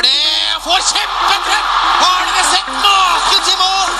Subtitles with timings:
[0.00, 0.62] gjør det!
[0.64, 1.66] Får kjempetreff!
[2.00, 3.90] Har dere sett maken til mål?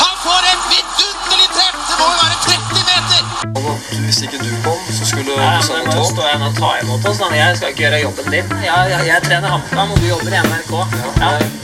[0.00, 1.76] Han får et vidunderlig treff!
[1.88, 4.04] Det må jo være 30 meter!
[4.04, 7.20] Hvis ikke du kom, så skulle Nei, men nå står jeg og tar imot oss.
[7.34, 8.56] Jeg skal ikke gjøre jobben din.
[8.64, 10.74] Jeg, jeg, jeg trener HamKam, og du jobber i NRK.
[11.20, 11.36] Ja.
[11.36, 11.63] Ok.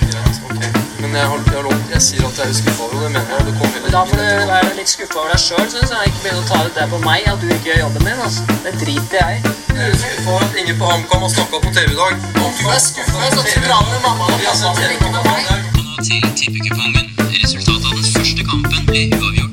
[1.01, 3.31] Men jeg, har, jeg, har lov, jeg sier at jeg er skuffa over det, mener
[3.33, 3.45] jeg.
[3.47, 6.11] Det kom Da får du være litt skuffa over deg sjøl, syns jeg.
[6.11, 8.21] Ikke begynne å ta ut det på meg at du ikke gjør jobben din.
[8.27, 8.59] Altså.
[8.67, 9.55] Det driter jeg i.
[9.81, 12.27] Jeg er skuffa over at ingen på HamKam har snakka på TV i dag.
[12.45, 14.75] Om du er skuffa, så dra med mamma og pappa.
[14.93, 15.71] Ikke med meg.
[15.79, 17.07] Nå til tippekupongen.
[17.41, 19.50] Resultatet av den første kampen ble uavgjort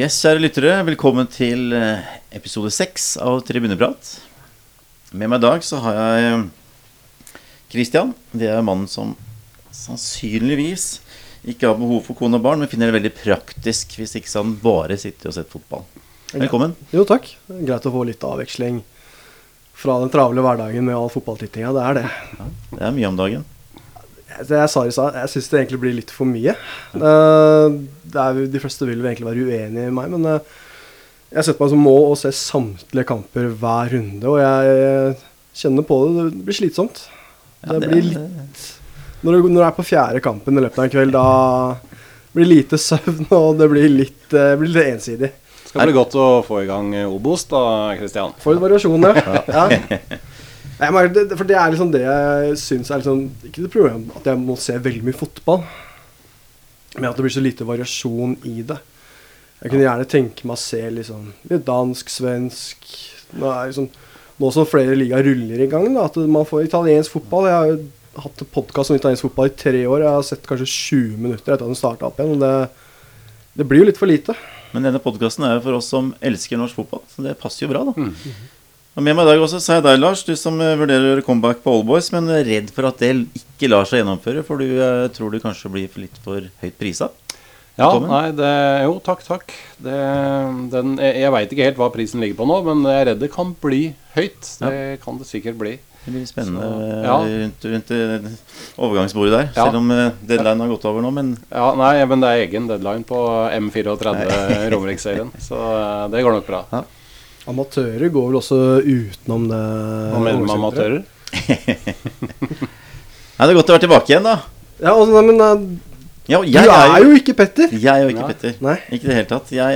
[0.00, 0.74] Yes, kjære lyttere.
[0.86, 4.14] Velkommen til eh, episode seks av Tribuneprat.
[5.12, 7.42] Med meg i dag så har jeg eh,
[7.74, 8.14] Christian.
[8.32, 9.10] Det er mannen som
[9.76, 10.86] sannsynligvis
[11.52, 14.56] ikke har behov for kone og barn, men finner det veldig praktisk hvis ikke han
[14.62, 15.84] bare sitter og sett fotball.
[16.32, 16.72] Velkommen.
[16.96, 17.28] Jo, takk.
[17.50, 18.80] Greit å få litt avveksling
[19.82, 21.76] fra den travle hverdagen med all fotballtittinga.
[21.76, 22.08] Det er det.
[22.72, 23.44] Det er mye om dagen.
[24.40, 26.56] Jeg, jeg sa i stad, jeg syns det egentlig blir litt for mye.
[26.96, 27.78] Eh,
[28.10, 30.58] det er, de fleste vil egentlig være uenige i meg, men eh,
[31.30, 35.16] jeg setter meg som mål å se samtlige kamper hver runde, og jeg
[35.62, 36.28] kjenner på det.
[36.32, 37.04] Det blir slitsomt.
[37.60, 38.68] Ja, det det blir litt
[39.20, 41.24] når du, når du er på fjerde kampen i løpet av en kveld, da
[42.32, 45.32] blir det lite søvn, og det blir litt, eh, blir litt ensidig.
[45.66, 47.60] Skal bli godt å få i gang Obos da,
[47.98, 48.32] Kristian.
[48.42, 49.36] For en variasjon, ja.
[49.58, 50.18] ja.
[50.80, 54.14] Nei, men det, for det er liksom det jeg syns er liksom Ikke det problemet
[54.16, 55.64] at jeg må se veldig mye fotball,
[56.96, 58.78] men at det blir så lite variasjon i det.
[59.60, 62.86] Jeg kunne gjerne tenke meg å se liksom litt dansk, svensk
[63.30, 63.84] Nå, liksom,
[64.40, 67.68] nå som flere ligaer ruller i gang, da, at man får italiensk fotball Jeg har
[67.70, 67.76] jo
[68.24, 70.02] hatt podkast om italiensk fotball i tre år.
[70.02, 72.32] Jeg har sett kanskje 20 minutter etter at den starta opp igjen.
[72.34, 73.28] Og det,
[73.60, 74.34] det blir jo litt for lite.
[74.74, 77.70] Men denne podkasten er jo for oss som elsker norsk fotball, så det passer jo
[77.70, 78.08] bra, da.
[78.98, 81.10] Og med meg i dag også så er deg, Lars, du som eh, vurderer å
[81.12, 84.58] gjøre comeback på Allboys, men er redd for at det ikke lar seg gjennomføre, for
[84.60, 87.10] du eh, tror du kanskje blir for litt for høyt prisa?
[87.78, 88.10] Ja, Velkommen.
[88.10, 88.50] nei, det,
[88.84, 89.54] jo, takk, takk.
[89.80, 89.94] Det,
[90.74, 93.22] den, jeg jeg veit ikke helt hva prisen ligger på nå, men jeg er redd
[93.22, 93.80] det kan bli
[94.18, 94.50] høyt.
[94.60, 94.74] Det
[95.06, 95.76] kan det sikkert bli.
[96.02, 97.16] Det blir spennende Så, eh, ja.
[97.44, 98.28] rundt, rundt eh,
[98.80, 99.66] overgangsbordet der, Ja.
[99.70, 102.66] selv om eh, deadline har gått over nå, men Ja, nei, men det er egen
[102.68, 103.22] deadline på
[103.54, 104.14] M34
[104.74, 106.64] Romerikserien, så eh, det går nok bra.
[107.50, 109.60] Amatører går vel også utenom det.
[110.12, 111.00] Hva mener du med amatører?
[113.40, 114.34] Nei, det er godt å være tilbake igjen, da.
[114.80, 115.38] Ja, altså, nei, men
[116.30, 117.68] Ja, du er jo ikke Petter.
[117.72, 118.30] Jeg er jo ikke Nei.
[118.34, 118.52] Petter.
[118.64, 118.76] Nei.
[118.92, 119.48] Ikke i det hele tatt.
[119.54, 119.70] Jeg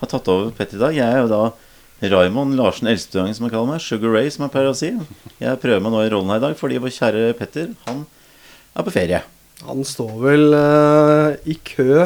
[0.00, 0.92] har tatt over Petter i dag.
[0.96, 1.42] Jeg er jo da
[2.14, 3.80] Raymond Larsen Elstøangen, som han kaller meg.
[3.84, 4.90] Sugar Ray, som jeg pleier å si.
[5.40, 7.98] Jeg prøver meg nå i rollen her i dag, fordi vår kjære Petter, han
[8.74, 9.20] er på ferie.
[9.64, 12.02] Han står vel uh, i kø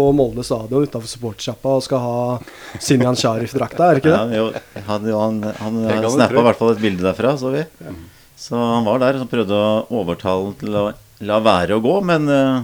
[0.00, 4.38] på Molde stadion utafor supportersjappa og skal ha Sinjan Sharif-drakta, er det ikke det?
[4.38, 5.10] Ja, jo, han
[5.60, 7.66] han, han snappa i hvert fall et bilde derfra, så vi.
[8.40, 10.84] Så han var der og prøvde å overtale til å
[11.28, 12.62] la være å gå, men eh,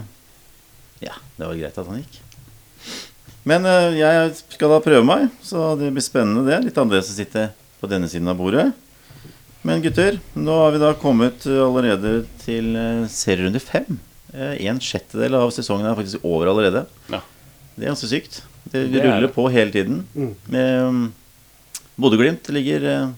[1.04, 2.22] ja, det var greit at han gikk.
[3.46, 6.62] Men eh, jeg skal da prøve meg, så det blir spennende det.
[6.64, 8.70] Litt annerledes å sitte på denne siden av bordet.
[9.66, 14.00] Men gutter, nå har vi da kommet allerede til eh, serierunde fem.
[14.36, 16.84] Eh, En sjettedel av sesongen er faktisk over allerede.
[17.12, 17.22] Ja.
[17.76, 18.42] Det er ganske sykt.
[18.66, 19.34] Det, Det er ruller det.
[19.34, 20.02] på hele tiden.
[20.16, 20.34] Mm.
[20.52, 23.08] Eh, Bodø-Glimt ligger eh,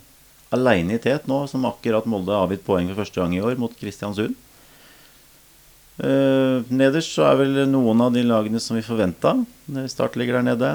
[0.55, 3.59] aleine i tet nå, som akkurat Molde har avgitt poeng for første gang i år
[3.59, 4.37] mot Kristiansund.
[5.99, 9.33] Eh, nederst så er vel noen av de lagene som vi forventa.
[9.91, 10.71] Start ligger der nede.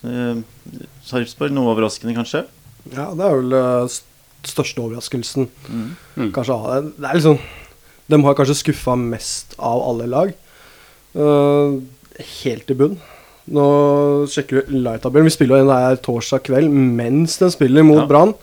[0.00, 0.40] Eh,
[1.04, 2.46] Sarpsborg noe overraskende, kanskje.
[2.94, 4.06] Ja, det er vel den st-
[4.48, 5.50] største overraskelsen.
[5.68, 6.30] Mm.
[6.32, 6.94] Kanskje det.
[6.96, 7.38] Det er liksom
[8.10, 10.32] De har kanskje skuffa mest av alle lag.
[11.14, 11.78] Uh,
[12.44, 12.96] helt i bunn.
[13.50, 13.66] Nå
[14.30, 15.26] sjekker vi live-tabellen.
[15.30, 18.06] Vi spiller jo den der torsdag kveld mens den spiller mot Ja.
[18.10, 18.34] Brann.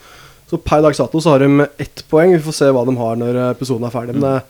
[0.50, 2.31] Så per dags dato så har de ett poeng.
[2.36, 4.15] Vi får se hva de har når episoden er ferdig.
[4.15, 4.42] Men det,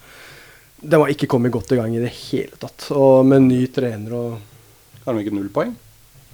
[0.82, 2.88] de har ikke kommet godt i gang i det hele tatt.
[2.94, 4.38] Og med ny trener og
[5.04, 5.74] Har de ikke null poeng?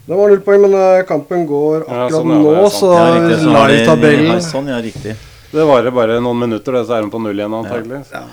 [0.05, 2.91] De har null poeng, men eh, kampen går Ja, akkurat sånn, ja, nå, er så
[2.93, 5.15] Ja, riktig, så de- live-tabellen Ja, Sånn, ja, riktig.
[5.55, 8.03] Det varer bare noen minutter, det, så er de på null igjen antagelig.
[8.13, 8.25] Ja,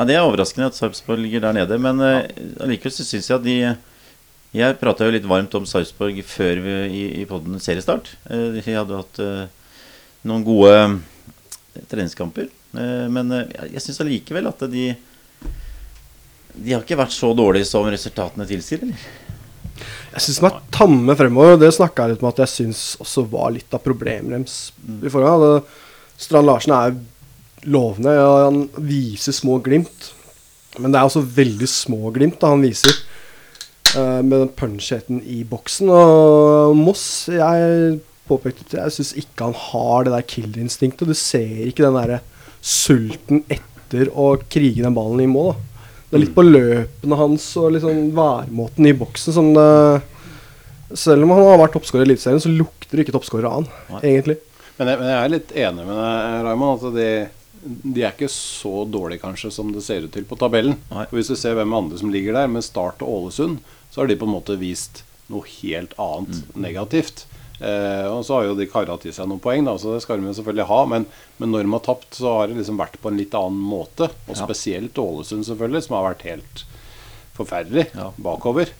[0.00, 2.28] Det er overraskende at Sarpsborg ligger der nede, men eh,
[2.64, 3.56] allikevel så syns jeg at de
[4.56, 8.08] Jeg prata jo litt varmt om Sarpsborg før vi, i, i podden seriestart.
[8.26, 9.44] Uh, De hadde hatt uh,
[10.26, 10.72] noen gode
[11.90, 12.48] treningskamper.
[12.74, 14.92] Men jeg- syns allikevel at de
[16.54, 18.98] De har ikke vært så dårlige som resultatene tilsier, eller?
[20.10, 21.56] Jeg syns de er tamme fremover.
[21.62, 24.72] Det snakka jeg litt om at jeg syns også var litt av problemet deres
[25.12, 25.46] gang.
[25.62, 25.62] Det-
[26.20, 26.98] Strand Larsen er
[27.68, 28.14] lovende.
[28.16, 30.12] Ja, han viser små glimt.
[30.78, 32.94] Men det er også veldig små glimt da han viser.
[33.90, 35.90] Uh, med den punchheten i boksen.
[35.90, 37.98] Og Moss Jeg
[38.30, 41.08] påpekte jeg syns ikke han har det der killerinstinktet.
[41.08, 42.20] Du ser ikke den derre
[42.60, 45.56] sulten etter å krige den ballen i mål.
[45.56, 45.80] da
[46.10, 49.66] Det er litt på løpene hans og liksom væremåten i boksen som det
[50.98, 53.66] Selv om han har vært toppskårer i Eliteserien, så lukter det ikke toppskårer av han,
[53.92, 54.00] Nei.
[54.08, 54.34] egentlig.
[54.74, 56.72] Men jeg, men jeg er litt enig med deg, Raymond.
[56.72, 57.04] Altså de,
[57.62, 60.78] de er ikke så dårlige kanskje som det ser ut til på tabellen.
[60.90, 61.04] Nei.
[61.10, 63.58] Og Hvis du ser hvem andre som ligger der, med Start og Ålesund,
[63.90, 67.26] så har de på en måte vist noe helt annet negativt.
[67.60, 70.22] Eh, og så har jo de kara til seg noen poeng, da, så det skal
[70.24, 70.78] de selvfølgelig ha.
[70.88, 71.04] Men,
[71.38, 74.08] men når de har tapt, så har det liksom vært på en litt annen måte.
[74.26, 74.40] Og Ja.
[74.46, 76.64] spesielt Ålesund, selvfølgelig, som har vært helt
[77.36, 78.10] forferdelig Ja.
[78.16, 78.72] bakover.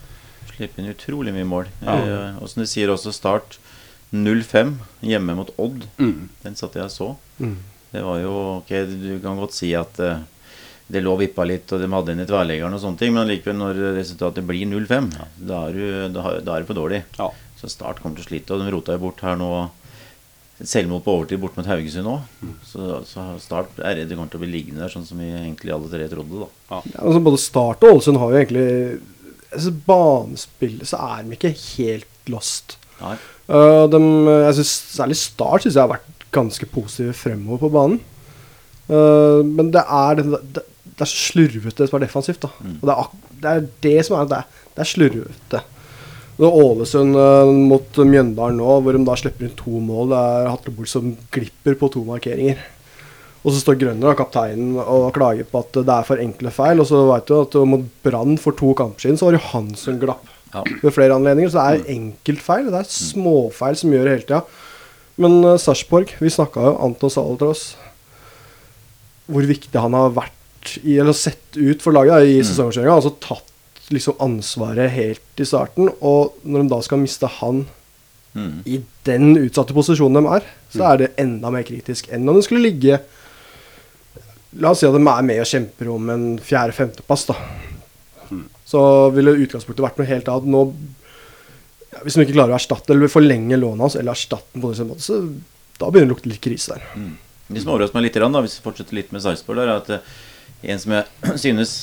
[0.57, 1.69] Slipper inn utrolig mye mål.
[1.85, 1.99] Ja.
[2.01, 3.59] Eh, og som du sier også, Start
[4.13, 5.85] 0-5 hjemme mot Odd.
[6.01, 6.29] Mm.
[6.43, 7.11] Den satt jeg og så.
[7.39, 7.59] Mm.
[7.91, 10.23] Det var jo Ok, du kan godt si at eh,
[10.91, 13.59] det lå vippa litt, og de hadde inn i tverrleggeren og sånne ting, men likevel,
[13.61, 17.05] når resultatet blir 0-5, da, er da, da er det for dårlig.
[17.19, 17.29] Ja.
[17.61, 19.51] Så Start kommer til å slite, og de rota jo bort her nå
[20.61, 22.27] selvmord på overtid bort mot Haugesund òg.
[22.67, 25.31] Så, så Start er redd de kommer til å bli liggende der, sånn som vi
[25.31, 26.43] egentlig alle tre trodde.
[26.43, 28.69] da Ja, altså både Start og Ålesund har jo egentlig
[29.51, 32.77] altså Banespillet så er de ikke helt lost.
[33.01, 33.17] Nei.
[33.51, 34.01] Uh, de,
[34.47, 38.01] jeg synes, Særlig Start syns jeg har vært ganske positive fremover på banen.
[38.91, 40.65] Uh, men det er, det, det,
[40.97, 42.43] det er slurvete som er defensivt.
[42.43, 42.51] da
[42.81, 43.13] Og det er,
[43.43, 44.41] det er det som er det,
[44.75, 45.63] det er slurvete.
[46.41, 50.11] Det er Ålesund uh, mot Mjøndalen nå, hvor de da slipper inn to mål.
[50.13, 52.61] Det er Hatlebol som glipper på to markeringer.
[53.41, 56.83] Og så står Grønner, kapteinen, og klager på at det er for enkle feil.
[56.83, 59.71] Og så vet du at mot Brann for to kamper siden, så var det han
[59.81, 60.65] som glapp Ja.
[60.83, 61.53] ved flere anledninger.
[61.53, 62.69] Så det er enkeltfeil.
[62.69, 64.43] Det er småfeil som gjør det hele tida.
[65.21, 67.75] Men uh, Sarpsborg, vi snakka jo Anton Salatros.
[69.31, 72.97] Hvor viktig han har vært i, eller sett ut for laget i sesongkjøringa.
[72.97, 73.47] Altså tatt
[73.95, 75.91] liksom ansvaret helt i starten.
[76.01, 77.67] Og når de da skal miste han
[78.31, 78.61] Mm.
[78.63, 82.45] i den utsatte posisjonen de er, så er det enda mer kritisk enn om de
[82.47, 83.01] skulle ligge
[84.63, 87.37] La oss si at de er med og kjemper om en fjerde-femteplass, da.
[88.67, 88.81] Så
[89.15, 90.49] ville utgangspunktet vært noe helt annet.
[90.51, 90.63] Nå,
[91.91, 94.73] ja, hvis man ikke klarer å erstatte eller forlenge lånet hans, eller erstatte den på
[94.73, 95.21] en måte, så
[95.81, 96.85] da begynner det å lukte litt krise der.
[97.51, 100.13] Det som overrasker meg litt, da, hvis vi fortsetter litt med Sarpsborg, er at eh,
[100.71, 101.75] en som jeg synes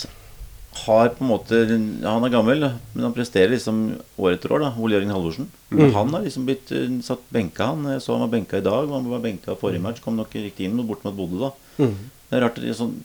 [0.78, 1.60] har på en måte
[2.06, 4.62] Han er gammel, men han presterer liksom år etter år.
[4.62, 5.48] da Ole Jørgen Halvorsen.
[5.72, 5.88] Mm.
[5.96, 7.88] Han har liksom blitt eh, satt benka, han.
[7.96, 8.88] Jeg så han var benka i dag.
[8.94, 10.04] Han var benka forrige match.
[10.06, 11.88] Kom nok riktig inn bort mot Bodø, da.
[12.28, 13.00] Det er rart sånn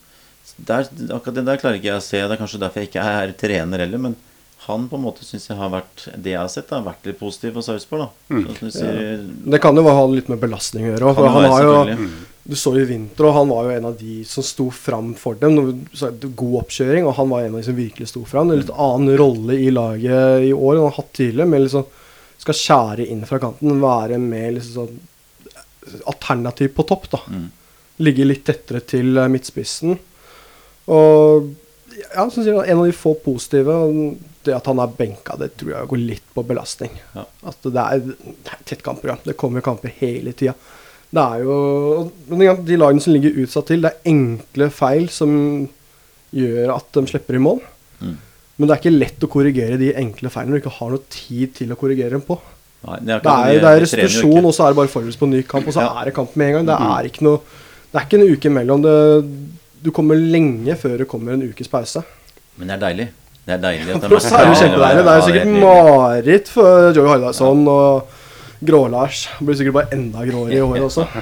[0.56, 2.20] der, Akkurat det der klarer ikke jeg å se.
[2.20, 4.04] Det er kanskje derfor jeg ikke er trener heller.
[4.04, 4.18] Men
[4.66, 7.18] han på en måte syns jeg har vært Det jeg har sett, har vært litt
[7.18, 8.10] positiv for Sarpsborg.
[8.30, 8.44] Mm.
[8.70, 11.14] Som Det kan jo ha litt med belastning å gjøre.
[11.18, 11.96] han har jo.
[12.42, 15.38] Du så i vinter, og han var jo en av de som sto fram for
[15.38, 15.84] dem.
[16.34, 18.50] God oppkjøring, og han var en av de som virkelig sto fram.
[18.50, 21.50] En litt annen rolle i laget i år enn han har hatt tidligere.
[21.52, 21.86] Med liksom
[22.42, 27.20] Skal skjære inn fra kanten, være med liksom sånn alternativ på topp, da.
[27.30, 27.44] Mm.
[28.02, 29.94] Ligge litt tettere til eh, midtspissen.
[30.90, 31.52] Og
[31.94, 33.76] ja, som sier, en av de få positive
[34.42, 36.94] Det at han er benka, det tror jeg går litt på belastning.
[37.14, 37.22] Ja.
[37.46, 39.20] At det er, det er tett kampprogram.
[39.22, 40.54] Det kommer kamper hele tida.
[41.12, 41.56] Det er jo
[42.32, 45.32] De lagene som ligger utsatt til, det er enkle feil som
[46.32, 47.60] gjør at de slipper i mål.
[48.00, 48.16] Mm.
[48.56, 51.06] Men det er ikke lett å korrigere de enkle feilene når du ikke har noe
[51.12, 52.38] tid til å korrigere dem på.
[52.82, 55.28] Nei, det er, Det er, det er restitusjon, og så er det bare forberedelse på
[55.28, 55.92] en ny kamp, og så Ja.
[55.92, 56.00] Mm.
[56.00, 56.66] er det kamp med en gang.
[56.72, 57.40] Det er ikke noe
[57.92, 58.82] Det er ikke en uke imellom.
[58.82, 58.96] Det,
[59.84, 62.00] du kommer lenge før det kommer en ukes pause.
[62.56, 63.08] Men det er deilig.
[63.42, 65.02] Det er deilig at oss er jo kjempedeilig.
[65.02, 68.18] Det er jo sikkert mareritt for Joey Hardarson og
[68.62, 69.24] Grå-Lars.
[69.42, 71.06] Blir sikkert bare enda gråere i håret også.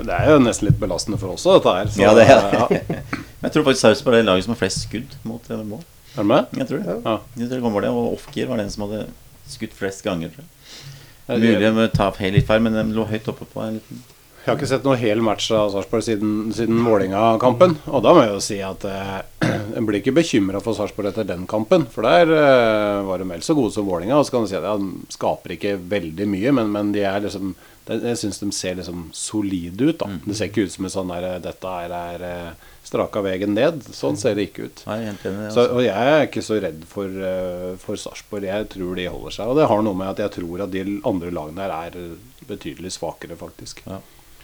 [0.00, 1.88] Det er jo nesten litt belastende for oss også, dette her.
[1.92, 3.08] Så, Ja, det er ja.
[3.42, 5.82] Jeg tror faktisk Sarpsborg er det laget som har flest skudd mot eh, mål.
[6.14, 6.54] Er du med?
[6.56, 6.94] Jeg tror det.
[7.04, 7.16] Ja.
[7.36, 9.02] Jeg tror det kommer det, Og Ofkir var den som hadde
[9.50, 10.32] skutt flest ganger.
[10.32, 11.42] Tror jeg.
[11.42, 14.00] Mulig å ta helt litt feil, men de lå høyt oppe på en liten
[14.46, 17.74] har ikke sett noe hel match av Sarpsborg siden, siden Vålerenga-kampen.
[17.92, 19.18] Og da må jeg jo si at eh,
[19.76, 21.84] en blir ikke bekymra for Sarpsborg etter den kampen.
[21.92, 24.16] For der eh, var de vel så gode som Vålerenga.
[24.16, 27.04] Og så kan du si at ja, de skaper ikke veldig mye, men, men de
[27.04, 27.52] er liksom
[27.88, 29.98] de, Jeg syns de ser liksom solide ut.
[30.00, 33.52] da Det ser ikke ut som en sånn der Dette er, er eh, straka veien
[33.56, 33.82] ned.
[33.92, 34.84] Sånn ser det ikke ut.
[34.88, 35.50] Nei, jeg helt enig.
[35.50, 35.66] Så, Altså.
[35.76, 38.48] og jeg er ikke så redd for, uh, for Sarpsborg.
[38.48, 39.52] Jeg tror de holder seg.
[39.52, 42.16] Og det har noe med at jeg tror at de andre lagene her er
[42.48, 43.84] betydelig svakere, faktisk.
[43.86, 44.00] Ja.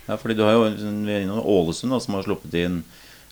[0.06, 2.82] Ja, fordi du har jo vi er innom Ålesund, da, som har sluppet inn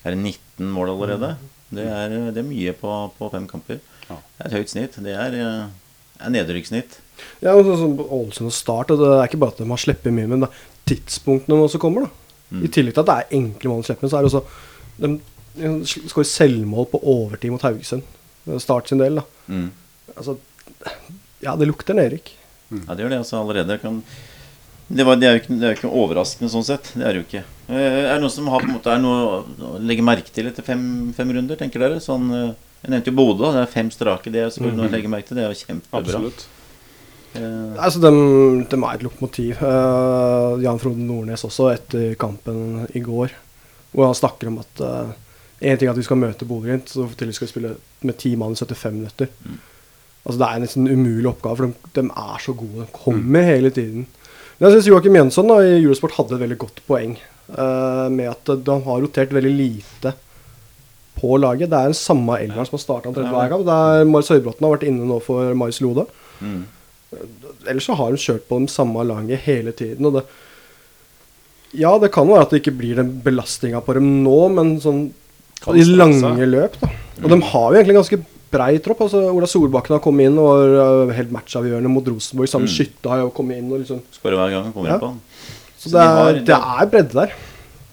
[0.05, 1.31] er det 19 mål allerede.
[1.73, 3.79] Det er, det er mye på, på fem kamper.
[4.05, 4.19] Ja.
[4.19, 4.99] Det er et høyt snitt.
[5.01, 6.99] Det er, eh, er nedrykkssnitt.
[7.41, 9.81] Ja, og sånn som Ålesund og Start, og det er ikke bare at de har
[9.81, 12.21] sluppet mye, men det er tidspunktene også kommer, da.
[12.61, 14.43] I tillegg til at det er enkle mål å slippe så er det også
[15.01, 15.09] De,
[15.57, 18.05] de skårer selvmål på overtid mot Haugesund.
[18.61, 19.25] Start sin del, da.
[19.49, 19.71] Mm.
[20.13, 20.37] Altså
[21.41, 22.29] Ja, det lukter nedrykk.
[22.69, 23.79] Ja, det gjør det altså allerede.
[23.81, 23.99] Kan,
[24.87, 26.91] det, var, det, er jo ikke, det er jo ikke overraskende sånn sett.
[26.93, 27.43] Det er det jo ikke.
[27.67, 30.51] Eh, Er det noen som har på en måte Er noe å legge merke til
[30.51, 30.83] etter fem,
[31.17, 31.97] fem runder, tenker dere?
[32.03, 32.51] Sånn, eh,
[32.83, 33.49] jeg nevnte jo Bodø.
[33.55, 34.29] Det er fem strake.
[34.33, 35.39] Det er selvfølgelig noe å legge merke til.
[35.39, 36.03] Det er jo kjempebra.
[36.03, 36.45] Absolutt.
[37.35, 38.11] Uh, Altså, de,
[38.69, 39.57] de er et lokomotiv.
[39.59, 43.33] Uh, Jan Frode Nordnes også, etter kampen i går,
[43.91, 45.13] hvor han snakker om at uh,
[45.65, 47.69] En ting er at vi skal møte Bodø-Glimt, så til vi skal spille
[48.05, 49.29] med ti mann i 75 minutter.
[50.25, 52.83] Altså, det er en nesten umulig oppgave, for de, de er så gode.
[52.83, 54.03] De kommer hele tiden.
[54.57, 58.31] Men jeg syns Joakim Jønsson da, i Eurosport hadde et veldig godt poeng Uh, med
[58.31, 60.15] at de har rotert veldig lite
[61.15, 61.69] på laget.
[61.69, 63.65] Det er den samme elveren som har starta omtrent hver kamp.
[63.67, 66.07] Det er Marius Høybråten har vært inne nå for Marius Lode.
[66.39, 66.63] mm.
[67.69, 70.09] Ellers så har hun kjørt på det samme laget hele tiden.
[70.09, 70.23] Og det,
[71.77, 75.05] ja, det kan være at det ikke blir den belastninga på dem nå, men sånn
[75.71, 76.89] i lange løp, da.
[77.23, 78.19] Og de har jo egentlig ganske
[78.55, 79.03] brei tropp.
[79.07, 82.49] Altså, Ola Solbakken har kommet inn og øh, helt matchavgjørende mot Rosenborg.
[82.51, 83.69] Samme skytte har jo kommet inn.
[83.75, 83.99] Og liksom.
[84.15, 84.95] Skårer hver gang han kommer Ja.
[84.97, 85.21] inn på han.
[85.75, 87.35] Så Så det de har- er, det er bredde der.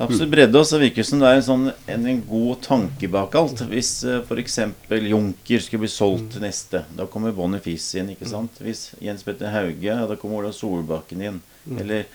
[0.03, 3.07] Absolutt bredde, og så virker det som det er en, sånn, en, en god tanke
[3.13, 3.61] bak alt.
[3.71, 4.57] Hvis uh, f.eks.
[4.91, 8.09] Junker skulle bli solgt til neste, da kommer Boniface inn.
[8.11, 8.57] ikke sant?
[8.65, 11.39] Hvis Jens Petter Hauge, da kommer Ola Solbakken inn.
[11.79, 12.09] Eller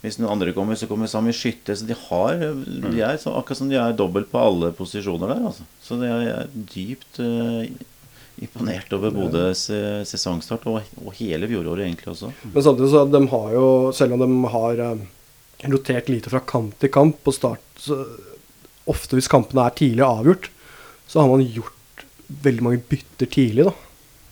[0.00, 1.76] hvis noen andre kommer, så kommer Sami Skytte.
[1.76, 5.44] Så de har de er så, akkurat som de er dobbelt på alle posisjoner der.
[5.50, 5.66] altså.
[5.84, 7.68] Så det er, er dypt eh,
[8.42, 12.32] imponert over Bodøs eh, sesongstart, og, og hele fjoråret egentlig også.
[12.50, 15.04] Men samtidig så de har jo, selv om de har eh,
[15.70, 18.00] rotert lite fra kamp til kamp på start, så
[18.90, 20.50] ofte hvis kampene er tidlig avgjort,
[21.08, 22.04] så har man gjort
[22.44, 23.74] veldig mange bytter tidlig, da.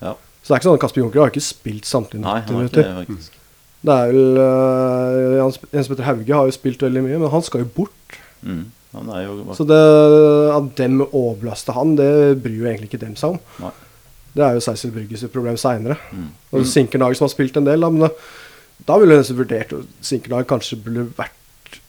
[0.03, 0.17] Ja.
[0.43, 2.59] Så det er ikke sånn at Kasper Junker har ikke spilt samtidig Nei, 90 han
[2.59, 3.41] har ikke minutter.
[3.87, 7.63] det, er vel øh, Jens, Petter Hauge har jo spilt veldig mye, men han skal
[7.63, 8.19] jo bort.
[8.43, 8.65] Mm.
[8.93, 9.79] Han er jo Så det,
[10.53, 12.11] at dem overbelaster han, det
[12.45, 13.41] bryr jo egentlig ikke dem seg om.
[13.63, 13.73] Nei.
[14.33, 15.99] Det er jo Seisel Brygges problem seinere.
[16.13, 16.29] Mm.
[16.53, 18.13] Og Sinkernagel som har spilt en del, da, men da,
[18.89, 21.81] da ville jeg nesten vurdert at Sinkernagel kanskje burde vært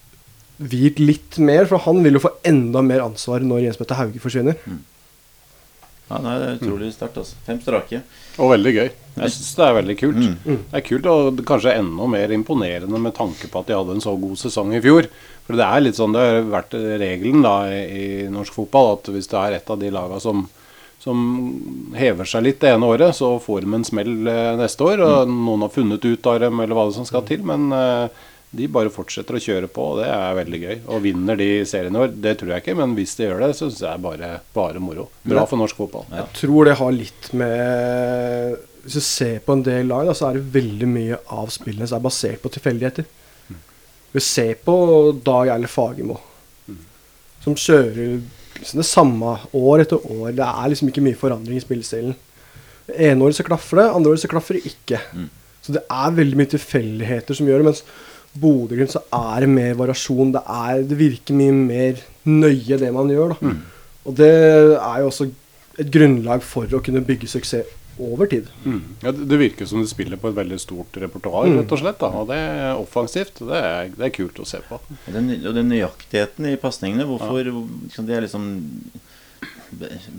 [0.64, 4.22] hvilt litt mer, for han vil jo få enda mer ansvar når Jens Petter Hauge
[4.22, 4.60] forsvinner.
[6.10, 7.18] Ja, nei, det er utrolig sterkt.
[7.18, 7.38] altså.
[7.48, 8.02] Fem strake.
[8.38, 8.90] Og veldig gøy.
[9.14, 10.20] Jeg syns det er veldig kult.
[10.20, 10.58] Mm.
[10.72, 14.04] Det er kult og kanskje enda mer imponerende med tanke på at de hadde en
[14.04, 15.08] så god sesong i fjor.
[15.48, 19.10] For det er litt sånn det har vært regelen da i, i norsk fotball at
[19.16, 20.46] hvis det er et av de laga som,
[21.04, 21.24] som
[22.00, 25.02] hever seg litt det ene året, så får de en smell eh, neste år.
[25.04, 25.40] Og Mm.
[25.50, 27.42] noen har funnet ut av dem eller hva det som skal til.
[27.44, 28.08] Men eh,
[28.54, 30.76] de bare fortsetter å kjøre på, og det er veldig gøy.
[30.94, 33.50] Og vinner de serien i år, det tror jeg ikke, men hvis de gjør det,
[33.58, 35.08] så syns jeg det er bare, bare moro.
[35.26, 36.06] Bra for norsk fotball.
[36.14, 40.38] Jeg tror det har litt med Hvis du ser på en del lag, så er
[40.40, 43.06] det veldig mye av spillene som er basert på tilfeldigheter.
[44.14, 44.76] Vi ser på
[45.26, 46.20] Dag Erle Fagermo,
[47.44, 48.20] som kjører
[48.72, 50.32] det samme år etter år.
[50.32, 52.16] Det er liksom ikke mye forandring i spillestilen.
[52.94, 55.00] Ene året så klaffer det, andre året så klaffer det ikke.
[55.64, 57.66] Så det er veldig mye tilfeldigheter som gjør det.
[57.70, 57.84] Mens
[58.34, 60.34] Bodø-Glimt så er det mer variasjon.
[60.34, 63.36] Det, er, det virker mye mer nøye, det man gjør.
[63.36, 63.54] da.
[64.06, 64.32] Og det
[64.74, 65.30] er jo også
[65.80, 67.66] et grunnlag for å kunne bygge suksess
[68.00, 68.48] over tid.
[68.66, 68.82] Mm.
[69.04, 71.58] Ja, det virker som du spiller på et veldig stort repertoar, Mm.
[71.62, 72.00] rett og slett.
[72.00, 72.08] Da.
[72.08, 73.40] Og det er offensivt.
[73.40, 74.80] Det er, det er kult å se på.
[74.82, 78.48] Og den, og den nøyaktigheten i pasningene, hvorfor liksom, Det er liksom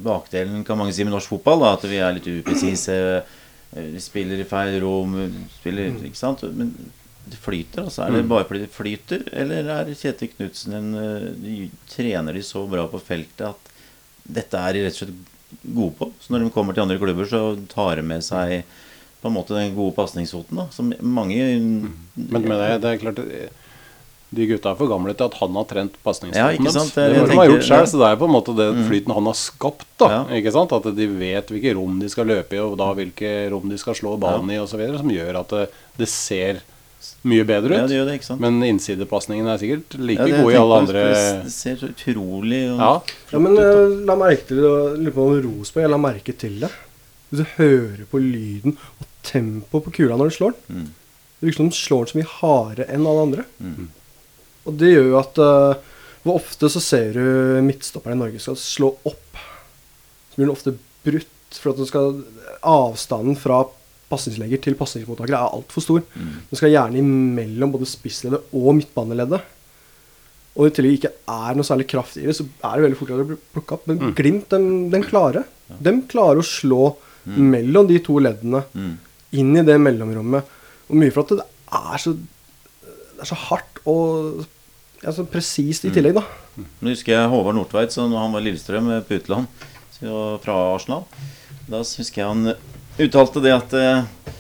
[0.04, 2.96] Bakdelen kan mange si med norsk fotball, da, at vi er litt upresise.
[3.74, 5.14] eh, Vi spiller i feil rom,
[5.60, 6.42] spiller, ikke sant?
[6.54, 6.72] Men
[7.26, 8.04] det flyter, altså.
[8.06, 12.42] Er det bare fordi det flyter, eller er Kjetil Knutsen en eh, de, Trener de
[12.42, 13.70] så bra på feltet at
[14.24, 15.32] dette er rett og slett
[15.62, 16.10] gode på?
[16.20, 18.62] Så når de kommer til andre klubber, så tar de med seg
[19.22, 20.66] på en måte den gode pasningsfoten.
[20.74, 23.20] Som mange Men, men det, det er klart
[24.34, 26.90] De gutta er for gamle til at han har trent Ja, pasningsfoten ikke deres.
[26.96, 27.86] Det de har gjort selv, ja.
[27.92, 29.86] så det er på en måte den flyten han har skapt.
[30.02, 30.20] da, Ja.
[30.40, 30.72] ikke sant?
[30.74, 33.94] At de vet hvilke rom de skal løpe i, og da hvilke rom de skal
[33.94, 34.82] slå ballen i, osv.
[34.98, 35.68] som gjør at det,
[36.02, 36.60] det ser
[37.24, 37.88] mye bedre Ja, ut.
[37.90, 38.40] det gjør det, ikke sant?
[38.44, 42.78] Men innsidepasningen er sikkert like Ja, god i alle andre Det ser så utrolig og
[42.82, 42.90] Ja.
[43.32, 46.60] Ja, men ut, la merke til det, lurer på om Rosenborg, jeg la merke til
[46.60, 46.70] det.
[47.30, 50.92] Hvis du hører på lyden og tempoet på kula når du slår den Mm.
[51.40, 53.44] Det virker som den slår den så mye hardere enn alle andre.
[54.64, 55.74] Og det gjør jo at uh,
[56.24, 59.36] Hvor ofte så ser du midtstoppere i Norge skal slå opp.
[60.30, 60.72] Så blir den ofte
[61.04, 61.28] brutt.
[61.60, 62.22] For at den skal,
[62.64, 63.58] avstanden fra
[64.14, 66.06] pasningslegger til pasningsmottakere er altfor stor.
[66.14, 69.42] Den skal gjerne imellom både spissleddet og midtbaneleddet.
[70.54, 73.10] Og i tillegg ikke er noe særlig kraft i det, så er det veldig fort
[73.10, 73.88] å bli plukka opp.
[73.90, 75.48] Men Glimt, den, den klarer.
[75.82, 76.92] De klarer å slå
[77.26, 78.92] mellom de to leddene, Mm.
[79.34, 80.44] inn i det mellomrommet.
[80.92, 84.44] Og mye for at det er så, det er så hardt og
[85.02, 86.22] ja, så presist i tillegg, da.
[86.84, 89.48] Nå husker jeg Håvard Nordtveit, så når han var i Lillestrøm eh, på utland
[90.44, 91.02] fra Arsenal.
[91.66, 92.54] Da husker jeg han
[93.02, 94.32] uttalte det at eh,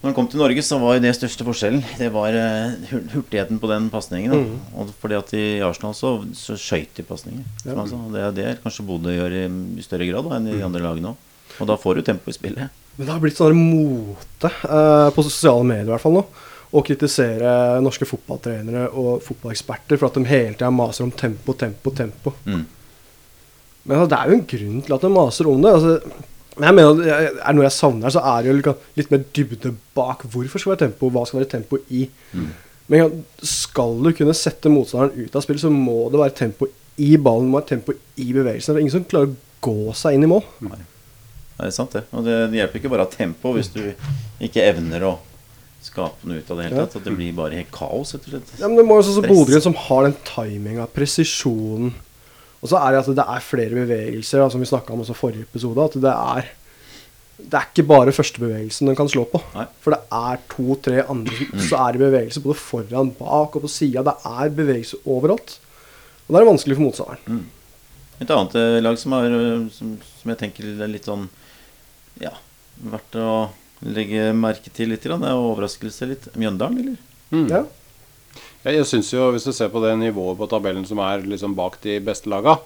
[0.00, 3.60] når han kom til Norge, så var jo det største forskjellen Det var eh, hurtigheten
[3.60, 4.32] på den pasningen.
[4.32, 4.60] Mm.
[4.80, 7.44] Og fordi at i Arsenal så, så skøyt de pasninger.
[7.66, 7.76] Ja.
[7.76, 7.98] Altså.
[8.14, 9.44] Det er det kanskje Bodø gjør i,
[9.76, 11.26] i større grad da, enn i de andre lagene òg.
[11.60, 12.78] Og da får du tempo i spillet.
[12.96, 16.24] Men det har blitt sånn mote eh, på sosiale medier i hvert fall nå
[16.70, 21.90] å kritisere norske fotballtrenere og fotballeksperter for at de hele tida maser om tempo, tempo,
[21.90, 22.32] tempo.
[22.46, 22.62] Mm.
[23.82, 25.72] Men altså, det er jo en grunn til at de maser om det.
[25.74, 29.12] Altså, men jeg mener er det noe jeg savner, så er det jo litt, litt
[29.12, 32.08] mer dybde bak hvorfor skal det være tempo, hva skal det være tempo i.
[32.90, 36.66] Men skal du kunne sette motstanderen ut av spill, så må det være tempo
[37.00, 38.74] i ballen, det må være tempo i bevegelsen.
[38.74, 40.42] Det er ingen som klarer å gå seg inn i mål.
[41.60, 42.06] Det er sant, det.
[42.16, 43.82] Og det, det hjelper ikke bare å ha tempo hvis du
[44.42, 45.16] ikke evner å
[45.84, 46.98] skape noe ut av det hele tatt.
[46.98, 48.54] At det blir bare helt kaos, rett og slett.
[48.60, 51.94] Ja, men det må jo sånn som Bodø som har den timinga, presisjonen.
[52.60, 55.16] Og så er det at det er flere bevegelser, da, som vi snakka om også
[55.16, 55.84] forrige episode.
[55.84, 56.50] At det er
[57.40, 59.40] Det er ikke bare første bevegelsen den kan slå på.
[59.54, 59.64] Nei.
[59.80, 63.70] For det er to-tre andre som så er det bevegelse både foran, bak og på
[63.72, 64.02] sida.
[64.04, 65.54] Det er bevegelse overalt.
[66.26, 67.46] Og det er vanskelig for motstanderen.
[68.20, 71.30] Et annet eh, lag som, er, eh, som, som jeg tenker er litt sånn
[72.20, 72.34] Ja,
[72.92, 73.30] verdt å
[73.80, 75.08] legge merke til litt.
[75.08, 76.28] Det er overraskelse litt.
[76.36, 77.00] Mjøndalen, eller?
[77.32, 77.46] Mm.
[77.48, 77.62] Ja.
[78.60, 81.56] Ja, jeg synes jo, Hvis du ser på det nivået på tabellen som er liksom
[81.56, 82.58] bak de beste laga,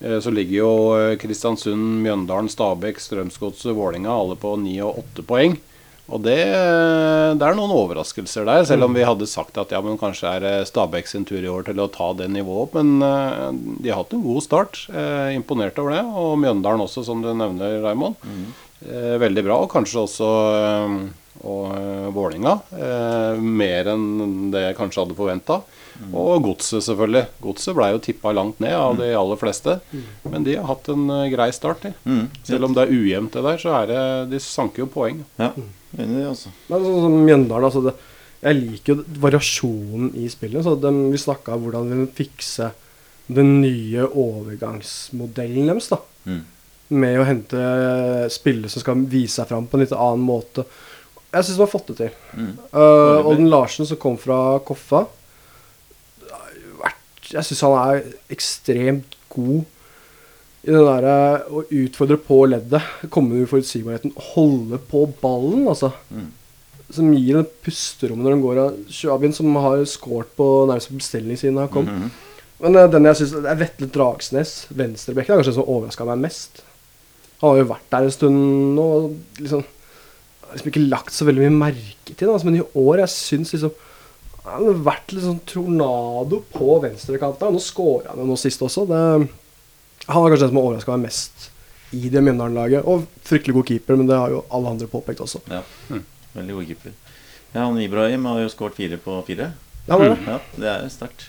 [0.00, 5.24] eh, så ligger jo eh, Kristiansund, Mjøndalen, Stabæk, Strømsgodset, Vålinga alle på ni og åtte
[5.24, 5.56] poeng.
[6.10, 6.40] Og det,
[7.38, 10.64] det er noen overraskelser der, selv om vi hadde sagt at ja, men kanskje er
[10.66, 12.78] Stabæk sin tur i år til å ta det nivået opp.
[12.80, 13.44] Men eh,
[13.84, 14.82] de har hatt en god start.
[14.90, 16.02] Eh, imponert over det.
[16.04, 18.18] Og Mjøndalen også, som du nevner, Raymond.
[18.26, 19.60] Eh, veldig bra.
[19.64, 20.94] Og kanskje også eh,
[21.46, 22.56] og eh, Vålinga.
[22.76, 25.60] Eh, mer enn det jeg kanskje hadde forventa.
[26.16, 27.26] Og Godset, selvfølgelig.
[27.44, 29.78] Godset ble jo tippa langt ned av de aller fleste.
[30.24, 31.94] Men de har hatt en eh, grei start, de.
[32.08, 32.22] Mm.
[32.46, 34.04] Selv om det er ujevnt, det der, så er det
[34.34, 35.24] De sanker jo poeng.
[35.40, 35.52] Ja,
[35.96, 36.52] enig i det, altså.
[36.68, 37.96] Men sånn som Mjøndalen altså det,
[38.40, 40.64] Jeg liker jo variasjonen i spillet.
[40.64, 42.76] Så dem, vi snakka om hvordan vi fikser
[43.30, 45.92] den nye overgangsmodellen deres.
[45.92, 46.42] da Mm.
[46.90, 47.58] Med å hente
[48.34, 50.64] spillere som skal vise seg fram på en litt annen måte.
[51.30, 52.14] Jeg syns de har fått det til.
[52.34, 52.52] Mm.
[52.74, 55.04] Uh, Odden Larsen, som kom fra Koffa
[57.30, 58.00] Jeg syns han er
[58.34, 59.62] ekstremt god
[60.60, 61.14] i den derre
[61.48, 62.84] å utfordre på leddet.
[63.08, 64.12] Komme med uforutsigbarheten.
[64.34, 65.92] Holde på ballen, altså.
[66.12, 66.26] Mm.
[66.92, 68.80] Som gir en pusterom når de går av.
[68.92, 71.88] Shuabin, som har scoret på nærmest bestilling siden han kom.
[71.88, 72.10] Mhm.
[72.60, 76.26] Men uh, den jeg synes er Vetle Dragsnes, venstrebekken, er kanskje den som overraska meg
[76.26, 76.60] mest.
[77.40, 78.40] Han har jo vært der en stund
[78.76, 79.62] nå og liksom
[80.54, 82.32] liksom ikke lagt så veldig mye merke til det.
[82.32, 83.86] Altså, men i år jeg syns liksom
[84.40, 87.52] Han har vært litt sånn tornado på venstrekanten.
[87.54, 88.86] Nå skåra han jo nå sist også.
[88.88, 89.00] Det,
[90.08, 91.50] han er kanskje den som har overraska meg mest
[91.92, 92.88] i det Mjøndalen-laget.
[92.88, 95.42] Og fryktelig god keeper, men det har jo alle andre påpekt også.
[95.52, 95.60] Ja.
[96.38, 96.96] Veldig god keeper.
[97.52, 99.50] Ja, han Ibrahim har jo skåret fire på fire.
[99.84, 100.18] Ja, det, det.
[100.24, 101.28] Ja, det er sterkt.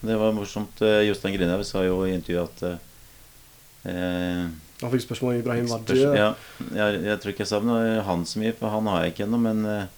[0.00, 0.82] Det var morsomt.
[0.82, 4.44] Eh, Jostein Grinhaug sa jo i intervjuet at eh, eh,
[4.80, 6.02] Han fikk spørsmål om Ibrahim Wadji.
[6.16, 6.28] ja,
[6.72, 7.60] jeg, jeg tror ikke jeg sa
[8.06, 9.40] han så mye, for han har jeg ikke ennå.
[9.44, 9.88] Men eh,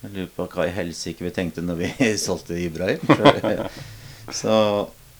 [0.00, 1.90] jeg lurer på hva i helsike vi tenkte når vi
[2.26, 3.02] solgte Ibrahim.
[4.40, 4.54] så,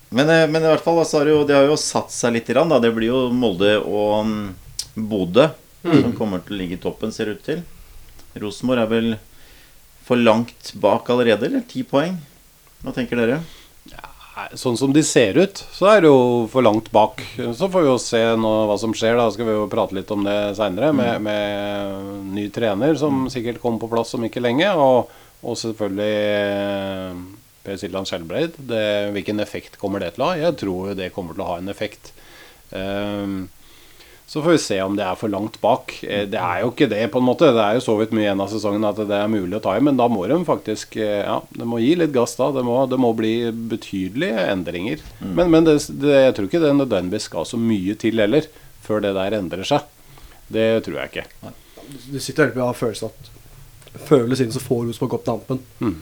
[0.08, 2.38] men, eh, men i hvert fall så har det, jo, det har jo satt seg
[2.38, 2.52] litt.
[2.56, 2.80] Rann, da.
[2.80, 4.48] Det blir jo Molde og mm,
[5.84, 7.64] som kommer til å ligge i toppen, ser det ut til.
[8.40, 9.12] Rosenborg er vel
[10.04, 11.64] for langt bak allerede, eller?
[11.68, 12.16] Ti poeng?
[12.84, 13.38] Hva tenker dere?
[13.92, 14.13] Nei,
[14.58, 17.20] Sånn som de ser ut, så er det jo for langt bak.
[17.54, 19.14] Så får vi jo se nå hva som skjer.
[19.18, 23.62] Da skal vi jo prate litt om det seinere, med, med ny trener som sikkert
[23.62, 24.72] kommer på plass om ikke lenge.
[24.74, 25.14] Og,
[25.46, 27.22] og selvfølgelig eh,
[27.64, 28.58] Per Siljan Skjelbreid.
[29.14, 30.40] Hvilken effekt kommer det til å ha?
[30.42, 32.10] Jeg tror det kommer til å ha en effekt.
[32.74, 33.44] Ehm,
[34.26, 35.92] så får vi se om det er for langt bak.
[36.02, 37.50] Eh, Det er jo ikke det, på en måte.
[37.52, 39.74] Det er jo så vidt mye igjen av sesongen at det er mulig å ta
[39.76, 42.48] i, men da må de faktisk eh, Ja, det må gi litt gass da.
[42.56, 45.04] Det må, det må bli betydelige endringer.
[45.20, 48.48] Men, men det, det, jeg tror ikke det nødvendigvis skal så mye til heller,
[48.86, 49.84] før det der endrer seg.
[50.48, 51.52] Det tror jeg ikke.
[52.10, 53.30] Du sitter hele med følelsen at
[54.08, 55.60] Føles inn så får Rosenborg opp dampen.
[55.78, 55.92] Mm.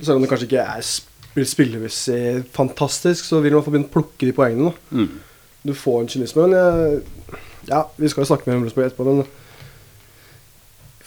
[0.00, 3.92] Selv om det kanskje ikke er sp- spillemessig fantastisk, så vil man få begynne å
[3.92, 4.72] plukke de poengene.
[4.94, 5.18] Mm.
[5.68, 6.46] Du får en kynisme.
[6.46, 7.02] Men jeg,
[7.68, 9.26] ja, vi skal jo snakke mer om Rosenborg etterpå, men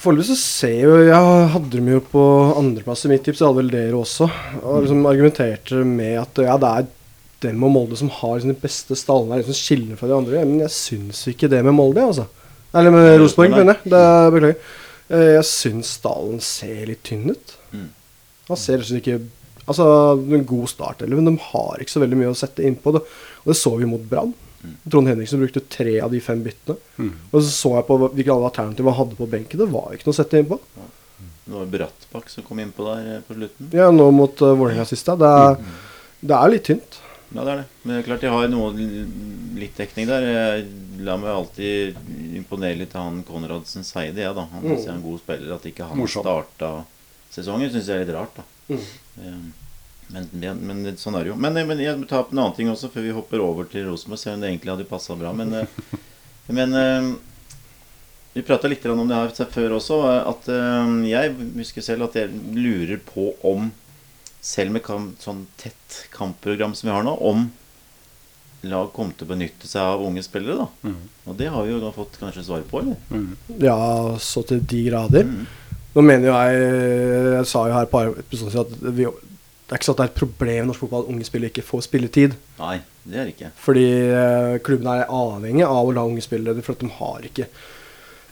[0.02, 2.21] Foreløpig så ser jo Jeg hadde dem jo på
[2.58, 4.26] andreplass i mitt tips, jeg hadde vel dere også.
[4.63, 6.88] Og liksom argumenterte med at ja, det er
[7.45, 10.41] dem og Molde som har liksom de beste stallene, er liksom skiller fra de andre.
[10.45, 12.26] Men jeg syns ikke det med Molde, altså.
[12.74, 13.91] Eller med Rosenborg, mener jeg.
[13.93, 14.58] Det- Beklager.
[15.12, 17.56] Eh, Jeg syns stallen ser litt tynn ut.
[17.74, 17.89] Mm.
[18.50, 19.21] Han ser rett og slett ikke
[19.69, 19.86] Altså,
[20.34, 22.91] en god start, eller, men de har ikke så veldig mye å sette innpå.
[22.95, 23.02] Det.
[23.45, 24.34] Og det så vi mot Brann.
[24.86, 27.10] Trond Henriksen brukte tre av de fem byttene.
[27.32, 29.62] Og så så jeg på hvilke alle alternativer han hadde på benken.
[29.62, 30.60] Det var ikke noe å sette innpå.
[31.52, 33.71] Det var Brattbakk som kom innpå der eh, på slutten.
[33.76, 35.17] Ja, nå mot uh, Vålerenga sist, da.
[35.19, 35.80] Det er,
[36.30, 37.00] det er litt tynt.
[37.32, 37.65] Ja, det er det.
[37.82, 38.69] Men det er klart de har noe
[39.60, 40.28] litt dekning der.
[40.28, 40.65] Jeg
[41.08, 41.97] lar meg alltid
[42.38, 44.45] imponere litt av han Konradsen Seide, jeg, da.
[44.54, 44.74] Han mm.
[44.76, 45.56] er en god spiller.
[45.56, 46.26] At ikke han Morsom.
[46.26, 46.71] starta
[47.32, 48.47] sesongen, syns jeg er litt rart, da.
[48.71, 48.88] Mm.
[49.17, 49.43] Men,
[50.12, 51.39] men, men sånn er det jo.
[51.39, 54.19] Men, men jeg ta opp en annen ting også, før vi hopper over til Rosenborg,
[54.21, 55.32] selv om det egentlig hadde passa bra.
[55.36, 56.00] Men, eh,
[56.52, 57.12] men eh,
[58.36, 60.02] vi prata litt om det her før også.
[60.19, 63.71] At eh, jeg husker selv at jeg lurer på om
[64.41, 67.50] selv med kamp, sånn tett kampprogram som vi har nå, om
[68.69, 70.65] lag kommer til å benytte seg av unge spillere.
[70.65, 70.93] da.
[71.30, 72.97] Og det har vi jo da fått kanskje svar på, eller?
[73.62, 73.78] Ja,
[74.21, 75.30] så til de grader.
[75.91, 76.60] Nå mener jo jeg
[77.36, 79.08] Jeg sa jo her et par episoder at vi,
[79.72, 81.48] det er ikke sånn at det er et problem i norsk fotball at unge spillere
[81.54, 82.34] ikke får spilletid.
[82.58, 82.74] Nei,
[83.06, 83.52] det er det ikke.
[83.64, 87.48] Fordi eh, klubbene er avhengig av å la unge spillere for at de har ikke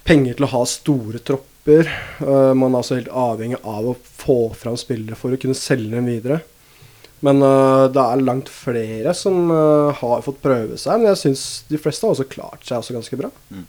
[0.10, 1.88] penger til å ha store tropper.
[2.20, 5.96] Uh, man er altså helt avhengig av å få fram spillere for å kunne selge
[5.96, 6.42] dem videre.
[7.24, 11.00] Men uh, det er langt flere som uh, har fått prøve seg.
[11.00, 13.32] Men jeg syns de fleste har også klart seg også ganske bra.
[13.56, 13.64] Nei,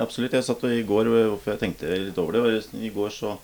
[0.00, 0.40] absolutt.
[0.40, 3.36] Jeg satt i går, hvorfor jeg tenkte litt over det, i går så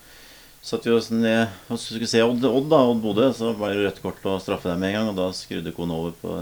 [0.63, 3.31] satt vi oss ned og skulle se Odd, Odd da, Odd Bodø.
[3.37, 5.99] Så ble det rødt kort og straffe dem med en gang, og da skrudde kona
[5.99, 6.39] over på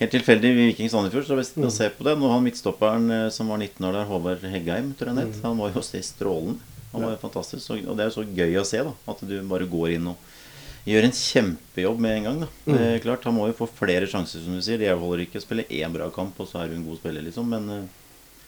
[0.00, 3.50] Helt tilfeldig Viking Sandefjord, så hvis vi ser på det Nå han midtstopperen eh, som
[3.52, 6.56] var 19 år der, Håvard Heggheim, tror jeg han het, han var jo se strålende.
[6.94, 7.74] Han var jo fantastisk.
[7.76, 8.94] Og det er jo så gøy å se, da.
[9.12, 12.40] At du bare går inn og gjør en kjempejobb med en gang.
[12.40, 12.48] da.
[12.64, 14.80] Det er klart, Han må jo få flere sjanser, som du sier.
[14.80, 17.22] Det holder ikke å spille én bra kamp, og så er du en god spiller,
[17.28, 17.52] liksom.
[17.52, 17.84] Men, eh,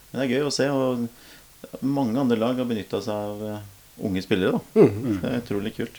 [0.09, 0.71] men det er gøy å se.
[0.73, 4.87] Og mange andre lag har benytta seg av eh, unge spillere, da.
[5.23, 5.99] Det er utrolig kult.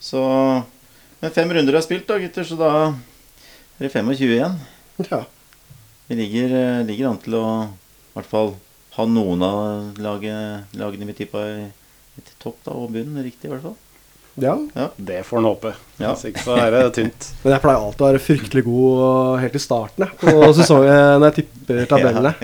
[0.00, 0.20] Så
[1.20, 4.54] Men fem runder er spilt, da, gutter, så da er det 25 igjen.
[5.10, 5.24] Ja.
[6.08, 8.54] Vi ligger, eh, ligger an til å i hvert fall
[8.96, 11.66] ha noen av laget, lagene vi tippa i,
[12.18, 13.76] i topp da, og bunnen riktig, i hvert fall.
[14.74, 14.88] ja.
[14.96, 15.74] Det får en håpe.
[15.98, 16.12] Ja.
[16.14, 17.28] Hvis ikke så er det tynt.
[17.42, 21.32] Men jeg pleier alltid å være fryktelig god helt i starten jeg, på sesongen når
[21.32, 22.34] jeg tipper tabellene.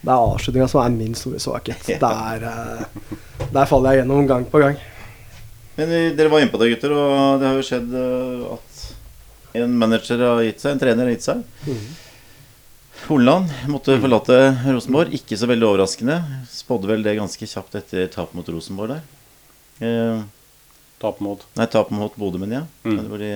[0.00, 1.84] Det er avslutninga som er min store svakhet.
[2.00, 4.78] Der, uh, der faller jeg gjennom gang på gang.
[5.76, 9.60] Men eh, dere var inne på det, gutter, og det har jo skjedd eh, at
[9.60, 11.44] en manager har gitt seg, en trener har gitt seg.
[13.06, 14.36] Holland måtte forlate
[14.66, 15.14] Rosenborg.
[15.16, 16.18] Ikke så veldig overraskende.
[16.52, 19.08] Spådde vel det ganske kjapt etter tap mot Rosenborg der.
[19.84, 20.20] Eh,
[21.00, 22.66] Tap mot nei, tap mot Bodø, mener jeg.
[22.84, 22.96] Mm.
[22.98, 23.28] Det var de,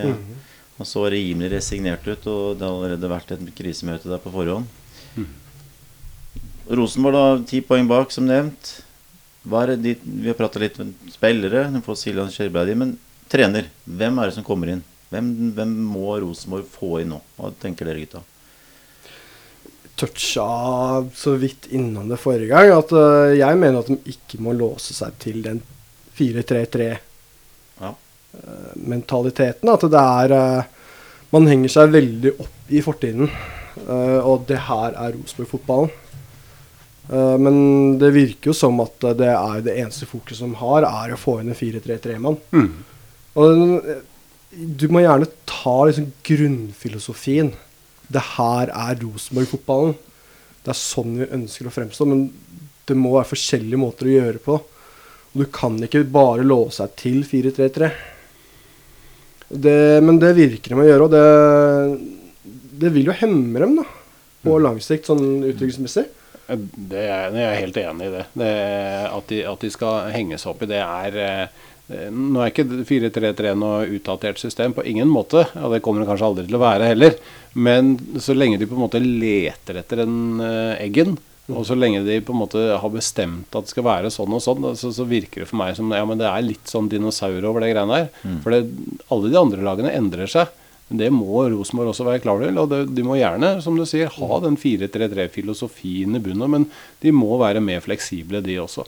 [0.76, 4.68] Han så rimelig resignert ut, og det har allerede vært et krisemøte der på forhånd.
[6.68, 8.78] Rosenborg da, ti poeng bak, som nevnt.
[9.44, 12.94] De, vi har prata litt med spillere, Skjerberg, men
[13.28, 13.68] trener.
[13.84, 14.84] Hvem er det som kommer inn?
[15.12, 17.20] Hvem, hvem må Rosenborg få inn nå?
[17.36, 18.22] Hva tenker dere, gutta?
[19.94, 24.54] Toucha så vidt innom det forrige gang at uh, jeg mener at de ikke må
[24.56, 25.60] låse seg til den
[26.18, 26.88] 4-3-3
[27.78, 27.92] Ja.
[28.34, 29.70] Uh, mentaliteten.
[29.70, 30.72] At det er uh,
[31.34, 33.30] Man henger seg veldig opp i fortiden.
[33.84, 35.90] og det her er Rosenborg-fotballen.
[37.12, 41.14] Eh, men det virker jo som at det er det eneste fokuset de har, er
[41.14, 42.38] å få inn en 4-3-3-mann.
[43.40, 44.02] Og eh,
[44.54, 47.52] du må gjerne ta liksom grunnfilosofien.
[48.12, 49.96] Det her er Rosenborg-fotballen.
[50.64, 52.28] Det er sånn vi ønsker å fremstå, men
[52.88, 54.58] det må være forskjellige måter å gjøre på.
[55.34, 57.90] Og du kan ikke bare låse deg til 4-3-3.
[60.04, 62.52] Men det virker de å gjøre, og det,
[62.84, 63.84] det vil jo hemme dem da,
[64.44, 66.06] på lang sikt, sånn utviklingsmessig.
[66.48, 68.24] Det er, jeg er helt enig i det.
[68.36, 68.50] det
[69.08, 72.64] at, de, at de skal henge seg opp i det er eh, Nå er ikke
[72.88, 76.62] 4-3-3 noe utdatert system på ingen måte, og det kommer det kanskje aldri til å
[76.62, 77.18] være heller.
[77.60, 77.90] Men
[78.24, 81.18] så lenge de på en måte leter etter den eh, eggen,
[81.52, 84.40] og så lenge de på en måte har bestemt at det skal være sånn og
[84.40, 87.44] sånn, så, så virker det for meg som ja, men det er litt sånn dinosaur
[87.44, 88.38] over det greiene der.
[88.40, 88.62] For det,
[89.12, 90.48] alle de andre lagene endrer seg.
[90.88, 92.58] Det må Rosenborg også være klar til.
[92.60, 96.68] Og det, de må gjerne, som du sier, ha den 4-3-3-filosofien i bunnen, men
[97.04, 98.84] de må være mer fleksible, de også.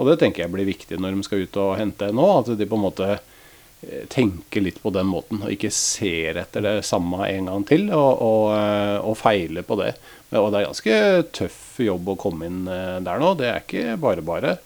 [0.00, 2.28] Og det tenker jeg blir viktig når de skal ut og hente nå.
[2.38, 6.64] At de på en måte eh, tenker litt på den måten, og ikke ser etter
[6.64, 9.92] det samme en gang til, og, og, eh, og feiler på det.
[10.38, 11.00] Og det er ganske
[11.34, 13.34] tøff jobb å komme inn eh, der nå.
[13.40, 14.56] Det er ikke bare bare.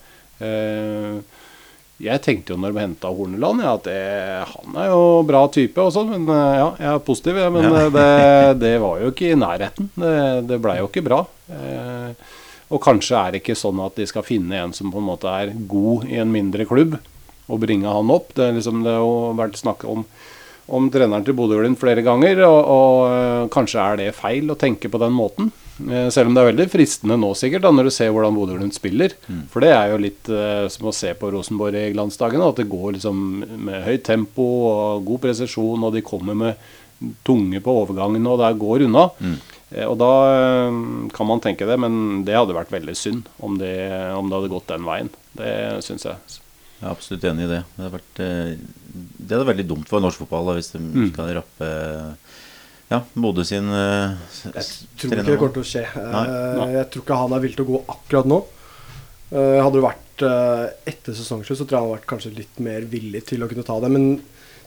[0.45, 1.41] Eh,
[2.03, 3.99] Jeg tenkte jo når de henta Horneland, ja, at det,
[4.51, 7.39] han er jo bra type og sånn, men eh, ja, jeg er positiv.
[7.39, 7.85] Ja, men ja.
[7.95, 8.09] det,
[8.65, 9.91] det var jo ikke i nærheten.
[9.95, 10.15] Det,
[10.51, 11.21] det blei jo ikke bra.
[11.55, 12.33] Eh,
[12.75, 15.31] og kanskje er det ikke sånn at de skal finne en som på en måte
[15.31, 16.99] er god i en mindre klubb,
[17.47, 18.33] og bringe han opp.
[18.35, 20.03] Det, liksom, det har jo vært snakk om
[20.67, 24.89] om treneren til Bodø-Glimt flere ganger, og, og øh, kanskje er det feil å tenke
[24.89, 25.51] på den måten.
[25.83, 28.77] Eh, Selv om det er veldig fristende nå, sikkert, da, når du ser hvordan Bodø-Glimt
[28.77, 29.17] spiller.
[29.53, 32.49] For det er jo litt uh, som å se på Rosenborg i glansdagene.
[32.49, 33.19] At det går liksom
[33.67, 36.71] med høyt tempo og god presisjon, og de kommer med
[37.27, 39.09] tunge på overgangen, og det går unna.
[39.21, 39.37] Mm.
[39.91, 40.81] Og da eh,
[41.17, 43.75] kan man tenke det, men det hadde vært veldig synd om det,
[44.15, 45.13] om det hadde gått den veien.
[45.35, 45.53] Det
[45.85, 46.41] syns jeg.
[46.85, 47.61] Jeg er absolutt enig i det.
[47.65, 48.57] Det hadde vært, eh,
[49.25, 51.07] det hadde vært veldig dumt for norsk fotball da, hvis de Mm.
[51.15, 51.69] skal rappe
[52.91, 54.13] ja, Bodø sin uh,
[54.45, 54.67] Jeg
[55.01, 55.85] tror ikke det kommer til å skje.
[55.97, 58.45] Nei, Eh, Jeg tror ikke han er villig til å gå akkurat nå.
[59.33, 60.01] Eh, Hadde det vært
[60.87, 63.65] etter sesongslutt, så tror jeg han hadde vært kanskje litt mer villig til å kunne
[63.67, 63.91] ta det.
[63.91, 64.21] Men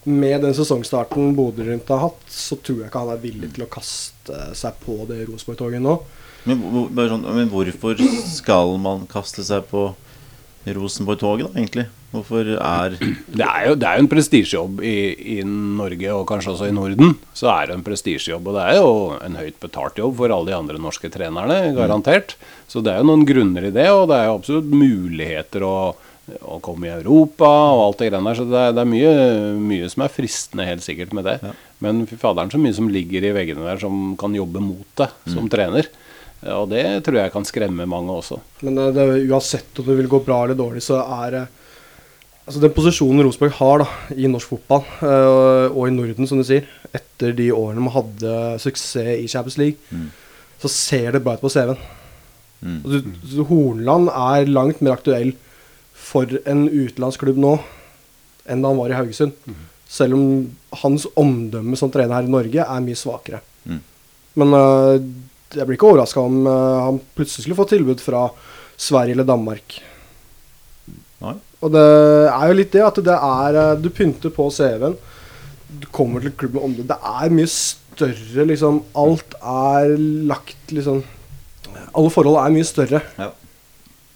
[0.04, 3.70] med den sesongstarten Bodø-Glimt har hatt, så tror jeg ikke han er villig til å
[3.70, 5.94] kaste seg på det Rosenborg-toget nå.
[6.44, 6.60] Men,
[7.08, 7.96] sånn, men hvorfor
[8.28, 9.94] skal man kaste seg på
[10.66, 11.86] Rosenborg-toget, da, egentlig?
[12.12, 12.96] Hvorfor er
[13.38, 14.96] Det er jo, det er jo en prestisjejobb i,
[15.36, 17.14] i Norge, og kanskje også i Norden.
[17.36, 18.92] Så er det en prestisjejobb, og det er jo
[19.24, 22.36] en høyt betalt jobb for alle de andre norske trenerne, garantert.
[22.68, 25.76] Så det er jo noen grunner i det, og det er jo absolutt muligheter å,
[26.40, 28.40] å komme i Europa og alt det greiene der.
[28.40, 29.14] Så det er, det er mye,
[29.70, 31.38] mye som er fristende, helt sikkert, med det.
[31.84, 35.12] Men fy faderen, så mye som ligger i veggene der som kan jobbe mot det
[35.30, 35.88] som trener.
[36.46, 38.38] Og det tror jeg kan skremme mange også.
[38.66, 41.54] Men eh, det, uansett om det vil gå bra eller dårlig, så er eh,
[42.48, 46.46] Altså Den posisjonen Rosenborg har da i norsk fotball, eh, og i Norden, som du
[46.48, 46.64] sier,
[46.96, 48.30] etter de årene man hadde
[48.62, 49.98] suksess i Champions League,
[50.56, 51.82] så ser det bra ut på CV-en.
[52.64, 52.78] Mm.
[52.78, 53.02] Altså,
[53.34, 55.34] så Hornland er langt mer aktuell
[55.92, 57.52] for en utenlandsklubb nå
[58.48, 59.36] enn da han var i Haugesund.
[59.88, 60.24] Selv om
[60.82, 63.42] hans omdømme som trener her i Norge er mye svakere.
[63.68, 63.82] Mm.
[64.40, 64.96] Men øh,
[65.56, 68.26] jeg blir ikke overraska om øh, han plutselig skulle få tilbud fra
[68.78, 69.78] Sverige eller Danmark.
[71.24, 71.34] Nei.
[71.58, 71.84] Og det
[72.30, 74.96] er jo litt det at det er øh, Du pynter på CV-en.
[75.68, 76.86] Du kommer til klubben om det.
[76.88, 78.82] Det er mye større, liksom.
[78.96, 79.96] Alt er
[80.30, 81.02] lagt liksom
[81.96, 83.02] Alle forhold er mye større.
[83.18, 83.32] Ja.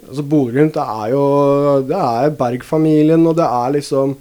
[0.03, 1.25] Altså Bodø-Glimt er jo
[1.89, 4.17] Det er Berg-familien, og det er liksom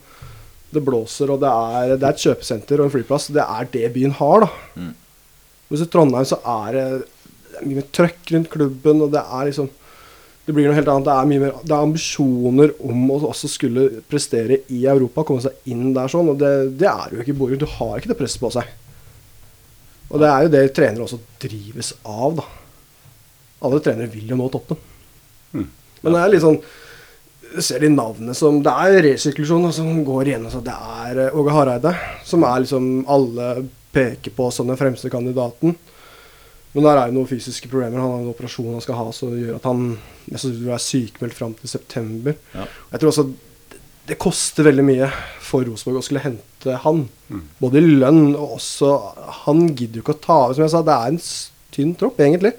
[0.72, 3.28] Det blåser, og det er, det er et kjøpesenter og en flyplass.
[3.36, 4.52] Det er det byen har, da.
[4.80, 4.94] Mm.
[5.72, 6.86] Hvis i Trondheim så er det,
[7.52, 9.70] det er mye mer trøkk rundt klubben, og det er liksom
[10.42, 11.06] Det blir noe helt annet.
[11.06, 15.44] Det er mye mer Det er ambisjoner om å også skulle prestere i Europa, komme
[15.44, 17.62] seg inn der sånn, og det, det er jo ikke i Bodø-Glimt.
[17.62, 18.72] Du har ikke det presset på seg.
[20.12, 22.48] Og det er jo det trenere også drives av, da.
[23.62, 24.80] Alle trenere vil jo nå toppen.
[26.02, 26.60] Men det er litt sånn
[27.60, 30.48] ser de navnene som Det er resirkulasjon som går igjen.
[30.48, 31.94] Altså, det er eh, Åge Hareide,
[32.28, 33.48] som er liksom Alle
[33.94, 35.76] peker på som den fremste kandidaten.
[36.74, 38.00] Men der er jo noen fysiske problemer.
[38.00, 39.98] Han har en operasjon han skal ha som gjør at han
[40.32, 42.38] vil være sykemeldt fram til september.
[42.56, 42.66] Ja.
[42.94, 43.26] Jeg tror også
[43.70, 47.10] det- det koster veldig mye for Rosenborg å skulle hente han.
[47.60, 49.14] Både i lønn og også
[49.46, 50.54] Han gidder jo ikke å ta av.
[50.56, 51.22] Som jeg sa, det er en
[51.72, 52.54] tynn tropp, egentlig.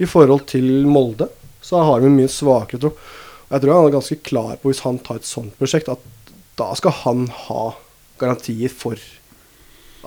[0.00, 1.28] I forhold til Molde
[1.62, 2.96] så har de en mye svakere tropp.
[3.50, 5.98] Og jeg tror han er ganske klar på, hvis han tar et sånt prosjekt, at
[6.56, 7.74] da skal han ha
[8.18, 8.96] garantier for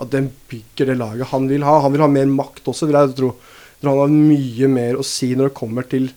[0.00, 1.78] at den bygger det laget han vil ha.
[1.84, 3.32] Han vil ha mer makt også, vil jeg tro.
[3.78, 6.08] Jeg han har mye mer å si når det kommer til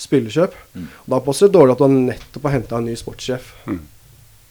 [0.00, 0.54] spillerkjøp.
[0.80, 3.50] Og Da passer det dårlig at han nettopp har henta en ny sportssjef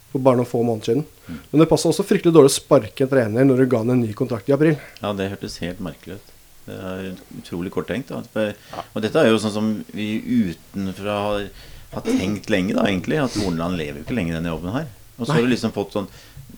[0.09, 1.05] for bare noen få måneder siden.
[1.51, 4.01] Men det passer også fryktelig dårlig å sparke en trener når du ga han en
[4.01, 4.77] ny kontrakt i april.
[5.01, 6.31] Ja, det hørtes helt merkelig ut.
[6.69, 7.03] Det er
[7.39, 8.13] utrolig korttenkt.
[8.13, 8.47] Da.
[8.93, 10.09] Og dette er jo sånn som vi
[10.49, 11.45] utenfra har,
[11.93, 13.21] har tenkt lenge, da, egentlig.
[13.21, 14.89] At Horneland lever jo ikke lenger i denne jobben her.
[15.19, 16.09] Og så har du liksom fått sånn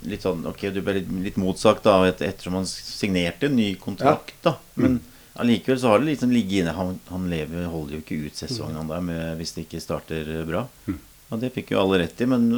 [0.08, 3.74] litt sånn Ok, du ble litt, litt motsagt da et, ettersom han signerte en ny
[3.82, 4.56] kontrakt, da.
[4.80, 5.00] Men
[5.42, 6.76] allikevel så har det liksom ligget inne.
[6.78, 10.32] Han, han lever, holder jo ikke ut sesongen han der med, hvis det ikke starter
[10.50, 10.66] bra.
[11.32, 12.50] Og det fikk jo alle rett i, men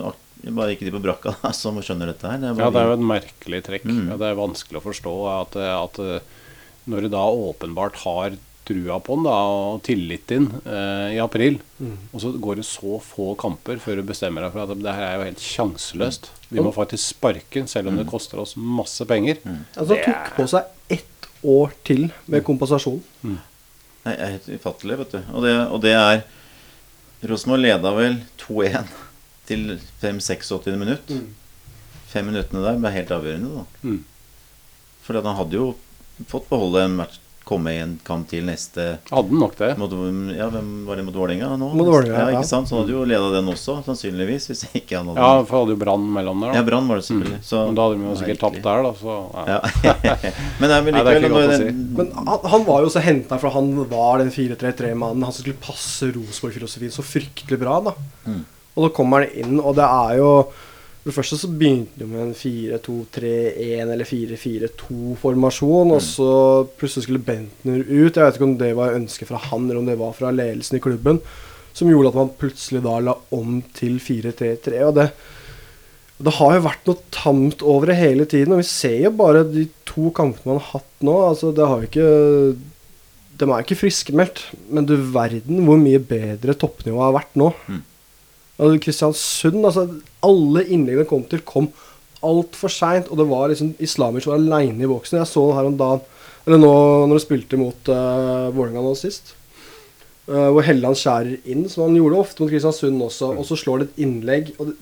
[0.52, 2.42] bare ikke de på brakka da, som skjønner dette her.
[2.42, 3.86] Det Ja, det er jo en et merkelig trekk.
[3.88, 4.08] Mm.
[4.12, 6.42] Ja, det er vanskelig å forstå at, at eh,
[6.90, 8.36] når du da åpenbart har
[8.68, 11.60] trua på den da, og tillit din eh, i april,
[12.14, 15.06] og så går det så få kamper før du bestemmer deg for at det her
[15.08, 16.30] er jo helt sjanseløst.
[16.50, 19.42] Vi må faktisk sparke selv om det koster oss masse penger.
[19.76, 23.02] Altså, Det tok på seg ett år til med kompensasjon.
[23.24, 23.38] Nei,
[24.16, 25.20] det er helt ufattelig, vet du.
[25.34, 26.24] Og det, og det er
[27.30, 28.90] Rosenborg leda vel 2-1
[29.48, 31.14] til 5-86 minutt.
[32.12, 33.88] Fem minuttene der ble helt avgjørende, da.
[33.88, 34.02] Mm.
[35.04, 35.70] For han hadde jo
[36.30, 39.70] fått beholde en match, komme i en kamp til neste Hadde han nok det.
[39.78, 39.92] mot,
[40.38, 41.70] Ja, hvem var det mot Vålerenga nå?
[41.76, 42.40] Mot Vålinga, ja, ja.
[42.40, 42.70] ikke sant?
[42.72, 44.48] Så hadde jo leda den også, sannsynligvis.
[44.52, 46.54] Hvis ikke han hadde Ja, for hadde jo Brann mellom der.
[46.54, 46.62] Da.
[46.62, 46.64] Ja.
[46.70, 47.42] Brann var det selvfølgelig.
[47.44, 48.94] Så, Men da hadde de jo sikkert tapt der, da.
[49.04, 49.18] Så,
[49.52, 49.60] ja.
[49.84, 50.16] Ja.
[50.60, 51.64] Men det er vel Nei, er likevel si.
[51.70, 55.24] den- Men han, han var jo også henta for han var den 4-3-3-mannen.
[55.28, 57.80] Han som skulle passe Rosenborg-filosofien så fryktelig bra.
[57.90, 58.44] da Mm.
[58.76, 60.30] Og så kommer han inn, og det er jo
[61.04, 66.28] For det første så begynte de med en 4-2-3-1 eller 4-4-2-formasjon, og så
[66.80, 68.16] plutselig skulle Bentner ut.
[68.16, 70.80] Jeg vet ikke om det var ønsket fra han, eller om det var fra ledelsen
[70.80, 71.20] i klubben,
[71.76, 74.80] som gjorde at man plutselig da la om til 4-3-3.
[74.88, 75.10] Og det,
[76.24, 79.44] det har jo vært noe tamt over det hele tiden, og vi ser jo bare
[79.44, 81.20] de to kampene man har hatt nå.
[81.34, 82.12] altså det har jo ikke
[83.44, 87.52] De er ikke friskmeldt, men du verden hvor mye bedre toppnivået har vært nå.
[88.84, 89.88] Kristiansund, altså
[90.24, 91.70] Alle innleggene kom til, kom
[92.24, 93.10] altfor seint.
[93.12, 95.20] Og det var liksom Islamic var aleine i boksen.
[95.20, 96.04] Jeg så det her om dagen
[96.44, 96.74] Eller nå
[97.08, 99.36] når de spilte mot uh, Vålerenga nå sist.
[100.28, 103.32] Uh, hvor Helland skjærer inn, som han gjorde ofte mot Kristiansund også.
[103.38, 104.52] Og så slår det et innlegg.
[104.58, 104.76] Og det,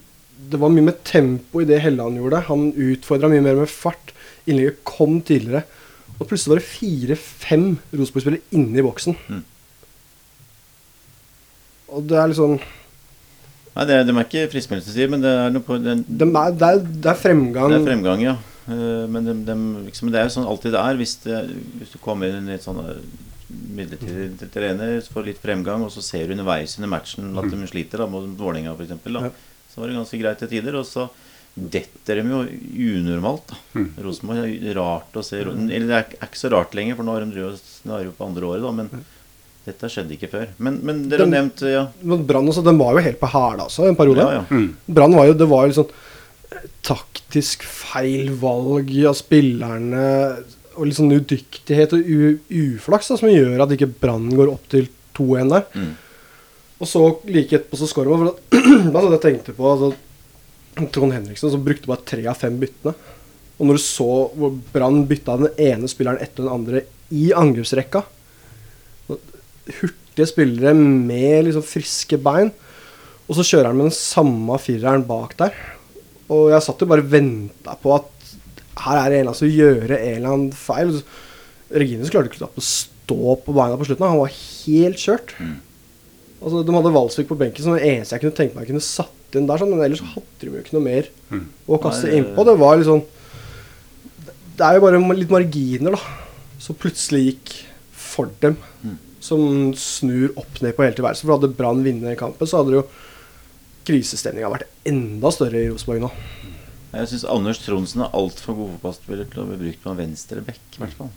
[0.51, 2.45] det var mye med tempo i det Helland gjorde.
[2.49, 4.13] Han utfordra mye mer med fart.
[4.49, 5.63] Innlegget kom tidligere.
[6.17, 9.17] Og plutselig var det fire-fem Rosenborg-spillere inne i boksen.
[11.91, 12.59] Og det er liksom
[13.71, 16.69] Nei, det, de er ikke friskmeldelsestider, men det er noe på den, det er, det,
[16.73, 17.71] er, det er fremgang.
[17.71, 18.33] Det er fremgang, ja.
[18.67, 19.55] Eh, Men, de, de,
[19.87, 20.99] liksom, det er jo sånn alltid det er.
[20.99, 21.39] Hvis, det,
[21.79, 22.99] hvis du kommer inn i et sånn eh,
[23.77, 27.67] midlertidig trener, så får litt fremgang, og så ser du underveis under matchen at de
[27.71, 28.93] sliter, da, mot Vålerenga f.eks.
[29.07, 29.31] Ja.
[29.71, 30.77] Så var det ganske greit til tider.
[30.81, 31.07] Og så
[31.55, 32.43] detter de jo
[32.99, 33.87] unormalt, da.
[34.03, 37.25] Rosenborg er rart å se Eller det er ikke så rart lenger, for nå har
[37.25, 38.71] de drevet- de på andre året, da.
[38.71, 38.91] Men
[39.67, 40.47] dette skjedde ikke før.
[40.63, 43.67] Men, men dere har nevnt ja, Men Brann også, den var jo helt på hæla
[43.67, 44.25] også en periode.
[44.25, 44.61] ja, ja.
[44.89, 50.07] Brann var jo Det var jo eh, taktisk feil valg av spillerne
[50.71, 54.69] og litt sånn udyktighet og u uflaks da, som gjør at ikke Brann går opp
[54.71, 55.65] til 2-1 der.
[55.75, 55.91] Mm.
[56.81, 58.31] Og så like etterpå så skårer man.
[58.31, 59.91] For da, da jeg tenkte på altså,
[60.95, 62.95] Trond Henriksen som brukte bare tre av fem byttene.
[63.59, 68.05] Og når du så hvor Brann bytta den ene spilleren etter den andre i angrepsrekka
[69.67, 72.51] Hurtige spillere med liksom friske bein.
[73.29, 75.55] Og så kjører han med den samme fireren bak der.
[76.31, 78.09] Og jeg satt jo bare og venta på at
[78.81, 80.93] her er det en eller annen som gjør en eller annen feil.
[81.71, 84.07] Regines klarte ikke å stå på beina på slutten.
[84.07, 85.35] Han var helt kjørt.
[86.41, 88.85] Altså, de hadde Valsvik på benken som det eneste jeg kunne tenke meg jeg kunne
[88.85, 89.61] satt inn der.
[89.61, 91.11] Sånn, men ellers hadde de jo ikke noe mer
[91.69, 92.45] å kaste Nei, innpå.
[92.47, 93.03] Det var sånn
[94.57, 96.17] Det er jo bare litt marginer, da.
[96.61, 97.53] Som plutselig gikk
[97.93, 98.57] for dem.
[99.21, 101.27] Som snur opp ned på hele tilværelsen.
[101.27, 102.85] For hadde Brann vunnet kampen, så hadde jo
[103.87, 106.11] krisestemninga vært enda større i Rosenborg nå.
[106.91, 110.63] Jeg syns Anders Tronsen er altfor god fotballspiller til å bli brukt på venstre bekk,
[110.75, 111.11] i hvert fall.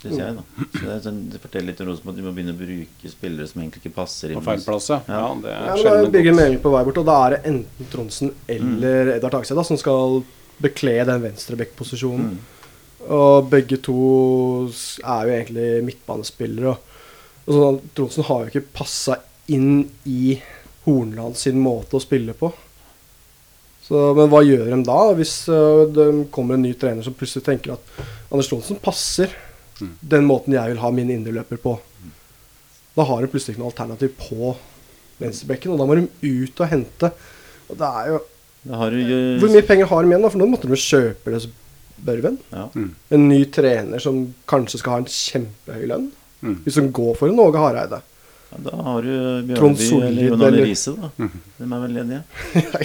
[0.00, 0.66] Syns jeg, da.
[0.72, 3.48] Så det, sånn, det forteller litt om Rosenborg at de må begynne å bruke spillere
[3.48, 4.40] som egentlig ikke passer inn.
[4.40, 5.00] På feil plass, ja.
[5.08, 6.60] ja det Ja, er men da sjelden Birger godt.
[6.64, 10.22] På vei bort, og da er det enten Tronsen eller Edvard Tagseth da, som skal
[10.60, 12.38] bekle den venstrebekkposisjonen.
[13.08, 13.98] Og begge to
[14.68, 16.74] er jo egentlig midtbanespillere.
[16.74, 16.89] Og,
[17.50, 19.16] og sånn at Tronsen har jo ikke passa
[19.50, 20.36] inn i
[20.84, 22.52] Hornland sin måte å spille på.
[23.82, 27.42] Så, men hva gjør de da, hvis øh, det kommer en ny trener som plutselig
[27.48, 29.32] tenker at Anders Tronsen passer
[29.80, 31.74] den måten jeg vil ha min indreløper på?
[32.94, 34.52] Da har de plutselig ikke noe alternativ på
[35.20, 37.10] venstrebekken, og da må de ut og hente.
[37.70, 38.20] Og det er jo
[38.60, 40.30] jo Hvor mye penger har de igjen, da?
[40.30, 41.42] For nå måtte de jo kjøpe det
[42.00, 42.38] Børven.
[42.52, 42.68] ja.
[43.12, 46.06] En ny trener som kanskje skal ha en kjempehøy lønn.
[46.42, 46.56] Mm.
[46.64, 47.98] Hvis de går for en Åge Hareide.
[48.50, 49.12] ja, Da har du
[49.50, 51.10] Bjørneby eller Jon Arne Riise, da.
[51.60, 52.22] De er vel ledige.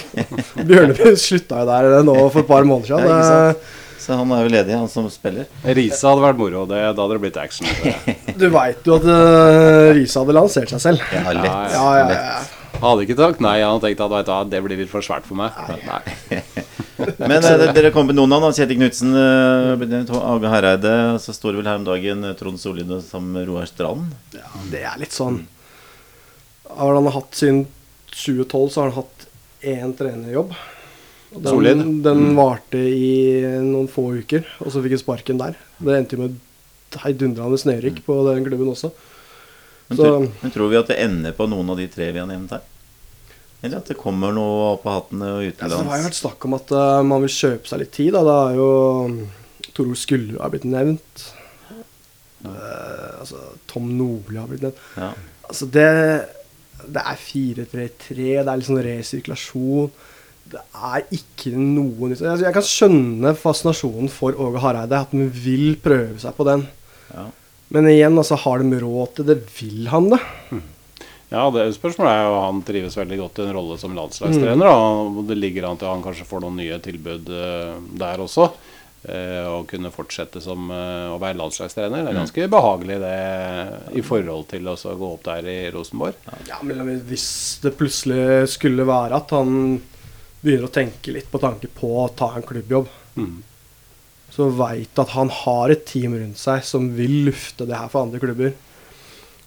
[0.70, 3.10] Bjørneby slutta jo der nå for et par måneder siden.
[3.10, 3.54] Ja.
[3.54, 5.48] Det- Så han er jo ledig, han som spiller.
[5.66, 6.66] Riise hadde vært moro.
[6.70, 7.66] Det, da hadde det blitt action.
[8.38, 11.02] Du veit jo at uh, Riise hadde lansert seg selv.
[11.16, 11.48] Ja, lett.
[11.48, 12.52] Ja, Ja, ja, lett.
[12.84, 13.56] Hadde ikke sagt nei.
[13.64, 15.56] Han hadde tenkt at du, det blir litt for svært for meg.
[15.88, 16.42] Nei.
[16.98, 18.54] Men det, dere kom med noen navn.
[18.56, 20.94] Kjetil Knutsen, Age Hereide.
[21.24, 24.14] Så står det vel her om dagen eh, Trond Solid sammen med Roar Strand.
[24.36, 25.42] Ja, det er litt sånn
[26.72, 27.66] Har han hatt Siden
[28.16, 29.28] 2012 så har han hatt
[29.66, 30.54] én trenerjobb.
[31.36, 31.82] Den, Solid.
[32.06, 35.58] Den varte i noen få uker, og så fikk han sparken der.
[35.84, 36.38] Det endte jo med
[37.02, 38.94] heidundrende nedrykk på den klubben også.
[39.90, 42.22] Men, Så- tror, men tror vi at det ender på noen av de tre vi
[42.22, 42.64] har nevnt her?
[43.66, 45.58] Eller at det kommer noe opp av hatten utenlands?
[45.60, 47.94] Ja, så det har jo vært snakk om at uh, man vil kjøpe seg litt
[47.96, 48.14] tid.
[48.14, 48.22] Da.
[48.28, 48.70] Det er jo
[49.76, 51.28] Torol Skullerud har blitt nevnt.
[52.46, 54.84] Uh, altså, Tom Nordli har blitt nevnt.
[55.00, 55.14] Ja.
[55.46, 55.88] Altså det,
[56.86, 57.88] det er 4-3-3,
[58.18, 59.90] det er litt sånn resirkulasjon.
[60.56, 62.22] Det er ikke noe nytt.
[62.22, 66.68] Altså, jeg kan skjønne fascinasjonen for Åge Hareide, at han vil prøve seg på den.
[67.10, 67.26] Ja.
[67.74, 69.40] Men igjen, altså, har de råd til det?
[69.58, 70.22] Vil han det?
[71.32, 74.62] Ja, det Spørsmålet er jo han trives veldig godt i en rolle som landslagstrener.
[74.68, 74.76] Da.
[74.78, 77.72] og Det ligger an til at han kanskje får noen nye tilbud eh,
[78.02, 78.52] der også.
[79.06, 82.06] Eh, og kunne fortsette som eh, å være landslagstrener.
[82.06, 83.18] Det er ganske behagelig det
[84.00, 86.18] i forhold til å gå opp der i Rosenborg.
[86.50, 87.28] Ja, men hvis
[87.62, 89.78] det plutselig skulle være at han
[90.42, 93.44] begynner å tenke litt på tanke på å ta en klubbjobb, Mm.
[94.36, 98.04] så veit at han har et team rundt seg som vil lufte det her for
[98.04, 98.50] andre klubber.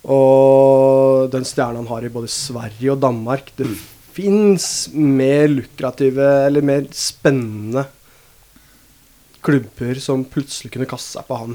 [0.05, 3.79] Og den stjerna han har i både Sverige og Danmark Det Mm.
[4.19, 7.85] fins mer lukrative eller mer spennende
[9.43, 11.53] klubber som plutselig kunne kaste seg på han.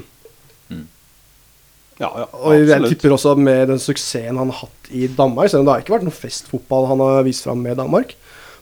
[2.00, 5.60] Ja, ja, Og jeg tipper også med den suksessen han har hatt i Danmark, selv
[5.60, 8.16] om det har ikke vært noe festfotball han har vist fram med Danmark.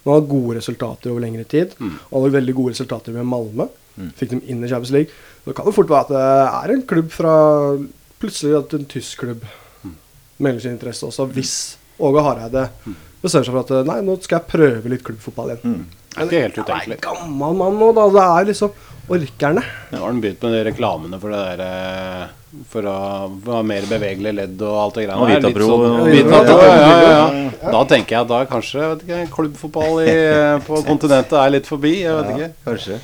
[0.05, 1.72] Men han har gode resultater over lengre tid.
[1.78, 1.95] Mm.
[2.11, 3.68] Og han har veldig gode resultater med Malmö.
[4.18, 5.14] Fikk dem inn i Champions League.
[5.47, 7.33] Så kan det fort være at det er en klubb fra
[8.22, 9.41] Plutselig at en tysk klubb
[10.43, 11.55] Melder sin interesse også, hvis
[12.03, 12.66] Åge Hareide
[13.22, 15.76] bestemmer seg for at nei, nå skal jeg prøve litt klubbfotball igjen.
[15.76, 15.82] Mm.
[16.12, 16.97] Det er ikke helt er utenkelig.
[16.99, 18.09] en gammel mann nå, da.
[18.16, 18.72] Det er liksom
[19.12, 19.62] Orkerne.
[19.90, 22.93] Nå har han begynt med de reklamene for det der eh, For å
[23.49, 25.40] ha mer bevegelige ledd og alt det greiene Og der.
[25.40, 27.24] Litt Vitapro, sånn- Ja, ja, ja, ja, ja.
[27.51, 27.72] ja.
[27.74, 30.14] Da tenker jeg at da kanskje vet ikke, klubbfotball i,
[30.68, 31.95] på kontinentet er litt forbi.
[32.05, 32.51] Jeg vet ikke.
[32.68, 33.01] Kanskje.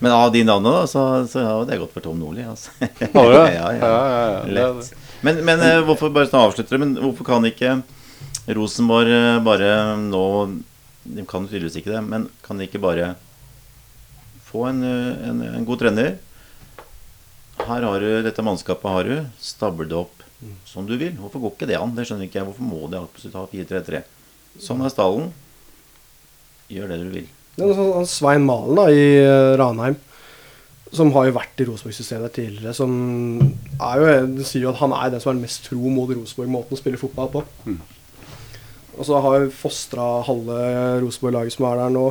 [0.00, 2.44] Men av de navnene, da, så, så har det gått for Tom Nordli.
[2.48, 2.72] Altså.
[3.04, 3.44] Ja, ja.
[3.52, 4.40] Ja, ja, ja.
[4.58, 4.92] Lett.
[5.24, 7.78] Men, men eh, hvorfor bare sånn avslutter men hvorfor kan ikke
[8.56, 10.24] Rosenborg eh, bare nå
[11.04, 13.14] De kan tydeligvis ikke det, men kan de ikke bare
[14.44, 16.18] få en, eh, en, en god trener?
[17.64, 19.16] Her har du dette mannskapet har du.
[19.40, 20.24] stabler det opp
[20.68, 21.14] som du vil.
[21.16, 21.94] Hvorfor går ikke det an?
[21.96, 22.48] Det skjønner ikke jeg.
[22.48, 24.00] Hvorfor må de absolutt ha 4-3-3?
[24.60, 25.30] Sånn er stallen.
[26.72, 27.28] Gjør det du vil.
[27.60, 29.06] Er sånn, Svein Malen da, i
[29.60, 29.96] Ranheim,
[30.96, 32.92] som har jo vært i Rosenborg-systemet tidligere, som
[33.80, 36.76] er jo, det sier jo at han er den som er mest tro mot Rosenborg-måten
[36.76, 37.42] å spille fotball på.
[38.94, 40.58] Og så har jo fostra halve
[41.02, 42.06] Rosenborg-laget som er der nå,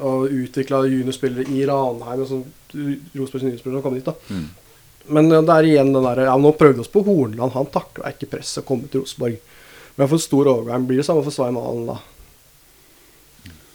[0.00, 2.22] og utvikla juniorspillere i Ranheim.
[2.22, 4.14] og sånn, Rosenborgs juniorspillere som kom dit da.
[5.10, 7.68] Men ja, det er igjen den der, ja, nå prøvde vi oss på Hornland, han
[7.74, 9.40] takla ikke presset å komme til Rosenborg.
[9.98, 11.98] Men for stor overgang blir det samme for Svein Malen da.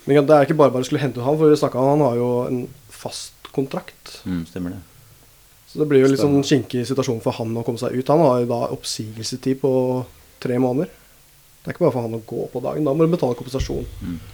[0.05, 1.91] Men det er ikke bare bare å skulle hente ut han, for vi snakka om
[1.95, 2.59] han har jo en
[2.93, 4.19] fast kontrakt.
[4.27, 4.81] Mm, stemmer det.
[5.71, 8.07] Så det blir jo litt sånn kinkig situasjon for han å komme seg ut.
[8.13, 9.71] Han har jo da oppsigelsestid på
[10.43, 10.87] tre måneder.
[11.65, 12.85] Det er ikke bare for han å gå på dagen.
[12.85, 13.87] Da må du betale kompensasjon.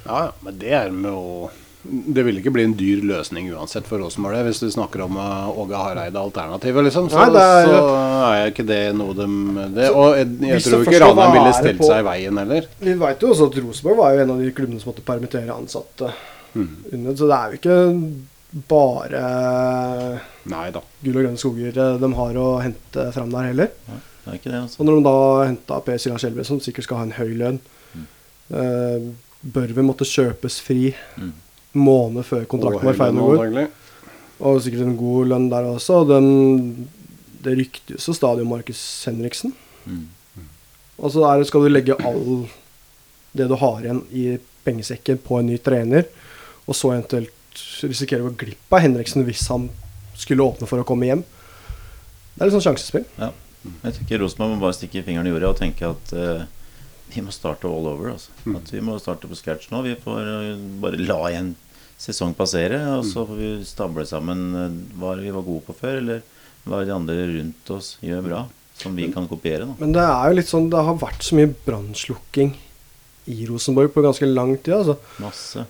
[0.06, 1.50] Ja, ja, men det er med å
[1.82, 5.48] Det vil ikke bli en dyr løsning uansett for Rosenborg, hvis du snakker om uh,
[5.64, 7.08] Åge Hareide-alternativet, liksom.
[7.10, 7.80] Så, Nei, er- så
[8.28, 9.26] er ikke det noe de
[9.74, 12.68] det, Og jeg, jeg tror ikke Ranheim ville stilt på- seg i veien heller.
[12.86, 15.56] Vi veit jo også at Rosenborg var jo en av de klubbene som måtte permittere
[15.56, 16.12] ansatte.
[16.54, 17.80] Under, så det er jo ikke
[18.52, 19.22] bare
[20.52, 20.82] Neida.
[21.04, 23.70] gull og grønne skoger eh, de har å hente fram der heller.
[24.22, 24.80] Det er ikke det, altså.
[24.82, 25.14] Og når de da
[25.48, 27.60] henta Per Siljan Skjelbred, som sikkert skal ha en høy lønn,
[28.54, 29.08] eh,
[29.42, 31.32] vi måtte kjøpes fri Mm.
[31.74, 33.70] måned før kontrakten var ferdig med.
[34.42, 36.02] Og sikkert en god lønn der også.
[36.02, 36.88] Og den,
[37.42, 39.54] det ryktes jo stadig om Markus Henriksen.
[39.86, 40.08] Mm.
[41.00, 42.48] Og så er det, skal du legge all
[43.34, 46.06] det du har igjen i pengesekken på en ny trener,
[46.68, 47.32] og så eventuelt
[47.88, 49.70] risikere å gå glipp av Henriksen hvis han
[50.18, 51.24] skulle åpne for å komme hjem.
[52.36, 53.06] Det er litt sånn sjansespill.
[53.20, 53.32] Ja.
[53.62, 56.46] Jeg tenker Rosenborg må bare stikke fingeren i jorda og tenke at uh,
[57.12, 58.14] vi må starte all over.
[58.16, 58.34] Altså.
[58.58, 59.84] At vi må starte på scratch nå.
[59.86, 61.52] Vi får eh, bare la en
[62.02, 66.00] sesong passere, og så får vi stable sammen eh, hva vi var gode på før,
[66.00, 66.24] eller
[66.66, 68.42] hva de andre rundt oss gjør bra,
[68.80, 69.68] som vi kan kopiere.
[69.70, 69.78] Da.
[69.82, 72.56] Men det er jo litt sånn Det har vært så mye brannslukking
[73.32, 74.80] i Rosenborg på ganske lang tid.
[74.80, 74.98] Altså.
[75.22, 75.66] Masse.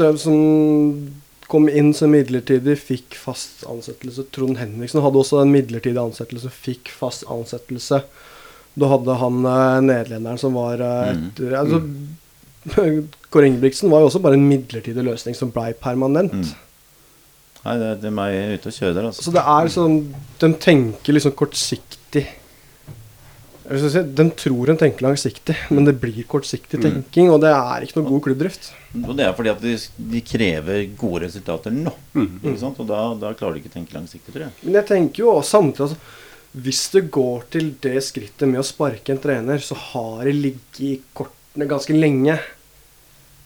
[0.00, 1.12] Ut- Som
[1.46, 4.24] kom inn som midlertidig, fikk fast ansettelse.
[4.34, 8.00] Trond Henriksen hadde også en midlertidig ansettelse, fikk fast ansettelse.
[8.76, 11.28] Da hadde han eh, nederlenderen som var etter Mm.
[11.30, 11.80] etter altså,
[13.30, 16.32] Kåre Ingebrigtsen var jo også bare en midlertidig løsning som blei permanent.
[16.34, 16.54] Mm.
[17.66, 19.22] Nei, det, det er meg ute og kjører der, altså.
[19.26, 19.96] Så det er sånn
[20.42, 22.26] De tenker liksom kortsiktig.
[23.66, 27.30] Si, de tror de tenker langsiktig, men det blir kortsiktig tenking.
[27.34, 28.68] Og det er ikke noe god klubbdrift.
[29.02, 29.72] Og det er fordi at de,
[30.12, 31.92] de krever gode resultater nå.
[32.14, 32.78] Ikke sant?
[32.82, 34.54] Og da, da klarer de ikke å tenke langsiktig, tror jeg.
[34.62, 35.98] Men jeg tenker jo også samtidig altså,
[36.66, 40.80] Hvis det går til det skrittet med å sparke en trener, så har det ligget
[40.86, 42.38] i kortene ganske lenge.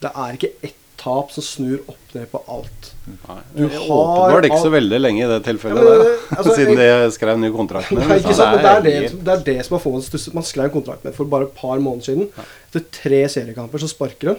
[0.04, 2.90] Det er ikke ett tap som snur opp ned på alt.
[3.08, 3.36] Nei.
[3.56, 6.36] Du har Åpenbart ikke så veldig lenge i det tilfellet Ja, men, der.
[6.36, 8.54] altså, Siden jeg- de skrev ny kontrakt med Nei, ikke sant?
[8.54, 10.34] Men det, er det, det er det som har fått stusset.
[10.36, 12.28] Man skrev kontrakt med for bare et par måneder siden.
[12.68, 14.36] Etter tre seriekamper så sparker de.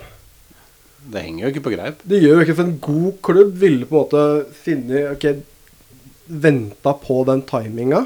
[1.12, 2.02] Det henger jo ikke på greip.
[2.06, 4.26] Det gjør jo ikke for en god klubb ville på en måte
[4.62, 5.26] finne Ok,
[6.30, 8.04] venta på den timinga.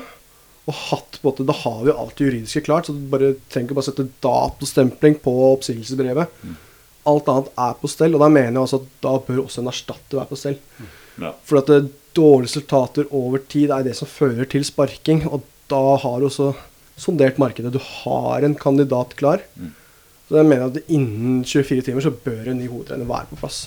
[0.65, 3.03] Og hatt på en måte Da har vi jo alt det juridiske klart, så du
[3.11, 6.31] bare trenger ikke bare sette datostempling på oppsigelsesbrevet.
[7.05, 9.71] Alt annet er på stell, og da mener jeg altså at da bør også en
[9.71, 10.57] erstatter være på stell.
[11.21, 11.31] Ja.
[11.45, 11.83] For at det,
[12.15, 16.53] dårlige resultater over tid er det som fører til sparking, og da har du også
[16.99, 17.73] sondert markedet.
[17.73, 19.43] Du har en kandidat klar.
[20.29, 23.65] Så jeg mener at innen 24 timer så bør en ny hovedtrener være på plass.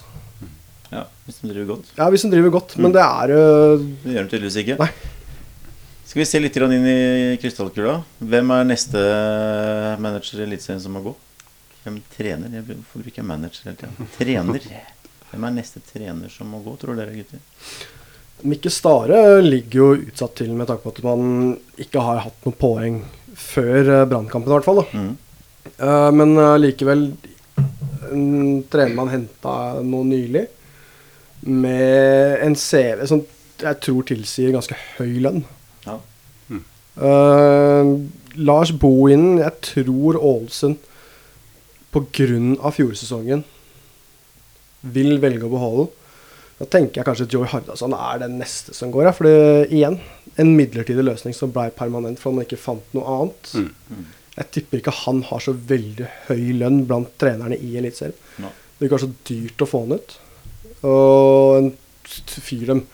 [0.88, 1.92] Ja, hvis den driver godt.
[1.98, 2.74] Ja, hvis den driver godt.
[2.80, 4.78] Men det er øh, Det gjør den tydeligvis ikke.
[4.80, 4.88] Nei.
[6.08, 7.98] Skal vi se litt inn i krystallkula?
[8.18, 9.02] Hvem er neste
[10.00, 11.12] manager i Eliteserien som må gå?
[11.88, 12.52] Hvem trener?
[12.52, 14.08] Jeg bruker manager hele tida?
[14.18, 14.64] Trener.
[15.30, 17.40] Hvem er neste trener som må gå, tror dere, gutter?
[18.48, 22.58] Mikke Stare ligger jo utsatt til med tanke på at man ikke har hatt noen
[22.60, 22.98] poeng
[23.38, 24.82] før eh, Brannkampen, i hvert fall.
[24.82, 25.00] Da.
[25.00, 25.16] Mhm.
[25.68, 27.02] Eh, men eh, likevel
[28.08, 30.44] En trener man henta nå nylig,
[31.48, 33.20] med en CV som
[33.60, 35.42] jeg tror tilsier ganske høy lønn.
[35.84, 35.98] Ja.
[36.98, 37.90] Eh,
[38.38, 40.78] Lars Bohinen, jeg tror Ålesund
[41.94, 42.72] pga.
[42.74, 43.44] fjorårssesongen
[44.94, 45.88] vil velge å beholde.
[46.58, 49.08] Da tenker jeg kanskje at Joey Hardasson er den neste som går.
[49.08, 49.14] Ja.
[49.14, 49.30] For
[49.70, 49.98] igjen,
[50.38, 53.52] en midlertidig løsning som ble permanent fordi man ikke fant noe annet.
[54.38, 58.18] Jeg tipper ikke han har så veldig høy lønn blant trenerne i Eliteserien.
[58.42, 58.50] No.
[58.78, 60.18] Det virker så dyrt å få han ut.
[60.86, 61.72] Og en
[62.06, 62.84] fyr dem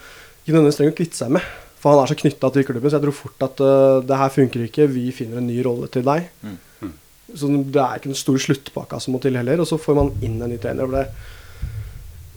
[0.45, 1.53] ikke nødvendigvis trenger å kvitte seg med.
[1.81, 4.33] For han er så knytta til klubben, så jeg tror fort at uh, det her
[4.33, 4.89] funker ikke.
[4.93, 6.31] Vi finner en ny rolle til deg.
[7.35, 9.63] Så det er ikke den store sluttpakka som må til heller.
[9.63, 10.87] Og så får man inn en ny trener.
[10.87, 11.07] For det,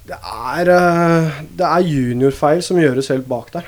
[0.07, 3.67] det er, eh, det er juniorfeil som gjøres helt bak der.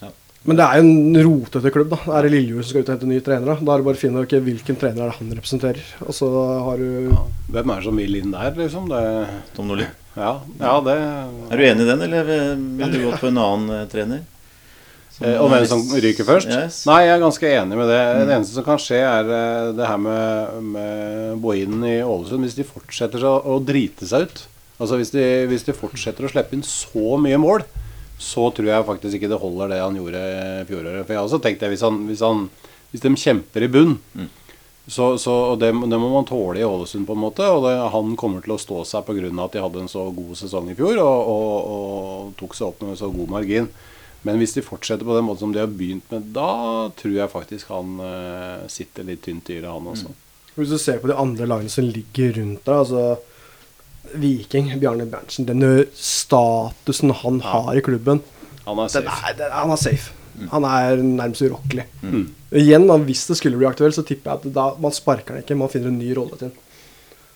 [0.00, 0.10] Ja.
[0.48, 1.92] Men det er jo en rotete klubb.
[1.92, 3.58] da Det er Lillejord som skal ut og hente nye trenere.
[3.60, 5.92] Da er det bare å finne ut okay, hvilken trener er det han representerer.
[6.06, 6.32] Og så
[6.66, 7.14] har du
[7.52, 8.88] Hvem er det som vil inn der, liksom?
[8.90, 9.04] Det,
[9.54, 9.86] Tom Nordli.
[10.18, 13.76] ja, ja, det Er du enig i den, eller vil du gått for en annen
[13.78, 14.26] eh, trener?
[15.18, 16.50] Eh, Og hvem som ryker først?
[16.52, 16.82] Yes.
[16.86, 18.02] Nei, jeg er ganske enig med det.
[18.28, 22.46] Det eneste som kan skje, er eh, det her med, med Bohinen i Ålesund.
[22.46, 24.44] Hvis de fortsetter å, å drite seg ut,
[24.78, 27.66] altså hvis de, hvis de fortsetter å slippe inn så mye mål,
[28.18, 30.22] så tror jeg faktisk ikke det holder det han gjorde
[30.70, 31.04] fjoråret.
[31.06, 32.46] For jeg har også tenkt det, hvis, han, hvis, han,
[32.92, 33.98] hvis de kjemper i bunn,
[34.88, 37.46] så, så og det, det må man tåle i Ålesund, på en måte.
[37.46, 39.28] Og det, han kommer til å stå seg pga.
[39.44, 42.82] at de hadde en så god sesong i fjor og, og, og tok seg opp
[42.86, 43.70] med så god margin.
[44.26, 46.48] Men hvis de fortsetter på den måten som de har begynt med, da
[46.98, 50.10] tror jeg faktisk han eh, sitter litt tynt i det, han også.
[50.58, 53.02] Hvis du ser på de andre lagene som ligger rundt der, altså
[54.18, 55.62] Viking, Bjarne Berntsen, den
[55.94, 58.22] statusen han har i klubben,
[58.66, 59.06] Han er safe.
[59.28, 60.12] er, den, han er safe.
[60.52, 61.84] Han er nærmest urokkelig.
[62.54, 65.42] Igjen, da, hvis det skulle bli aktuelt, så tipper jeg at da, man sparker han
[65.44, 66.64] ikke, man finner en ny rolle til han.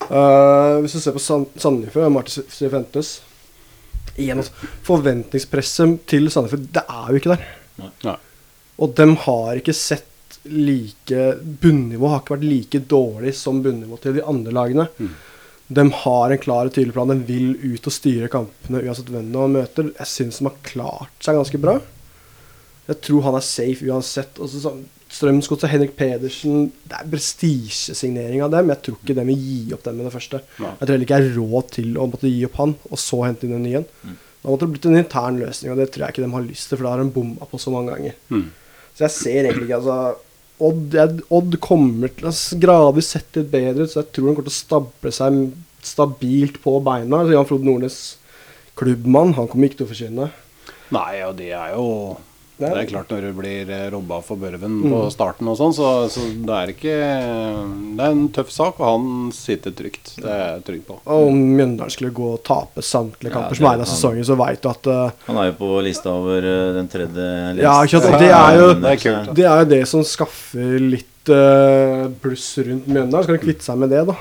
[0.02, 3.20] Uh, hvis du ser på San- Sandefjord, Martin Sifuentes
[4.20, 7.44] Igjen, altså, forventningspresset til Sandefjord, det er jo ikke der.
[7.80, 8.16] Nei.
[8.82, 10.08] Og de har ikke sett
[10.48, 11.26] like
[11.62, 14.86] Bunnivå har ikke vært like dårlig som bunnivået til de andre lagene.
[15.72, 17.12] De har en klar og tydelig plan.
[17.12, 19.92] De vil ut og styre kampene uansett hvem de møter.
[19.98, 21.76] Jeg syns de har klart seg ganske bra.
[22.88, 24.40] Jeg tror han er safe uansett.
[24.42, 24.82] Og så sånn,
[25.12, 28.70] Strømsgodset, Henrik Pedersen Det er prestisjesignering av dem.
[28.72, 30.40] Jeg tror ikke de vil gi opp dem med det første.
[30.62, 30.70] Nei.
[30.72, 33.20] Jeg tror heller ikke jeg har råd til å måtte gi opp han, og så
[33.26, 33.88] hente inn en ny en.
[34.42, 36.68] Da måtte det blitt en intern løsning, og det tror jeg ikke de har lyst
[36.68, 38.16] til, for da har de bomma på så mange ganger.
[38.32, 38.48] Mm.
[38.92, 39.98] Så jeg ser egentlig ikke altså
[40.62, 40.94] Odd,
[41.34, 42.32] Odd kommer til å
[42.62, 45.38] gradvis sette litt bedre ut, så jeg tror han kommer til å stable seg
[45.82, 47.22] stabilt på beina.
[47.22, 47.96] Altså Jan Frode Nordnes,
[48.78, 50.28] klubbmann, han kommer ikke til å forsvinne.
[50.94, 51.86] Nei, og det er jo
[52.58, 55.56] Det Det er- er klart når du blir eh, robba for børven på starten og
[55.58, 56.96] sånn, så, så det er ikke
[57.96, 60.12] Det er en tøff sak, og han sitter trygt.
[60.20, 60.98] Det er jeg trygg på.
[61.06, 64.36] Og om Mjøndalen skulle gå og tape samtlige kamper ja, som er av sesongen, så
[64.38, 67.26] veit du at uh, Han er jo på lista over uh, den tredje
[67.62, 70.78] Ja, ikke sant, det er jo- Det er kult, Det er jo det som skaffer
[70.78, 73.24] litt uh, bluss rundt Mjøndalen.
[73.24, 74.14] Skal du kvitte seg med det, da?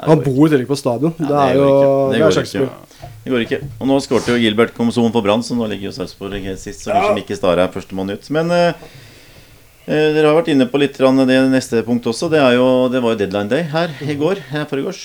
[0.00, 1.12] Han bor i tillegg på stadion.
[1.20, 2.12] Ja, det er det jo går.
[2.12, 3.08] Det det er ikke.
[3.22, 3.58] Det går ikke.
[3.78, 6.84] Og nå skårte jo Gilbert Komson for Brann, så nå ligger jo Sarpsborg sist.
[6.84, 8.30] Så kanskje Mikke Stare er førstemann ut.
[8.34, 8.86] Men eh,
[9.86, 12.30] eh, dere har vært inne på litt det neste punkt også.
[12.32, 14.42] Det, er jo, det var jo deadline day her i går.
[14.70, 15.04] Foregårs.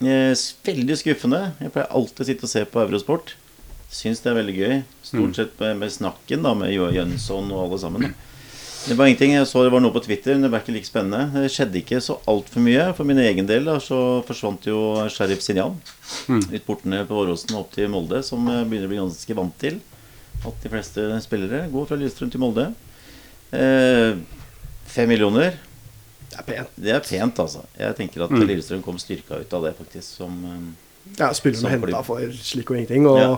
[0.00, 0.34] Eh,
[0.66, 1.44] veldig skuffende.
[1.60, 3.36] Jeg pleier alltid å sitte og se på Eurosport.
[3.90, 4.74] Syns det er veldig gøy.
[5.06, 8.10] Stort sett med, med snakken da, med Jo Jønsson og alle sammen.
[8.10, 8.29] Da.
[8.88, 9.34] Det var ingenting.
[9.36, 11.42] Jeg så det var noe på Twitter, men det var ikke like spennende.
[11.44, 12.86] Det skjedde ikke så altfor mye.
[12.96, 14.80] For min egen del da, så forsvant jo
[15.12, 15.76] Sheriff Sinjan
[16.30, 19.78] ut portene på Åråsen opp til Molde, som begynner å bli ganske vant til
[20.40, 22.70] at de fleste spillere går fra Lillestrøm til Molde.
[23.52, 24.14] Eh,
[24.88, 25.58] fem millioner,
[26.30, 26.76] Det er pent.
[26.80, 27.64] det er pent, altså.
[27.76, 30.16] Jeg tenker at Lillestrøm kom styrka ut av det, faktisk.
[30.16, 33.36] Som, eh, Ja, spillerne henta for slik og ingenting, og Ja.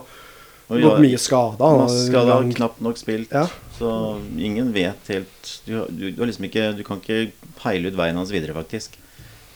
[0.73, 1.69] Og gått mye skada.
[1.83, 3.33] Masse skada, knapt nok spilt.
[3.35, 3.47] Ja.
[3.77, 3.93] Så
[4.39, 8.19] ingen vet helt du, du, du, har liksom ikke, du kan ikke peile ut veien
[8.19, 8.99] hans videre, faktisk.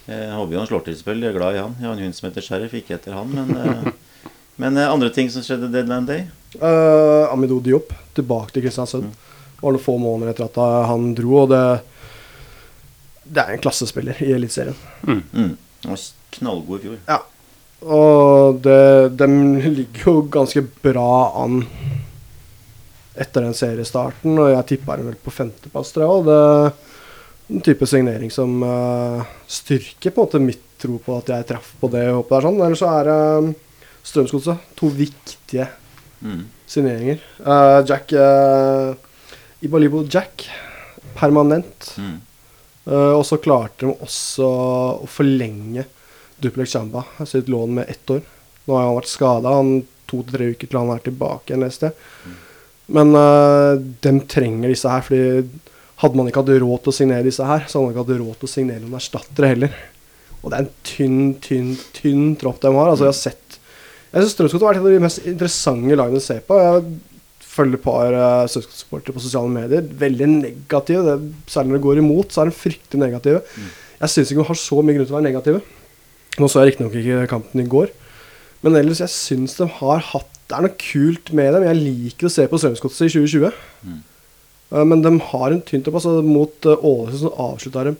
[0.06, 1.22] Jeg håper jo han slår til spill.
[1.24, 1.76] Jeg er glad i han.
[1.80, 3.32] Jeg har en hund som heter Sheriff, ikke etter han.
[3.34, 4.18] Men, eh,
[4.62, 6.26] men eh, andre ting som skjedde deadline day?
[6.56, 9.10] Uh, Amidou Diop tilbake til Kristiansund.
[9.10, 9.22] Mm.
[9.56, 11.62] Det var noen få måneder etter at han dro, og det
[13.26, 14.76] Det er en klassespiller i Eliteserien.
[15.02, 15.56] Mm.
[15.82, 16.02] Han var
[16.36, 17.00] knallgod i fjor.
[17.08, 17.22] Ja.
[17.84, 19.26] Og det, de
[19.68, 21.10] ligger jo ganske bra
[21.42, 21.60] an
[23.16, 26.16] etter den seriestarten, og jeg tippa dem vel på femteplass, tror jeg.
[26.16, 31.14] Og det er en type signering som uh, styrker på en måte mitt tro på
[31.16, 32.44] at jeg traff på det håpet der.
[32.48, 32.58] sånn.
[32.66, 33.52] Eller så er det um,
[34.06, 34.70] Strømsgodset.
[34.80, 35.68] To viktige
[36.16, 36.46] Mm.
[36.66, 37.18] signeringer.
[37.44, 38.94] Uh, Jack uh,
[39.60, 40.46] Ibalibo Jack,
[41.14, 41.90] permanent.
[42.00, 42.14] Mm.
[42.88, 44.46] Og så klarte de også
[45.02, 45.82] å forlenge
[46.42, 48.24] Duplex Chamba sitt lån med ett år.
[48.66, 49.54] Nå har han vært skada
[50.06, 52.04] to til tre uker til han er tilbake igjen et sted.
[52.92, 55.46] Men uh, de trenger disse her, fordi
[56.02, 58.20] hadde man ikke hatt råd til å signere disse her, så hadde man ikke hatt
[58.20, 59.80] råd til å signere noen erstattere heller.
[60.42, 62.92] Og det er en tynn, tynn, tynn tropp de har.
[62.92, 63.58] Altså, jeg har sett
[64.12, 66.58] Jeg syns Strømsgodt har vært et av de mest interessante lagene å se på.
[66.62, 66.84] Jeg
[67.56, 69.88] følger et par uh, Strømsgodt-supportere på sosiale medier.
[70.04, 71.02] Veldig negative.
[71.08, 73.42] Det, særlig når det går imot, så er de fryktelig negative.
[73.96, 75.64] Jeg syns ikke de har så mye grunn til å være negative.
[76.36, 77.92] Nå så jeg riktignok ikke kampen i går,
[78.64, 81.64] men ellers jeg syns de har hatt Det er noe kult med dem.
[81.66, 83.56] Jeg liker å se på Strømsgodset i 2020.
[83.82, 84.02] Mm.
[84.86, 85.96] men de har en tynt opp.
[85.98, 87.96] Altså, mot uh, Ålesund så avslutta de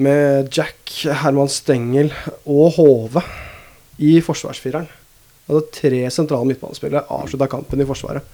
[0.00, 0.80] med Jack,
[1.20, 2.08] Herman Stengel
[2.48, 3.20] og Hove
[4.00, 4.88] i forsvarsfireren.
[5.44, 8.24] Altså tre sentrale midtbanespillere avslutta kampen i Forsvaret.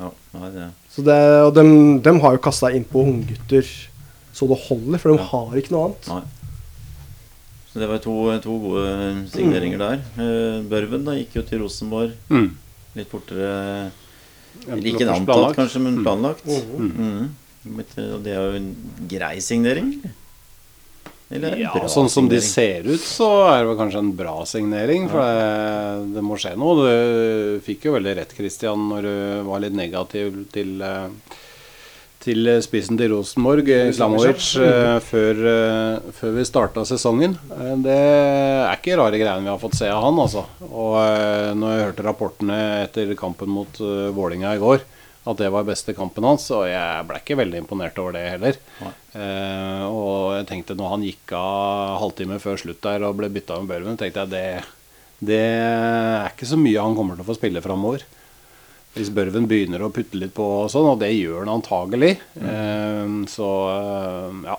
[0.00, 1.64] Ja, det Så det, og de,
[2.00, 3.66] de har jo kasta innpå unggutter
[4.32, 6.06] så det holder, for de har ikke noe annet.
[6.08, 6.22] Nei.
[7.72, 10.00] Så det var to, to gode signeringer der.
[10.18, 12.48] Eh, Børven da gikk jo til Rosenborg Mm.
[12.96, 13.90] litt fortere
[14.66, 15.56] Ikke en antatt, planlagt.
[15.60, 16.44] kanskje, men planlagt.
[16.46, 16.90] Mm.
[16.90, 17.28] Mm.
[17.76, 18.72] Men, eh, Og det er jo en
[19.08, 19.92] grei signering.
[21.30, 21.54] eller?
[21.60, 25.08] Ja, sånn som de ser ut, så er det vel kanskje en bra signering.
[25.08, 26.74] For det, det må skje noe.
[26.74, 31.06] Du fikk jo veldig rett, Christian, når du var litt negativ til eh,
[32.20, 37.38] til spissen til Rosenborg, eh, Islamovic, eh, før, eh, før vi starta sesongen.
[37.50, 40.44] Eh, Det er ikke rare greiene vi har fått se av han, altså.
[40.68, 43.72] Og eh, når jeg hørte rapportene etter kampen mot
[44.12, 44.80] Vålinga i går,
[45.30, 48.56] at det var beste kampen hans, og jeg ble ikke veldig imponert over det heller.
[49.14, 53.58] Eh, og jeg tenkte når han gikk av halvtime før slutt der og ble bytta
[53.60, 54.64] med Børven, tenkte jeg det,
[55.20, 58.04] det er ikke så mye han kommer til å få spille framover.
[58.96, 63.12] Hvis Børven begynner å putte litt på og sånn, og det gjør han antagelig, eh,
[63.30, 64.58] så eh, ja.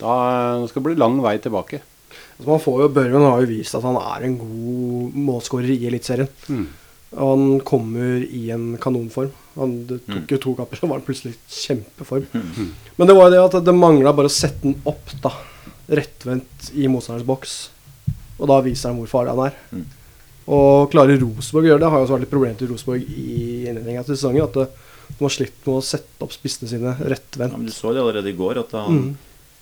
[0.00, 0.12] Da
[0.66, 1.82] skal det bli lang vei tilbake.
[2.40, 5.86] Altså, man får jo, Børven har jo vist at han er en god målskårer i
[5.90, 6.30] Eliteserien.
[6.48, 6.64] Mm.
[7.10, 9.32] Og Han kommer i en kanonform.
[9.58, 12.26] Han, det tok jo to kapper, så var han plutselig i kjempeform.
[12.96, 15.34] Men det var jo det at det mangla bare å sette den opp da,
[16.00, 17.56] rettvendt i motstanderens boks.
[18.38, 19.58] Og da viser han hvor farlig han er.
[20.48, 23.34] Og klarer Rosenborg å gjøre det, har jo også vært litt problem til Rosenborg i
[23.70, 24.46] innledningen til sesongen.
[24.46, 24.68] At det,
[25.10, 26.94] de har slitt med å sette opp spissene sine
[27.50, 29.10] Ja, men du så det allerede i går, at han Mm.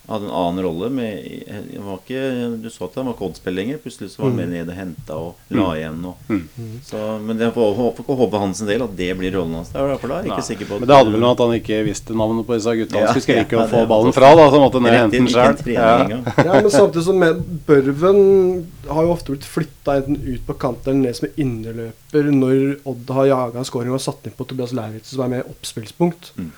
[0.09, 0.89] Hadde en annen rolle.
[0.91, 2.23] Med, han var ikke,
[2.63, 3.79] du så at han var ikke oddspill lenger.
[3.85, 4.41] Plutselig så var han Mm.
[4.41, 5.99] med ned og henta og la igjen.
[6.05, 6.49] Og, Mm.
[6.85, 9.69] så, men jeg får får håpe hans del at det blir rollen hans.
[9.69, 10.49] der, For da er jeg ikke Nei.
[10.49, 12.75] sikker på at Men det hadde vel noe at han ikke visste navnet på disse
[12.81, 12.97] gutta.
[12.99, 15.03] Han Ja, skulle ikke ja, og få ballen fra, da, så måtte han ned og
[15.05, 15.73] hente den sjøl.
[15.73, 15.99] Ja.
[16.45, 20.87] Ja, men samtidig som med Børven har jo ofte blitt flytta enten ut på kant
[20.87, 24.47] eller ned som en innerløper når Odd har jaga en scoring og satt inn på
[24.49, 26.33] Tobias Lauritzen, som er mer oppspillspunkt.
[26.39, 26.51] Mm.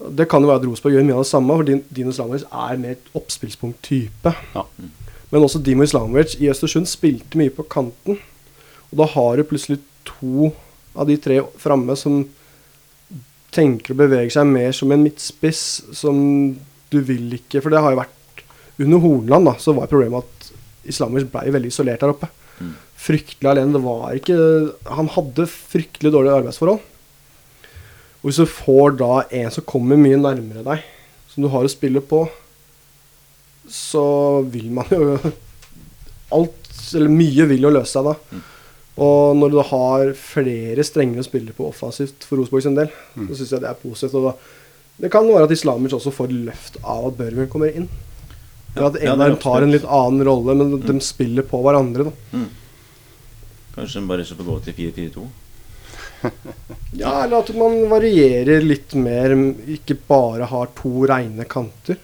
[0.00, 2.80] Det kan jo være at Rosenborg gjør mye av det samme, for Dino Islamovic er
[2.80, 4.32] mer et oppspillspunkt-type.
[4.54, 4.64] Ja.
[5.30, 8.18] Men også Dimo Islamovic i Østersund spilte mye på kanten.
[8.90, 9.78] Og da har du plutselig
[10.08, 10.50] to
[10.96, 12.24] av de tre framme som
[13.54, 15.64] tenker å bevege seg mer som en midtspiss,
[15.96, 16.16] som
[16.90, 18.42] du vil ikke For det har jo vært
[18.82, 20.48] Under Hornland da, så var problemet at
[20.90, 22.30] Islamovic ble veldig isolert der oppe.
[22.58, 22.72] Mm.
[23.00, 23.74] Fryktelig alene.
[23.76, 24.38] Det var ikke
[24.96, 26.80] Han hadde fryktelig dårlige arbeidsforhold.
[28.20, 30.82] Og hvis du får da en som kommer mye nærmere deg,
[31.30, 32.24] som du har å spille på,
[33.70, 34.04] så
[34.50, 35.14] vil man jo
[36.30, 38.12] Alt, eller mye, vil jo løse seg da.
[39.02, 43.34] Og når du har flere strenger å spille på offensivt for Rosenborg sin del, så
[43.38, 44.14] syns jeg det er positivt.
[44.20, 44.34] Og da,
[45.02, 47.88] det kan være at Islamic også får løft av at Børven kommer inn.
[48.76, 52.10] Ja, at Ja, av dem tar en litt annen rolle, men de spiller på hverandre.
[52.12, 52.44] da
[53.74, 55.26] Kanskje de bare skal få gå til 4-4-2.
[57.00, 59.32] Ja, eller at man varierer litt mer.
[59.70, 62.00] Ikke bare har to reine kanter.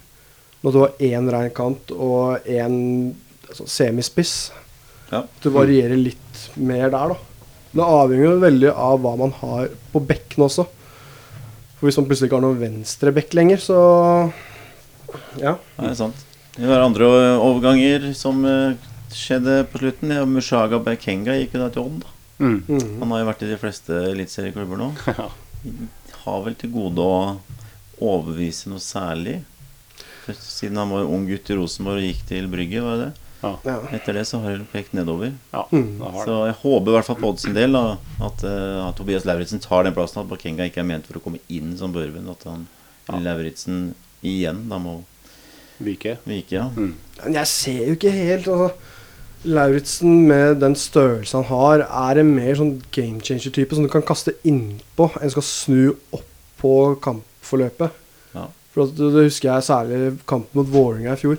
[0.63, 2.77] Når du har én rein kant og én
[3.49, 4.37] altså, semispiss.
[5.11, 5.25] Ja.
[5.43, 7.19] Du varierer litt mer der, da.
[7.77, 10.65] Det avhenger veldig av hva man har på bekken også.
[11.77, 13.81] For hvis man plutselig ikke har noen venstre bekk lenger, så
[15.43, 15.59] Ja.
[15.77, 16.23] Det er sant.
[16.57, 18.79] Det var andre overganger som eh,
[19.13, 20.15] skjedde på slutten.
[20.15, 22.05] Ja, Mushaga Bekenga gikk jo da til Odd.
[22.07, 22.16] da.
[22.39, 23.01] Mm.
[23.01, 24.91] Han har jo vært i de fleste eliteserieklubber nå.
[26.27, 27.39] Har vel til gode å
[28.03, 29.39] overbevise noe særlig.
[30.27, 33.23] Siden han var ung gutt i Rosenborg og gikk til Brygge, var det det?
[33.47, 33.77] Ja.
[33.95, 35.33] Etter det så har det pekt nedover.
[35.53, 35.99] Ja, Mm.
[36.01, 38.89] det har Så jeg håper i hvert fall på Odd sin del da, at, eh,
[38.89, 40.23] at Tobias Lauritzen tar den plassen.
[40.23, 42.29] At Bakenga ikke er ment for å komme inn som Børven.
[42.31, 42.67] At han
[43.23, 45.05] Lauritzen igjen da må
[45.79, 46.17] Vike.
[46.27, 46.53] vike.
[46.53, 46.71] Ja.
[46.75, 46.97] Men
[47.35, 48.73] jeg ser jo ikke helt altså,
[49.47, 54.05] Lauritzen med den størrelsen han har, er en mer sånn game changer-type som du kan
[54.07, 55.83] kaste innpå enn skal snu
[56.15, 56.73] opp på
[57.05, 58.01] kampforløpet.
[58.35, 58.49] Ja.
[58.75, 61.39] For det husker jeg særlig kampen mot Vålerenga i fjor,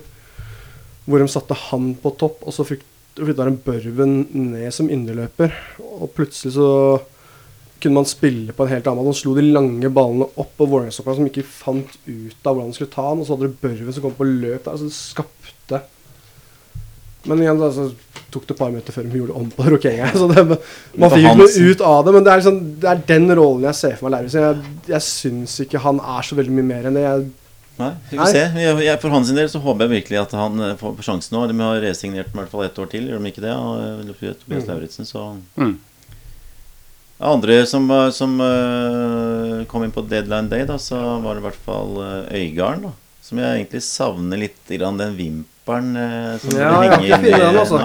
[1.08, 4.18] hvor de satte han på topp, og så flytta de Børven
[4.54, 5.54] ned som indreløper.
[5.98, 6.70] Og plutselig så
[7.78, 9.12] kunne man spille på en helt annen måte.
[9.12, 12.78] Han slo de lange ballene opp på Vålerenga-stopperne som ikke fant ut av hvordan de
[12.78, 13.22] skulle ta han.
[13.22, 14.78] Og så hadde du Børven som kom på løp der.
[14.78, 15.82] så det skapte
[17.26, 17.88] Men igjen da, så
[18.30, 20.12] tok det et par minutter før vi gjorde om på Rokenga.
[20.14, 22.14] Så det, man fikk ikke noe ut av det.
[22.14, 24.46] Men det er, liksom, det er den rollen jeg ser for meg Lauritzen.
[24.46, 27.04] Jeg, jeg syns ikke han er så veldig mye mer enn det.
[27.08, 27.28] Jeg,
[27.78, 28.24] Nei, vi Nei.
[28.24, 28.44] får se.
[28.58, 31.44] Jeg, jeg, for hans del så håper jeg virkelig at han eh, får sjansen nå.
[31.50, 33.52] De har resignert i hvert fall ett år til, gjør de ikke det?
[33.54, 35.76] Og, eh, Tobias Lauritzen, så Mm.
[37.18, 41.64] Andre som, som eh, kom inn på deadline day, da, så var det i hvert
[41.64, 42.84] fall uh, Øygarden.
[42.86, 47.58] da Som jeg egentlig savner litt grann den vimpelen eh, som Ja, henger inni der.
[47.60, 47.80] altså.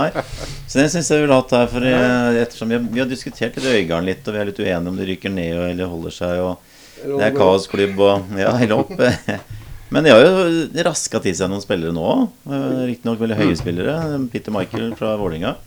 [0.72, 1.68] Så den syns jeg vi ville hatt her.
[1.74, 4.62] For eh, ettersom vi har, vi har diskutert litt Øygarden litt, og vi er litt
[4.64, 6.44] uenige om det ryker ned og, eller holder seg.
[6.48, 8.96] Og det er kaosklubb og Ja, hele opp.
[9.94, 12.22] Men de har jo raska til seg noen spillere nå òg.
[12.88, 13.98] Riktignok veldig høye spillere.
[14.32, 15.58] Peter Michael fra Vålinga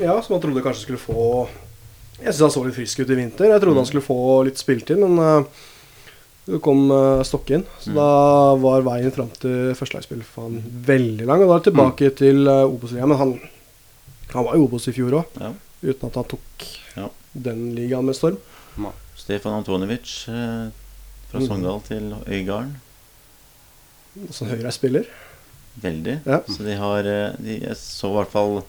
[0.00, 1.48] ja, som man trodde kanskje skulle få
[2.18, 3.48] Jeg syns han så litt frisk ut i vinter.
[3.52, 4.16] Jeg trodde han skulle få
[4.48, 5.66] litt spilletid, men uh,
[6.48, 7.64] det kom uh, Stokke inn.
[7.82, 8.08] Så da
[8.62, 11.42] var veien fram til førstelagsspill for han veldig lang.
[11.44, 13.10] Og da er det tilbake til uh, Obos-ligaen.
[13.12, 13.34] Men han,
[14.32, 15.52] han var jo Obos i fjor òg, Ja.
[15.84, 17.08] uten at han tok Ja.
[17.48, 18.38] den ligaen med storm.
[19.18, 20.70] Stefan Antonovic uh,
[21.28, 21.46] fra Mhm.
[21.50, 22.76] Sogndal til Øygarden.
[24.28, 25.04] Også Høyre-spiller.
[25.82, 26.14] Veldig.
[26.26, 26.38] Ja.
[26.48, 28.62] Så de har eh, de, Jeg så i hvert fall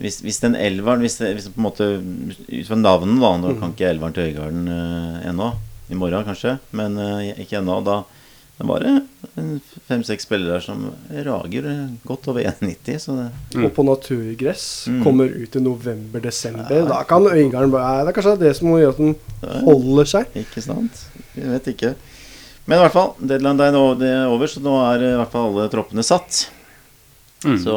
[0.00, 3.74] hvis, hvis den elveren hvis, hvis på en måte Ut fra navnet, da Nå kan
[3.74, 5.50] ikke elveren til Øygarden uh, ennå.
[5.92, 6.56] I morgen, kanskje.
[6.72, 7.78] Men eh, ikke ennå.
[7.84, 7.98] Da,
[8.58, 8.92] det var det
[9.88, 10.86] fem-seks spillere der som
[11.26, 12.98] rager eh, godt over 1,90.
[13.02, 13.28] Så det
[13.60, 14.64] Og på naturgress.
[14.88, 15.02] Mm.
[15.04, 16.88] Kommer ut i november-desember.
[16.88, 19.14] Da kan Øygarden bare Det er kanskje det som må gjøre at den
[19.68, 20.40] holder seg.
[20.46, 21.04] Ikke sant?
[21.36, 21.94] Vi vet ikke.
[22.64, 25.32] Men i hvert fall, deadline day nå, det er over, så nå er i hvert
[25.32, 26.44] fall alle troppene satt.
[27.42, 27.56] Mm.
[27.58, 27.76] Så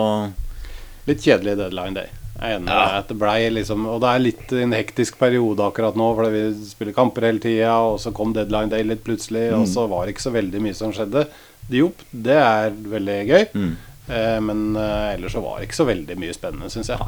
[1.05, 2.07] Litt kjedelig deadline day.
[2.36, 2.86] Jeg er enig ja.
[3.00, 6.66] at det blei liksom Og det er litt en hektisk periode akkurat nå, fordi vi
[6.68, 10.16] spiller kamper hele tida, og så kom deadline day litt plutselig, og så var det
[10.16, 11.26] ikke så veldig mye som skjedde.
[11.72, 13.72] Jo, det er veldig gøy, mm.
[14.10, 17.00] eh, men eh, ellers så var det ikke så veldig mye spennende, syns jeg.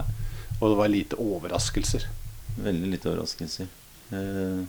[0.62, 2.08] Og det var lite overraskelser.
[2.64, 3.68] veldig lite overraskelser.
[4.12, 4.64] Eh,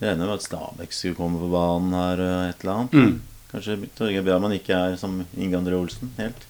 [0.00, 2.96] Jeg regner med at Stabæk skulle komme på banen her og et eller annet.
[2.98, 3.20] Mm.
[3.52, 6.48] Kanskje Torgeir Bjarmann ikke er som Inge André Olsen helt.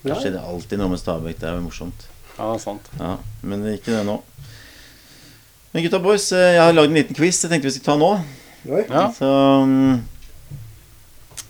[0.00, 0.16] Det Ja.
[0.16, 1.36] skjedde alltid noe med Stabæk.
[1.42, 2.06] Det er jo morsomt.
[2.40, 2.86] Ja, det er sant.
[2.96, 4.16] Ja, Men ikke det nå.
[5.74, 7.98] Men gutta boys, eh, jeg har lagd en liten quiz jeg tenkte vi skulle ta
[8.00, 8.08] nå.
[8.64, 9.04] Ja.
[9.14, 9.28] Så
[9.68, 10.00] mm,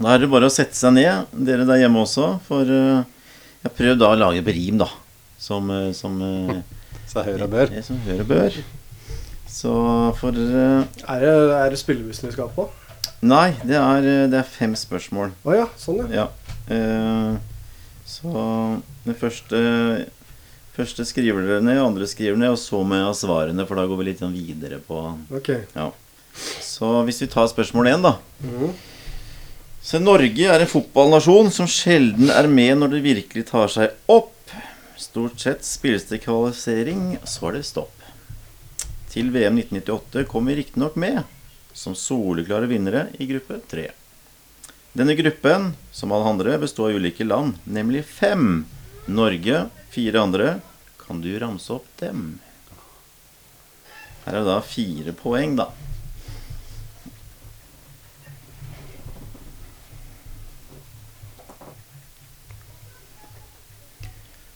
[0.01, 2.33] da er det bare å sette seg ned, dere der hjemme også.
[2.49, 3.07] For eh,
[3.63, 4.91] jeg har prøvd da å lage på rim, da.
[5.41, 6.19] Som, eh, som,
[7.11, 7.71] Så hører og bør.
[7.71, 8.61] det som hører bør.
[9.51, 9.73] Så
[10.21, 12.69] for uh, Er det, er det spillebussen vi skal på?
[13.27, 15.33] Nei, det er, det er fem spørsmål.
[15.43, 16.29] Å ja, sånn ja.
[16.29, 16.29] Ja.
[16.71, 17.35] Uh,
[18.07, 18.31] så
[19.07, 19.59] det første
[20.81, 23.85] Første skriver dere ned, andre skriver ned, og så må jeg ha svarene, for da
[23.85, 25.03] går vi litt sånn videre på
[25.37, 25.51] Ok.
[25.75, 25.91] Ja.
[26.65, 28.15] Så hvis vi tar spørsmål én, da.
[28.41, 28.71] Mm.
[29.85, 34.55] Så Norge er en fotballnasjon som sjelden er med når det virkelig tar seg opp.
[34.97, 37.93] Stort sett spilles det kvalifisering, så er det stopp.
[39.13, 41.21] Til VM 1998 kom vi riktignok med
[41.77, 43.91] som soleklare vinnere i gruppe tre.
[44.97, 48.65] Denne gruppen, som alle andre, består av ulike land, nemlig fem.
[49.11, 50.49] Norge, fire andre.
[51.11, 52.39] Kan du ramse opp dem?
[54.23, 55.65] Her er det da fire poeng, da.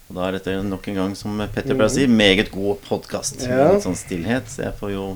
[0.07, 3.43] Og da er dette nok en gang, som Petter pleier å si, meget god podkast.
[3.51, 3.73] Ja.
[3.73, 4.47] Litt sånn stillhet.
[4.47, 5.09] Så jeg får jo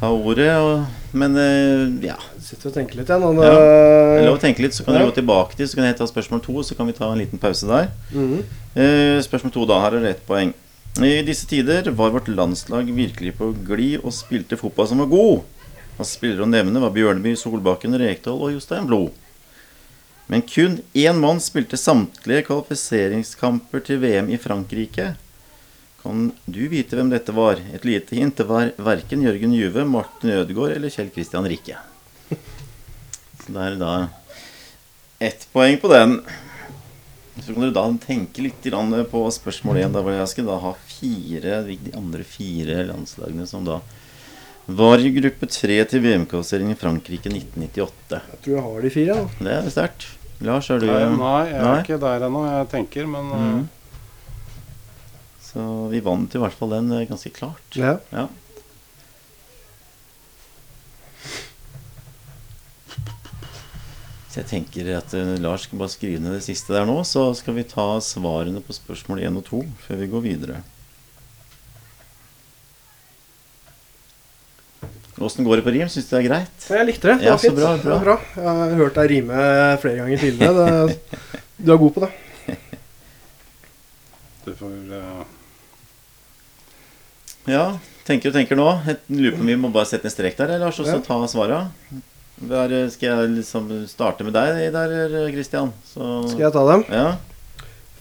[0.00, 0.50] ta ordet.
[0.60, 0.84] Og,
[1.16, 2.16] men eh, ja.
[2.42, 3.30] Sitter og tenker litt jeg Ja.
[3.40, 5.00] Det er lov å tenke litt, så kan Ja.
[5.00, 7.18] dere gå tilbake til Så kan jeg ta spørsmål to, så kan vi ta en
[7.18, 7.90] liten pause der.
[8.12, 8.44] Mhm.
[8.76, 9.80] uh, spørsmål to, da.
[9.80, 10.54] Her er det ett poeng.
[10.98, 15.42] I disse tider var vårt landslag virkelig på glid og spilte fotball som var god.
[15.98, 19.10] Av spillere å nevne var Bjørneby, Solbakken, Rekdal og Jostein Blod.
[20.28, 25.16] Men kun én mann spilte samtlige kvalifiseringskamper til VM i Frankrike.
[26.06, 27.58] Kan du vite hvem dette var?
[27.74, 28.36] Et lite hint.
[28.38, 31.80] Det var verken Jørgen Juve, Martin Ødegaard eller Kjell Christian Rikke.
[33.42, 33.92] Så det er da
[35.18, 36.20] ett poeng på den.
[37.42, 38.62] Så kan dere da tenke litt
[39.10, 43.66] på spørsmål 1, da, hvor jeg skal da ha fire de andre fire landslagene som
[43.66, 43.80] da
[44.66, 48.22] var i gruppe tre til VM-kvalifiseringen i Frankrike 1998.
[48.30, 49.18] Jeg tror jeg har de fire.
[49.18, 49.48] da.
[49.48, 50.06] Det er sterkt.
[50.46, 51.80] Lars, er du Nei, nei, jeg er Nei?
[51.82, 52.42] ikke der ennå.
[52.46, 53.42] Jeg tenker, men mm.
[53.42, 53.66] Mhm.
[55.56, 57.76] Så vi vant i hvert fall den eh, ganske klart.
[57.80, 57.94] Ja.
[58.12, 58.26] Ja.
[64.28, 67.30] Så jeg tenker at eh, Lars skal bare skrive ned det siste der nå, så
[67.38, 70.58] skal vi ta svarene på spørsmål 1 og 2 før vi går videre.
[75.16, 75.88] Åssen går det på rim?
[75.88, 76.66] Syns du det er greit?
[76.68, 77.16] Jeg likte det.
[77.22, 77.56] Det var ja, fint.
[77.56, 78.18] bra, Det var bra.
[78.36, 79.46] Jeg har hørt deg rime
[79.86, 80.68] flere ganger tidligere.
[81.56, 82.12] Du er god på det.
[84.44, 85.24] du får eh,
[87.46, 88.66] Ja, tenker og tenker nå.
[88.86, 91.04] Jeg lurer på om vi må bare sette en strek der, Lars, og så Ja.
[91.06, 91.60] ta svara.
[92.36, 95.72] Der eh, skal jeg liksom starte med deg der, Kristian.
[95.88, 96.84] Så Skal jeg ta dem?
[96.92, 97.16] Ja.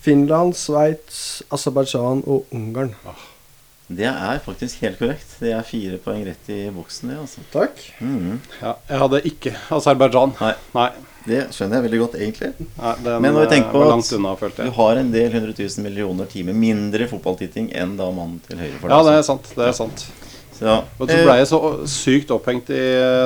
[0.02, 2.94] Finland, Sveits, Aserbajdsjan og Ungarn.
[3.88, 5.38] Det er faktisk helt korrekt.
[5.40, 7.42] Det er fire poeng rett i boksen, det, altså.
[7.54, 7.82] Takk.
[8.02, 8.40] Mhm.
[8.62, 10.34] Ja, jeg hadde ikke Aserbajdsjan.
[10.42, 10.54] Nei.
[10.74, 10.90] Nei.
[11.26, 12.52] Det skjønner jeg veldig godt, egentlig.
[12.78, 15.56] Nei, den Men når vi eh, tenker på at unna, Du har en del 100
[15.58, 18.94] 000 millioner timer mindre fotballtitting enn da mannen til høyre for deg.
[18.94, 19.34] Ja, det er altså.
[19.34, 19.50] sant.
[19.58, 20.06] Det er sant.
[20.56, 20.76] Så, ja.
[21.02, 21.60] Og så ble jeg så
[21.92, 22.84] sykt opphengt i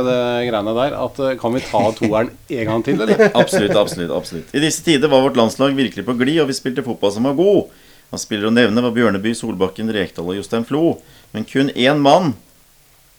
[0.08, 3.28] det greiene der at eh, kan vi ta toeren en gang til, eller?
[3.42, 4.16] Absolutt, absolutt.
[4.16, 7.28] absolutt I disse tider var vårt landslag virkelig på glid, og vi spilte fotball som
[7.30, 7.68] var god.
[8.10, 10.96] Han spiller å nevne var Bjørneby, Solbakken, Rekdal og Jostein Flo.
[11.36, 12.34] Men kun én mann,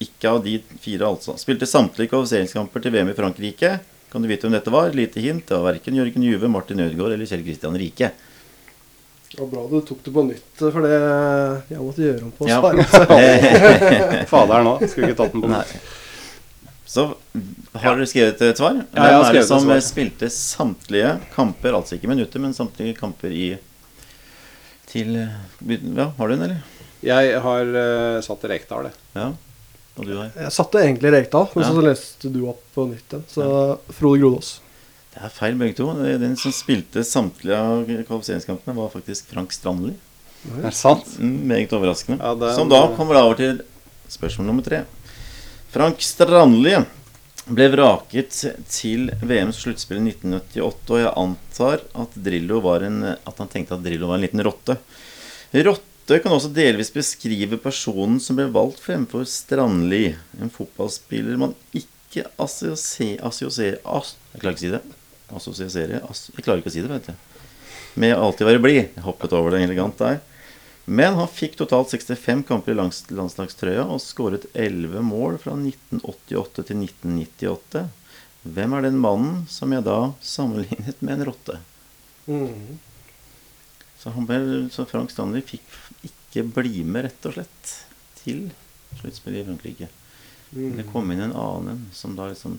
[0.03, 3.77] ikke av de fire altså, spilte samtlige kvalifiseringskamper til VM i Frankrike.
[4.11, 4.91] Kan du vite hvem dette var?
[4.97, 5.47] Lite hint.
[5.47, 8.11] Det var verken Jørgen Juve, Martin Ødegaard eller Kjell Kristian Rike.
[9.31, 10.97] Det var bra du tok det på nytt, for det
[11.71, 12.59] jeg måtte gjøre om på Ja.
[12.65, 14.73] Faderen Fader nå.
[14.91, 15.75] Skulle ikke tatt den på nytt.
[16.91, 17.05] Så
[17.79, 18.81] har dere skrevet et svar?
[18.91, 22.43] Ja, jeg har Hvem er det skrevet et som spilte samtlige kamper, altså ikke minutter,
[22.43, 23.45] men samtlige kamper i
[24.91, 26.81] til Ja, har du den, eller?
[27.07, 28.93] Jeg har uh, satt Rekdal, det.
[29.15, 29.29] Ja.
[30.01, 30.31] Og du har?
[30.47, 31.71] Jeg satte egentlig Rekdal, men Ja.
[31.77, 33.25] så leste du opp på nytt igjen.
[33.29, 34.61] Så Frode Grodås.
[35.13, 35.93] Det er feil, begge to.
[36.23, 39.93] Den som spilte samtlige av kvalifiseringskampene, var faktisk Frank Strandli.
[40.57, 41.05] Er det sant?
[41.19, 42.19] Mm, meget overraskende.
[42.23, 43.61] Ja, den- Som da kommer over til
[44.09, 44.85] spørsmål nummer tre.
[45.71, 46.77] Frank Strandli
[47.51, 48.31] ble vraket
[48.69, 53.73] til VMs sluttspill i 1998, og jeg antar at, Drillo var en, at han tenkte
[53.75, 54.79] at Drillo var en liten rotte.
[55.53, 55.83] Rotte
[56.19, 60.17] kan også delvis beskrive personen som ble valgt fremfor Strandli.
[60.43, 64.81] En fotballspiller man ikke assosierer assosier jeg klarer ikke å si det.
[65.31, 67.47] Assosierer ass, Jeg klarer ikke å si det, vet jeg.
[68.03, 68.83] Med å alltid være blid.
[68.95, 70.21] Jeg hoppet over det elegant der.
[70.91, 76.83] Men han fikk totalt 65 kamper i landslagstrøya og skåret 11 mål fra 1988 til
[76.87, 77.85] 1998.
[78.43, 81.61] Hvem er den mannen som jeg da sammenlignet med en rotte?
[82.27, 82.81] Mm.
[84.01, 84.41] Så, han ble,
[84.73, 85.67] så Frank Stanley fikk
[86.31, 87.73] ikke bli med, rett og slett,
[88.23, 88.45] til
[89.01, 89.89] sluttspillet i Frankrike.
[90.51, 92.57] Det kom inn en annen som da liksom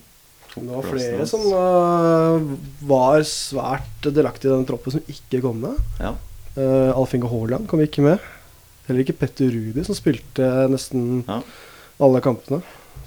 [0.52, 2.54] tok Det var plassen flere som uh,
[2.88, 5.80] var svært delaktige i den troppen, som ikke kom med.
[6.00, 6.14] Ja.
[6.56, 8.22] Uh, Alf Inge Haaland kom ikke med.
[8.88, 11.40] Heller ikke Petter Rudi, som spilte nesten Ja.
[12.02, 12.62] alle kampene.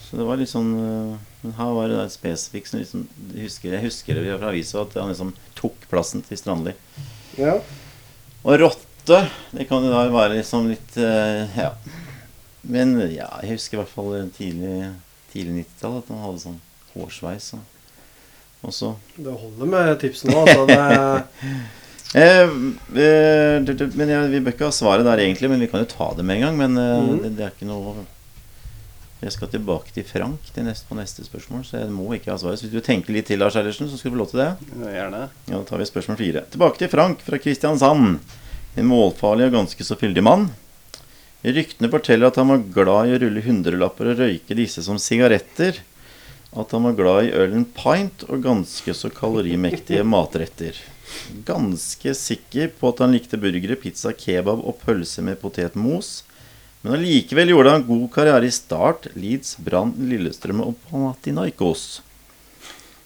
[0.05, 3.74] Så det var litt sånn øh, Men her var det spesifikt som liksom Jeg husker,
[3.74, 6.76] jeg husker det fra avisa at han liksom tok plassen til Strandli.
[7.41, 7.55] Ja.
[8.45, 8.59] Og
[9.05, 11.71] rotte, det kan jo da være liksom litt øh, Ja.
[12.65, 14.91] Men ja, jeg husker i hvert fall tidlig,
[15.29, 16.59] tidlig 90-tall at han hadde sånn
[16.95, 17.51] hårsveis.
[17.53, 17.59] Og,
[18.65, 20.45] og så Det holder med tipsene nå.
[20.47, 20.65] Altså.
[20.71, 21.51] Det,
[22.15, 25.89] Eh, eh, men jeg, Vi bør ikke ha svaret der egentlig, men vi kan jo
[25.89, 26.59] ta det med en gang.
[26.61, 27.17] Men eh, mm.
[27.25, 28.05] det, det er ikke noe
[29.19, 32.37] Jeg skal tilbake til Frank til neste, på neste spørsmål, så jeg må ikke ha
[32.39, 32.61] svaret.
[32.61, 34.49] Så hvis du tenker litt til, Lars Eilertsen, så skal du få lov til det.
[34.85, 35.27] Gjerne.
[35.49, 36.45] Ja, Da tar vi spørsmål fire.
[36.55, 38.21] Tilbake til Frank fra Kristiansand.
[38.76, 40.49] En målfarlig og ganske så fyldig mann.
[41.45, 45.80] Ryktene forteller at han var glad i å rulle hundrelapper og røyke disse som sigaretter.
[46.55, 50.80] At han var glad i ølen pint og ganske så kalorimektige matretter.
[51.47, 56.23] Ganske sikker på at han likte burgere, pizza, kebab og pølse med potetmos.
[56.82, 62.01] Men allikevel gjorde han god karriere i Start, Leeds, Brann, Lillestrøm og Panathinaikos.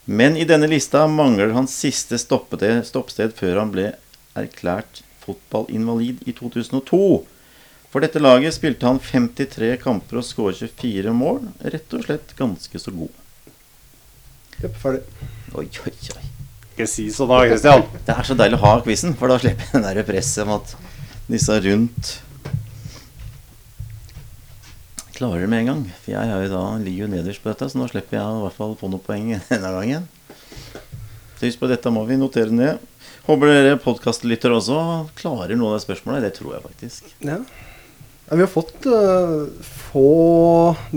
[0.10, 3.92] Men i denne lista mangler hans siste stoppested før han ble
[4.40, 7.02] erklært fotballinvalid i 2002.
[7.90, 11.48] For dette laget spilte han 53 kamper og skåret 24 mål.
[11.64, 13.14] Rett og slett ganske så god.
[14.60, 15.02] Jepp, ferdig.
[15.56, 16.26] Oi, oi, oi.
[16.74, 17.86] Ikke si sånn da, Christian.
[18.06, 20.58] Det er så deilig å ha quizen, for da slipper jeg den der presset om
[20.60, 20.76] at
[21.30, 22.18] disse rundt
[25.20, 25.82] klarer det med en gang.
[26.04, 28.44] For jeg er jo da, ligger jo nederst på dette, så nå slipper jeg i
[28.46, 30.08] hvert fall få noen poeng denne gangen.
[31.40, 32.86] Så husk på dette må vi notere ned.
[33.30, 34.76] Håper dere podkastlyttere også
[35.20, 36.24] klarer noen av spørsmålene.
[36.26, 37.12] Det tror jeg faktisk.
[37.22, 37.36] Ja.
[38.26, 39.44] ja vi har fått uh,
[39.92, 40.06] få,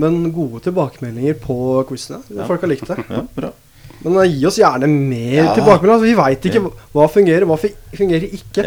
[0.01, 1.57] men gode tilbakemeldinger på
[1.91, 2.23] quizene.
[2.33, 2.47] Ja.
[2.49, 2.97] Folk har likt det.
[3.05, 3.53] Ja, bra.
[4.01, 5.51] Men uh, gi oss gjerne mer Ja.
[5.59, 5.99] tilbakemeldinger.
[5.99, 6.65] Altså, vi veit ikke
[6.97, 8.65] hva- fungerer, hva fungerer ikke.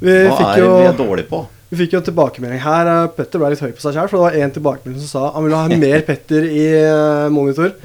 [0.00, 1.44] Vi Hva fikk er det vi er dårlige på?
[1.74, 2.88] Vi fikk jo en tilbakemelding her.
[2.88, 5.30] Uh, Petter ble litt høy på seg sjøl, for det var en tilbakemelding som sa
[5.36, 6.68] han ville ha mer Petter i
[7.36, 7.76] monitor.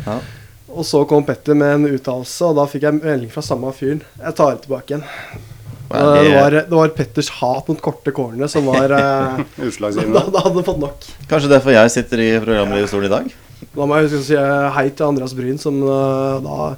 [0.70, 0.76] Ja.
[0.80, 4.04] Og så kom Petter med en uttalelse, og da fikk jeg melding fra samme fyren.
[4.22, 5.06] Jeg tar det tilbake igjen.
[5.90, 6.64] Eh, er Det var, det?
[6.70, 8.94] var Petters hat mot korte cornere som var
[9.68, 10.14] Utslagsgivende.
[10.20, 11.08] da, da hadde fått nok.
[11.32, 13.32] Kanskje derfor jeg sitter i programlederstolen i dag?
[13.74, 16.78] Da må jeg huske å si eh, hei til Andreas Bryn, som eh, da har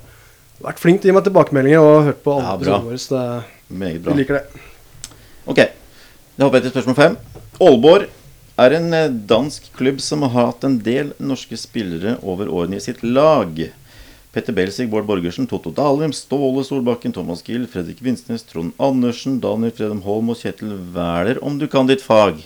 [0.64, 2.80] vært flink til å gi meg tilbakemeldinger og hørt på alle bra.
[2.88, 3.28] episodene
[3.76, 4.16] våre.
[4.16, 4.64] Vi liker det.
[5.52, 5.62] Ok,
[6.38, 7.20] da hopper jeg til spørsmål fem.
[7.62, 8.08] Aalborg
[8.62, 12.84] er en eh, dansk klubb som har hatt en del norske spillere over årene i
[12.84, 13.60] sitt lag.
[14.32, 19.74] Petter Belsig, Bård Borgersen, Totto Dalum, Ståle Solbakken, Thomas Gill, Fredrik Vinsnes, Trond Andersen, Daniel
[19.76, 22.40] Fredum Holm og Kjetil Wæler, om du kan ditt fag.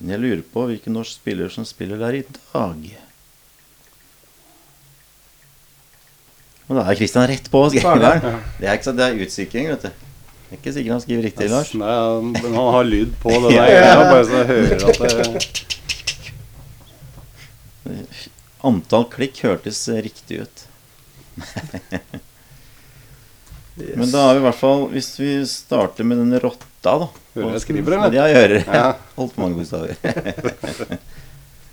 [0.00, 2.84] Men jeg lurer på hvilken norsk spiller som spiller der i dag.
[6.68, 8.20] Og da er Kristian rett på å skrive der.
[8.60, 10.06] Det er ikke så, det er utsikring, vet du.
[10.50, 11.72] Det er ikke sikkert han skriver riktig, Lars.
[11.78, 11.96] Nei,
[12.36, 13.80] men han har lyd på det der.
[13.88, 14.98] Har bare så jeg hører at
[17.88, 18.28] det
[18.66, 20.64] Antall klikk hørtes riktig ut.
[23.96, 27.06] Men da er vi i hvert fall Hvis vi starter med den rotta, da.
[27.36, 28.16] Hører jeg skriver, eller?
[28.16, 28.64] Ja, jeg hører.
[28.66, 28.88] Ja.
[29.16, 29.96] Holdt mange bokstaver.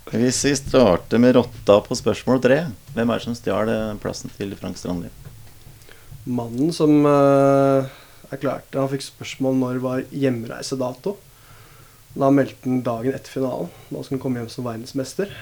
[0.08, 2.62] Hvis vi starter med rotta på spørsmål tre,
[2.94, 5.10] hvem er det som stjal eh, plassen til Frank Strandli?
[6.24, 7.88] Mannen som uh,
[8.32, 11.16] erklærte Han fikk spørsmål når var hjemreisedato.
[12.18, 13.68] Da meldte han dagen etter finalen.
[13.90, 15.32] Da skulle han komme hjem som verdensmester.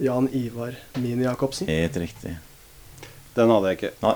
[0.00, 1.68] Jan Ivar Mini Jacobsen.
[1.68, 2.36] Helt riktig.
[3.36, 3.92] Den hadde jeg ikke.
[4.02, 4.14] Nei.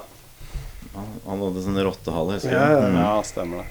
[0.94, 2.36] Han, han hadde sånn rottehale.
[2.38, 2.56] husker du?
[2.56, 2.98] Ja, ja, Mm.
[3.02, 3.68] Ja, stemmer det.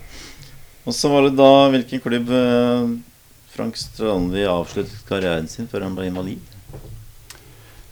[0.86, 2.88] Og så var det da hvilken klubb eh,
[3.54, 6.50] Frank Strandli avsluttet karrieren sin før han ble invalid?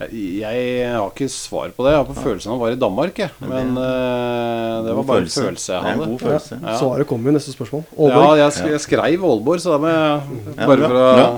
[0.01, 1.91] Jeg, jeg har ikke svar på det.
[1.93, 3.30] Jeg har på følelsen han var i Danmark, jeg.
[3.45, 6.07] Men eh, det var bare bare en følelse jeg Det hadde.
[6.09, 6.57] god følelse.
[6.63, 6.78] Ja.
[6.80, 7.84] Svaret kommer jo i neste spørsmål.
[7.91, 8.39] Ja, Aalborg.
[8.41, 11.30] jeg, sk jeg skrev Aalborg, så da må jeg Ja, Bare bra, for å bra.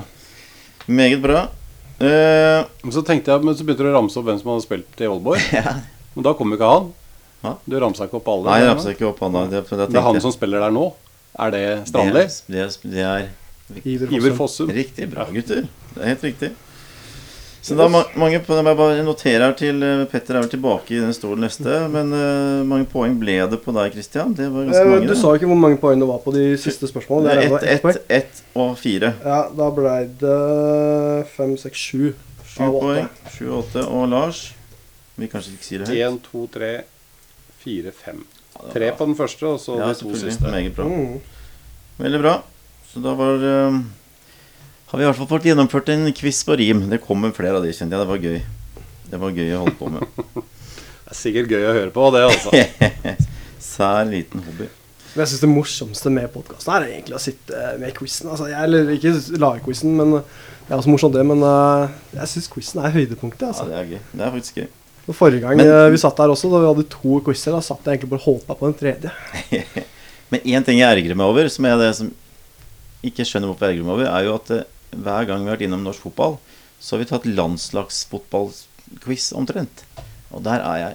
[0.88, 1.42] Meget bra.
[2.00, 4.66] Eh, Men så tenkte jeg, men så begynte du å ramse opp hvem som hadde
[4.66, 5.46] spilt i Aalborg.
[5.60, 5.78] ja.
[6.16, 6.92] Men da kom jo ikke han.
[7.44, 7.56] Hva?
[7.68, 8.48] Du ramsa ikke opp alle.
[8.50, 8.98] Nei, jeg eller?
[8.98, 9.46] ikke opp han da.
[9.52, 10.90] Det, Det er han som spiller der nå.
[11.44, 12.28] Er det Strandli?
[12.54, 13.32] Det, det, er,
[13.84, 14.36] Iver.
[14.38, 14.70] Fossum.
[14.72, 15.10] Riktig.
[15.12, 15.66] Bra, gutter.
[15.94, 16.52] Det er helt riktig.
[17.64, 21.00] Så da ma mange Jeg bare noterer her til eh, Petter er vel tilbake i
[21.00, 21.78] den stolen neste.
[21.96, 24.34] Men uh, mange poeng ble det på deg, Christian?
[24.36, 25.08] Det var ganske Eh, mange.
[25.08, 27.38] Du sa ikke hvor mange poeng det var på de siste spørsmålene.
[27.46, 27.96] Ett ett, poeng.
[27.96, 29.14] ett, ett og fire.
[29.24, 30.38] Ja, da ble det
[31.38, 32.12] fem, seks, sju.
[32.52, 33.08] Sju poeng.
[33.32, 33.88] Sju og åtte.
[33.88, 34.44] Og Lars?
[35.16, 36.04] Vi kanskje ikke sier det høyt?
[36.04, 36.74] Én, to, tre,
[37.64, 38.26] fire, fem.
[38.74, 40.52] Tre på den første, og så Ja, de to siste.
[40.52, 40.86] Meget bra.
[40.90, 41.20] Mm.
[42.04, 42.40] Veldig bra.
[42.92, 43.84] Så da var eh,
[44.94, 46.84] Har vi i hvert fall fått gjennomført en quiz på rim.
[46.92, 48.04] Det kommer flere av de, kjente jeg.
[48.04, 48.36] Det var gøy.
[49.10, 50.04] Det var gøy å holde på med.
[51.04, 52.52] Det er sikkert gøy å høre på, det, altså.
[53.74, 54.66] Sær liten hobby.
[55.14, 58.30] Men jeg syns det morsomste med podkasten er egentlig å sitte med quizen.
[58.34, 61.26] Altså, jeg, eller ikke lage quizen, men det er også morsomt, det.
[61.30, 63.44] Men eh, jeg syns quizen er høydepunktet.
[63.46, 63.68] Ja, Altså.
[63.70, 64.02] det er gøy.
[64.14, 64.68] Det er faktisk gøy.
[65.04, 67.62] Og Forrige gang Men- eh, vi satt der også, da vi hadde to quizer, da
[67.66, 69.14] satt jeg egentlig bare og holdt meg på den tredje.
[70.34, 72.10] Men én ting jeg ergrer meg over, som er det som
[73.06, 74.66] ikke skjønner hvorfor jeg ergrer meg over, er jo at eh,
[74.96, 76.38] hver gang vi har vært innom norsk fotball,
[76.84, 79.84] så har vi tatt landslagsfotballquiz omtrent.
[80.34, 80.94] Og der er jeg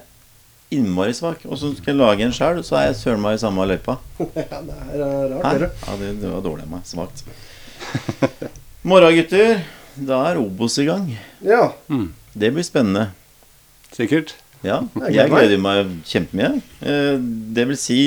[0.79, 1.39] innmari svak.
[1.49, 3.95] Og så skal jeg lage en sjøl, så er jeg søren meg i samme løypa.
[4.19, 5.49] ja, det er eh, rart, Hæ?
[5.57, 5.69] dere.
[5.87, 6.83] Ja, det, det var dårlig av meg.
[6.85, 7.17] Svakt.
[8.87, 9.63] Morgen, gutter.
[9.99, 11.09] Da er Obos i gang.
[11.43, 11.71] Ja.
[12.37, 13.09] Det blir spennende.
[13.95, 14.35] Sikkert.
[14.63, 16.59] Ja, Jeg gleder meg kjempemye.
[16.83, 17.15] Eh,
[17.55, 17.99] Det vil si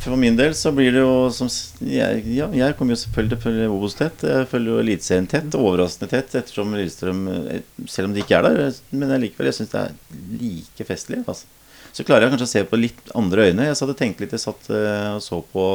[0.00, 1.48] For min del så blir det jo som
[1.84, 4.22] jeg, Ja, jeg kommer jo selvfølgelig til å følge Obos tett.
[4.24, 5.56] Jeg følger jo Eliteserien tett.
[5.58, 9.58] Overraskende tett, ettersom Lillestrøm eh, Selv om de ikke er der, eh, men likevel jeg
[9.58, 9.96] syns det er
[10.40, 11.20] like festlig.
[11.26, 11.50] Altså.
[11.92, 13.68] Så klarer jeg kanskje å se på litt andre øyne.
[13.68, 15.66] Jeg satt og tenkte litt Jeg satt eh, og så på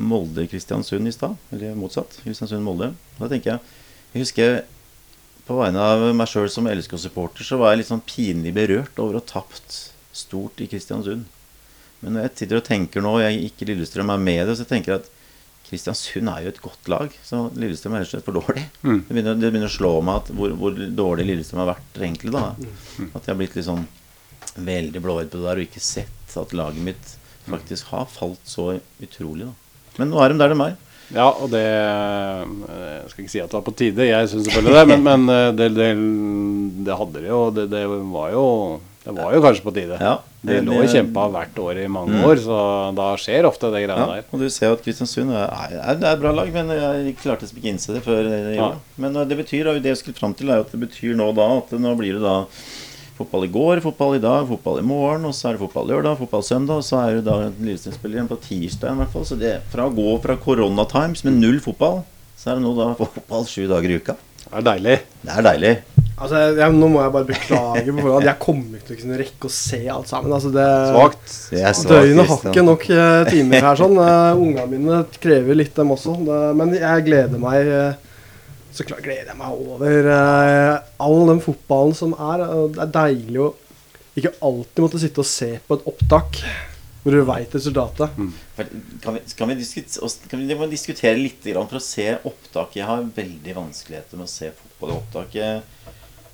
[0.00, 1.36] Molde-Kristiansund i stad.
[1.52, 2.16] Eller motsatt.
[2.24, 2.94] Kristiansund-Molde.
[3.20, 3.60] Da tenker jeg
[4.14, 4.56] Jeg husker
[5.44, 9.18] på vegne av meg sjøl som LSK-supporter, så var jeg litt sånn pinlig berørt over
[9.18, 9.74] å ha tapt
[10.16, 11.26] stort i Kristiansund.
[12.04, 14.66] Men når jeg sitter og tenker nå, og jeg ikke Lillestrøm er med det, så
[14.68, 15.10] tenker jeg at
[15.64, 18.64] Kristiansund er jo et godt lag, så Lillestrøm er rett og slett for dårlig.
[18.84, 18.98] Mm.
[19.00, 22.34] Det, begynner, det begynner å slå meg at hvor, hvor dårlig Lillestrøm har vært, egentlig.
[22.34, 23.86] da At jeg har blitt litt sånn
[24.54, 27.14] veldig blåøyd på det der og ikke sett at laget mitt
[27.48, 29.48] faktisk har falt så utrolig.
[29.48, 30.76] da Men nå er de der de er.
[31.12, 34.76] Ja, og det Jeg skal ikke si at det var på tide, jeg syns selvfølgelig
[34.78, 35.88] det, men, men eh, det, det,
[36.86, 37.40] det hadde de jo.
[37.54, 38.46] Det, det var jo
[39.04, 39.98] Det var jo kanskje på tide.
[40.00, 43.68] Ja, De det- lå og kjempa hvert år i mange år, så da skjer ofte
[43.70, 44.24] det greiene Ja, der.
[44.32, 47.60] og du ser jo at Kristiansund er, er, er bra lag, men jeg klarte ikke
[47.66, 48.70] å innse det før i Ja.
[48.70, 48.76] år.
[48.96, 51.58] Men eh, det betyr, det jeg skulle fram til, er at det betyr nå da
[51.58, 52.46] at nå blir det da
[53.18, 56.16] fotball i går, fotball i dag, fotball i morgen, og så er det fotball lørdag,
[56.18, 59.22] fotball søndag, og så er det da Lillestrøm-spiller igjen på tirsdag i hvert fall.
[59.28, 62.02] Så det fra å gå fra Corona Times med null fotball,
[62.36, 64.16] så er det nå da fotball sju dager i uka.
[64.44, 64.98] Det er deilig.
[65.22, 65.76] Det er deilig.
[66.14, 68.26] Altså, jeg, nå må jeg bare beklage på forhånd.
[68.28, 70.34] Jeg kommer ikke til å kunne rekke å se alt sammen.
[70.36, 71.32] Altså, det, Svakt.
[71.50, 71.90] Det er svagt.
[71.90, 73.80] Døgnet har ikke nok eh, timer her.
[73.80, 76.14] sånn uh, Ungene mine krever litt, dem også.
[76.28, 78.14] Det, men jeg gleder meg eh,
[78.74, 80.08] Så klart gleder jeg meg over
[81.02, 82.46] all den fotballen som er.
[82.76, 83.50] Det er deilig å
[84.14, 86.38] ikke alltid måtte sitte og se på et opptak
[87.04, 88.14] hvor du veit resultatet.
[88.16, 89.20] Kan vi, kan vi,
[90.30, 92.78] kan vi, vi diskutere litt grann for å se opptak?
[92.78, 95.34] Jeg har veldig vanskeligheter med å se fotball i opptak.
[95.36, 95.83] Jeg-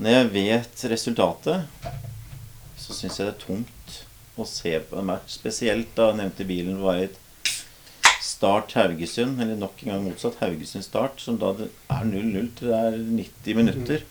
[0.00, 1.90] Når jeg vet resultatet,
[2.80, 3.98] så syns jeg det er tungt
[4.40, 5.34] å se på en match.
[5.36, 7.18] Spesielt da jeg nevnte bilen var et
[8.24, 12.78] Start Haugesund, eller nok en gang motsatt Haugesund Start, som da er 0-0 til det
[12.78, 14.04] er 90 minutter.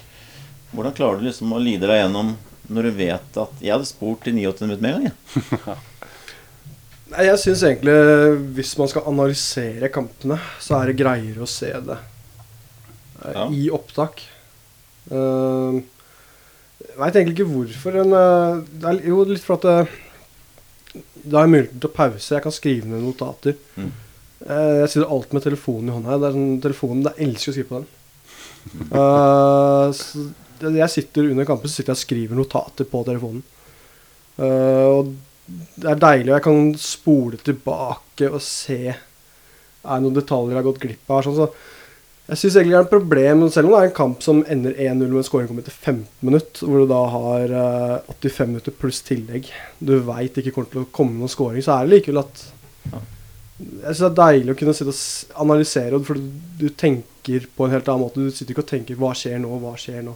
[0.76, 2.36] Hvordan klarer du liksom å lide deg gjennom
[2.70, 5.78] når du vet at Jeg hadde spurt i 89 minutter med en gang, jeg.
[7.10, 7.96] Nei, Jeg syns egentlig
[8.60, 13.48] hvis man skal analysere kampene, så er det greiere å se det eh, Ja.
[13.50, 14.22] i opptak.
[15.10, 15.80] Uh,
[16.80, 17.98] jeg veit egentlig ikke hvorfor.
[18.02, 21.96] Men, eh, det er jo litt for at det, da har jeg muligheten til å
[21.96, 22.34] pause.
[22.34, 23.56] Jeg kan skrive ned notater.
[23.76, 23.92] Mm.
[24.48, 26.18] Eh, jeg sitter alltid med telefonen i hånda.
[26.20, 27.96] Det er sånn, telefonen, Jeg elsker å skrive på den.
[28.92, 29.88] uh,
[30.76, 33.44] jeg sitter under kampen så sitter jeg og skriver notater på telefonen.
[34.40, 35.14] Uh, og
[35.80, 40.68] det er deilig, jeg kan spole tilbake og se Er det noen detaljer jeg har
[40.68, 41.24] gått glipp av.
[41.24, 41.48] Sånn, så
[42.30, 44.76] jeg syns egentlig det er et problem, selv om det er en kamp som ender
[44.78, 48.76] 1-0 med en skåring kommer etter 15 minutter, hvor du da har eh, 85 minutter
[48.78, 49.50] pluss tillegg.
[49.82, 52.44] Du veit ikke kommer til å komme noen skåring, så er det likevel at
[52.90, 56.28] Jeg syns det er deilig å kunne sitte og analysere, for du,
[56.62, 58.22] du tenker på en helt annen måte.
[58.22, 60.14] Du sitter ikke og tenker 'hva skjer nå', 'hva skjer nå'?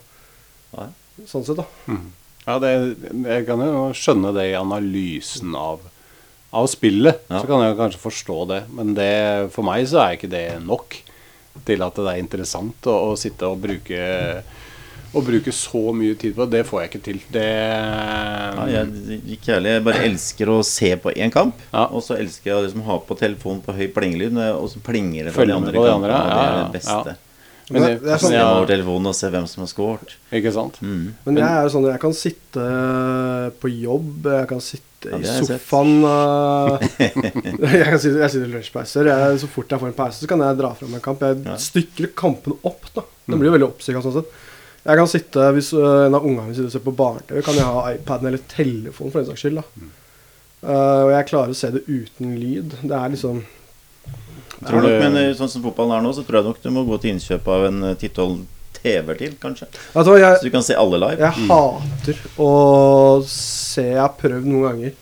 [0.78, 0.89] Nei.
[1.30, 1.66] Sånn sett, da.
[2.45, 2.70] Ja, det,
[3.09, 5.84] jeg kan jo skjønne det i analysen av,
[6.51, 7.22] av spillet.
[7.30, 7.41] Ja.
[7.41, 8.61] Så kan jeg kanskje forstå det.
[8.74, 9.11] Men det,
[9.55, 10.97] for meg så er ikke det nok
[11.65, 14.43] til at det er interessant å, å sitte og bruke
[15.13, 16.57] å bruke så mye tid på det.
[16.63, 17.19] Det får jeg ikke til.
[17.35, 19.75] Det Ja, jeg, ikke heller.
[19.75, 21.59] jeg bare elsker å se på én kamp.
[21.71, 21.83] Ja.
[21.93, 25.29] Og så elsker jeg å liksom ha på telefonen på høy plingelyd, og så plinger
[25.29, 26.17] det fra de andre på de kampene.
[26.17, 27.13] andre, ja, det er det beste.
[27.13, 27.19] ja.
[27.69, 30.15] Men det- det er sånn- jeg over telefonen og se hvem som har scoret.
[30.33, 30.79] Ikke sant?
[30.81, 31.13] Mm.
[31.25, 34.81] Men jeg er jo sånn jeg kan sitte på jobb, jeg kan sitte
[35.11, 36.77] Ja, i sofaen uh,
[37.73, 39.09] Jeg sitte, sitter i lunsjpauser.
[39.41, 41.23] Så fort jeg får en pause, så kan jeg dra fram en kamp.
[41.27, 42.87] Jeg stykker kampene opp.
[42.95, 44.31] da Det blir jo veldig oppstykka sånn sett.
[44.83, 47.55] Jeg kan sitte, Hvis uh, en av ungene mine sitter og ser på barne-TV, kan
[47.59, 49.61] jeg ha iPaden eller telefonen for den saks skyld.
[49.63, 49.91] da
[50.63, 52.71] Uh, Og jeg klarer å se det uten lyd.
[52.87, 53.41] Det er liksom
[54.63, 56.69] tror nok, du- men eh, sånn som fotballen er nå, så tror jeg nok du
[56.71, 58.37] må gå til innkjøp av en eh, 10-12
[58.84, 59.69] TV-er til, kanskje.
[59.93, 61.19] Altså, jeg, Så du kan se alle live.
[61.23, 62.51] Jeg hater å
[63.27, 64.99] se Jeg har prøvd noen ganger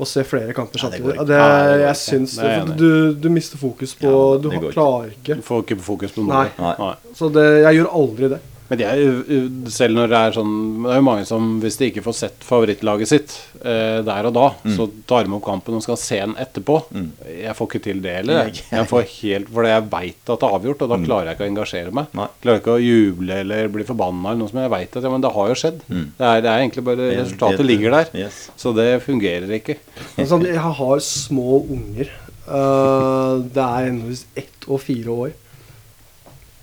[0.00, 1.16] å se flere kamper samtidig.
[1.18, 2.90] Ja, det, det jeg syns Det for du,
[3.20, 5.36] du mister fokus på Ja, Du klarer ikke.
[5.40, 6.46] Du får ikke fokus på noe.
[6.56, 6.70] Nei.
[6.80, 6.94] Nei.
[7.18, 8.40] Så det, jeg gjør aldri det.
[8.70, 9.38] Men det er jo,
[9.72, 10.52] selv når det er sånn
[10.84, 14.36] Det er jo mange som, hvis de ikke får sett favorittlaget sitt eh, der og
[14.36, 14.46] da,
[14.76, 16.76] så tar de opp kampen og skal se den etterpå.
[16.94, 17.08] Mm.
[17.40, 18.44] Jeg får ikke til det heller.
[18.46, 21.38] Jeg, jeg får helt, for jeg veit at det er avgjort, og da klarer jeg
[21.38, 22.14] ikke å engasjere meg.
[22.20, 22.28] Nei.
[22.44, 25.26] Klarer ikke å juble eller bli forbanna eller noe som jeg veit at ja, men
[25.26, 25.84] det har jo skjedd.
[25.90, 28.14] Det, er, det er egentlig bare Resultatet ligger der.
[28.22, 28.42] Yes.
[28.60, 29.80] Så det fungerer ikke.
[30.14, 32.14] Sånn, jeg har små unger.
[32.46, 35.38] Uh, det er henholdsvis ett og fire år.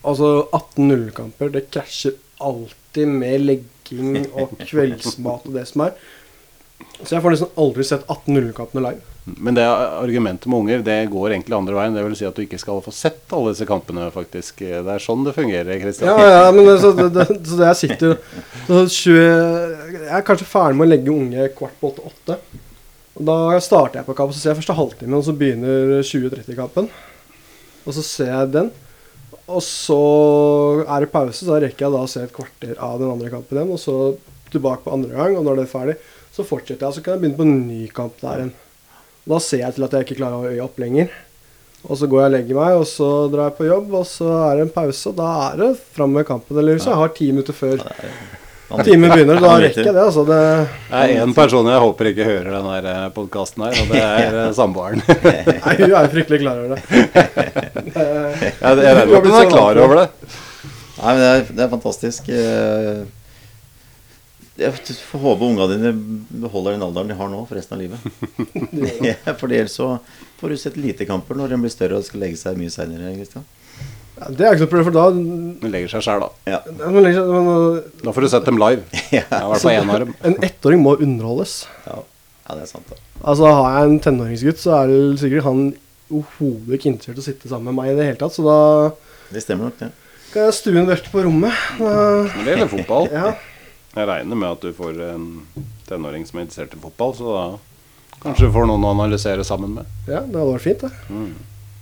[0.08, 5.98] Altså 18-0-kamper, det krasjer alltid med legging og kveldsmat og det som er.
[7.04, 9.14] Så jeg får nesten aldri sett 18-0-kampene live.
[9.28, 11.96] Men det argumentet med unger Det går egentlig andre veien.
[11.98, 14.64] Det vil si at du ikke skal få sett alle disse kampene, faktisk.
[14.64, 16.14] Det er sånn det fungerer, Kristian.
[16.14, 18.16] Ja, ja, men så, det, så det jeg sitter
[18.70, 19.20] så 20,
[19.98, 22.40] Jeg er kanskje ferdig med å legge unge kvart på åtte-åtte.
[23.18, 26.90] Og Da starter jeg på kamp, så ser jeg første halvtime, og så begynner 20-30-kampen.
[27.84, 28.72] Og så ser jeg den.
[29.48, 30.00] Og så
[30.84, 33.60] er det pause, så rekker jeg da å se et kvarter av den andre kampen
[33.60, 33.74] igjen.
[33.76, 33.98] Og så
[34.52, 35.96] tilbake på andre gang, og når det er ferdig,
[36.36, 36.98] så fortsetter jeg.
[36.98, 38.56] Så kan jeg begynne på en ny kamp der igjen.
[39.28, 41.16] Da ser jeg til at jeg ikke klarer å øye opp lenger.
[41.88, 44.34] Og så går jeg og legger meg, og så drar jeg på jobb, og så
[44.50, 45.04] er det en pause.
[45.12, 46.60] Og da er det fram med kampen.
[46.60, 47.84] Eller hvis jeg har ti minutter før
[48.84, 50.02] timen begynner, da rekker jeg det.
[50.04, 50.38] Altså, det
[51.00, 55.04] er én person jeg håper ikke hører den podkasten her, og det er eh, samboeren.
[55.08, 56.82] Nei, hun er fryktelig klar over det.
[57.98, 60.08] Ja, det- jeg regner med at hun er klar over det.
[60.98, 62.30] Nei, men det er, det er fantastisk.
[62.34, 63.06] Eh,
[64.58, 64.74] Jeg
[65.12, 65.92] får håpe unga dine
[66.42, 68.00] beholder den alderen de har nå for resten av livet.
[69.40, 69.92] for ellers så
[70.40, 73.14] får du sett lite kamper når de blir større og skal legge seg mye seinere.
[74.18, 76.30] Ja, det er ikke noe problem, for da Den legger seg sjæl, da.
[76.50, 76.60] Ja.
[76.90, 78.82] men liksom, men, Da får du sett dem live.
[79.18, 79.22] Ja.
[79.30, 80.16] Ja, I hvert fall én av dem.
[80.26, 81.58] En ettåring må underholdes.
[81.86, 82.00] Ja.
[82.48, 82.90] ja, det er sant.
[82.90, 82.98] da
[83.30, 85.62] Altså Har jeg en tenåringsgutt, så er det sikkert han
[86.10, 88.34] overhodet ikke interessert i å sitte sammen med meg i det hele tatt.
[88.38, 88.58] Så da
[89.34, 89.92] Det stemmer nok, det.
[90.34, 91.54] kan jeg stue en vert på rommet.
[91.78, 93.10] Da- Men det gjelder fotball.
[93.12, 93.34] Ja.
[93.98, 95.28] Jeg regner med at du får en
[95.90, 97.46] tenåring som er interessert i fotball, så da
[98.24, 99.86] kanskje du får noen å analysere sammen med.
[100.08, 100.92] ja, det hadde vært fint, det.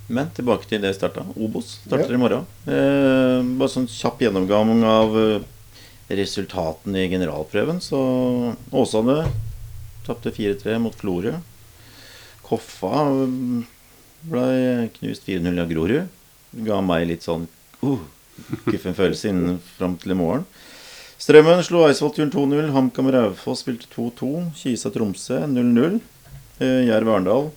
[0.07, 1.25] Men tilbake til det vi starta.
[1.35, 2.45] Obos starter i morgen.
[2.69, 5.45] Eh, bare sånn kjapp gjennomgang av eh,
[6.13, 7.81] resultatene i generalprøven.
[7.81, 7.99] Så
[8.69, 9.23] Åsane
[10.05, 11.33] tapte 4-3 mot Florø.
[12.45, 13.65] Koffa eh,
[14.29, 14.45] ble
[14.99, 16.13] knust 4-0 av Grorud.
[16.65, 17.49] Ga meg litt sånn
[17.83, 18.03] uh,
[18.63, 20.45] guffen følelse innen fram til i morgen.
[21.19, 22.69] Strømmen slo Eidsvoll-turen 2-0.
[22.75, 24.31] HamKam Raufoss spilte 2-2.
[24.59, 25.99] Kisa Tromsø 0-0.
[26.59, 27.49] Eh, Jerv Arendal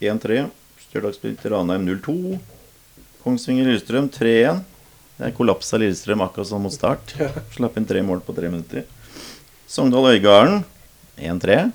[0.00, 0.46] 1-3.
[0.86, 2.36] Stjørdal spilte Ranheim 0-2.
[3.24, 4.62] Kongsvinger Lillestrøm 3-1.
[5.16, 7.16] Det er kollaps Lillestrøm akkurat som mot start.
[7.56, 8.86] Slapp inn tre mål på tre minutter.
[9.66, 10.62] Sogndal Øygarden
[11.18, 11.70] 1-3.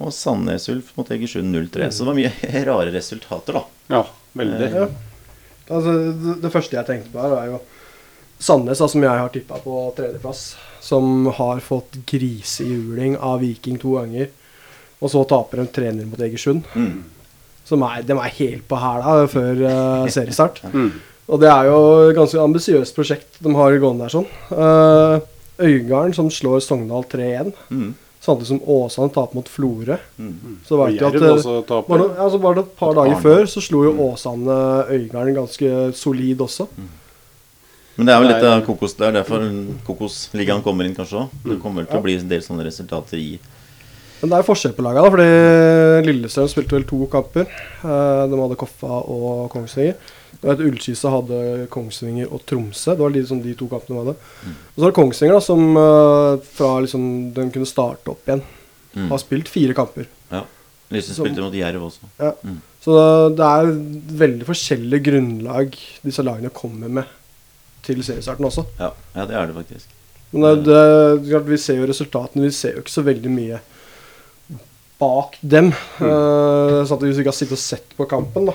[0.00, 1.90] Og Sandnes Ulf mot Egersund 0-3.
[1.92, 3.64] Så det var mye rare resultater, da.
[3.92, 4.02] Ja,
[4.40, 4.70] veldig.
[4.72, 4.88] Ja.
[5.70, 5.94] Altså,
[6.24, 7.60] det, det første jeg tenkte på her, er jo
[8.40, 10.44] Sandnes, da, som jeg har tippa på tredjeplass.
[10.80, 14.30] Som har fått grisehjuling av Viking to ganger.
[15.00, 16.64] Og så taper de 3-0 mot Egersund.
[16.72, 17.02] Mm.
[17.70, 20.62] Som er, de er helt på hæla før uh, seriestart.
[20.74, 20.90] Mm.
[21.30, 21.74] Og det er jo
[22.08, 24.24] et ganske ambisiøst prosjekt de har gående der sånn.
[24.50, 25.20] Uh,
[25.62, 27.52] Øygarden som slår Sogndal 3-1.
[27.70, 27.92] Mm.
[28.20, 29.96] Samtidig som Åsane taper mot Florø.
[30.18, 30.56] Mm.
[30.66, 34.56] Så var det, at eh, altså bare et par dager før så slo jo Åsane
[34.90, 36.66] Øygarden ganske solid også.
[37.96, 39.14] Men det er jo litt av kokos der.
[39.16, 39.46] Derfor
[39.86, 41.40] Kokosligaen kommer inn, kanskje òg.
[41.46, 43.38] Det kommer til å bli en del sånne resultater i
[44.20, 47.46] Men det er jo forskjell på laga, da, fordi Lillestrøm spilte vel to kamper.
[47.48, 49.96] Eh, De hadde Koffa og Kongsvinger.
[50.40, 51.40] Og vet, Ullkisa hadde
[51.72, 52.94] Kongsvinger og Tromsø.
[52.94, 54.14] Det var liksom de to kampene de hadde.
[54.54, 57.04] Og så var det Kongsvinger, da, som eh, fra liksom
[57.36, 58.44] den kunne starte opp igjen,
[58.90, 59.04] Mm.
[59.12, 60.08] har spilt fire kamper.
[60.32, 60.40] Ja.
[60.90, 62.08] Lysen spilte mot Jerv også.
[62.18, 62.32] Ja.
[62.42, 62.56] Mm.
[62.82, 62.94] Så
[63.38, 63.68] det er
[64.18, 67.04] veldig forskjellig grunnlag disse lagene kommer med
[67.86, 68.64] til seriestarten også.
[68.80, 69.92] Ja, ja det er det faktisk.
[70.32, 70.80] Men det,
[71.22, 72.48] det, vi ser jo resultatene.
[72.48, 73.60] Vi ser jo ikke så veldig mye
[75.00, 75.70] bak dem.
[76.00, 78.54] Uh, sånn at Hvis vi ikke har sittet og sett på kampen, da.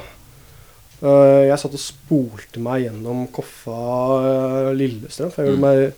[1.04, 3.76] Uh, jeg satt og spolte meg gjennom Koffa
[4.30, 5.34] eh, Lillestrøm.
[5.34, 5.68] For jeg gjorde Mm.
[5.68, 5.94] meg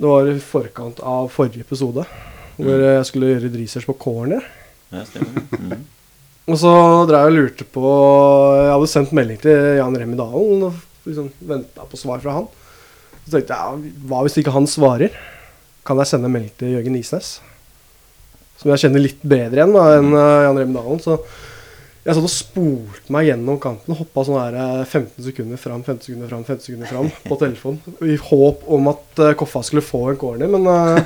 [0.00, 2.04] Det var i forkant av forrige episode.
[2.56, 2.84] Hvor Mm.
[2.96, 4.42] jeg skulle gjøre research på corner.
[4.92, 5.42] Ja, stemmer.
[5.58, 5.84] Mm.
[6.50, 6.70] Og så
[7.06, 7.90] drev jeg og lurte på
[8.64, 10.74] Jeg hadde sendt melding til Jan Remi Dalen og
[11.06, 12.48] liksom venta på svar fra han.
[13.26, 15.10] Så tenkte jeg ja, hva hvis ikke han svarer?
[15.86, 17.40] Kan jeg sende melding til Jørgen Isnes?
[18.60, 21.00] Som jeg kjenner litt bedre igjen da, enn eh, Jan Remi Dalen.
[21.00, 21.16] Så
[22.00, 25.82] jeg satt og spolte meg gjennom kampen og hoppa sånn her eh, 15 sekunder fram,
[25.84, 27.96] 15 sekunder fram, 15 sekunder fram på telefonen.
[28.08, 31.00] I håp om at eh, Koffa skulle få en corner, men uh,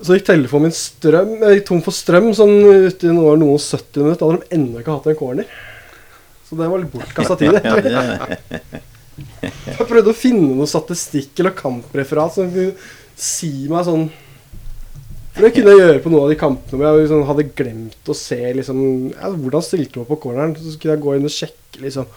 [0.00, 2.54] så gikk telefonen min strøm, jeg gikk tom for strøm sånn
[2.86, 4.22] ute i noe, noen 70 minutter.
[4.22, 5.58] Da hadde de ennå ikke hatt en corner.
[6.48, 7.52] Så det var litt bortkasta tid.
[9.18, 12.72] Jeg prøvde å finne noe statistikk eller kampreferat som kunne
[13.18, 14.06] si meg sånn
[15.38, 18.08] For det kunne jeg gjøre på noen av de kampene hvor jeg liksom hadde glemt
[18.10, 18.78] å se liksom,
[19.12, 20.56] ja, hvordan stilte man på corneren.
[20.58, 22.08] Så kunne jeg gå inn og sjekke liksom,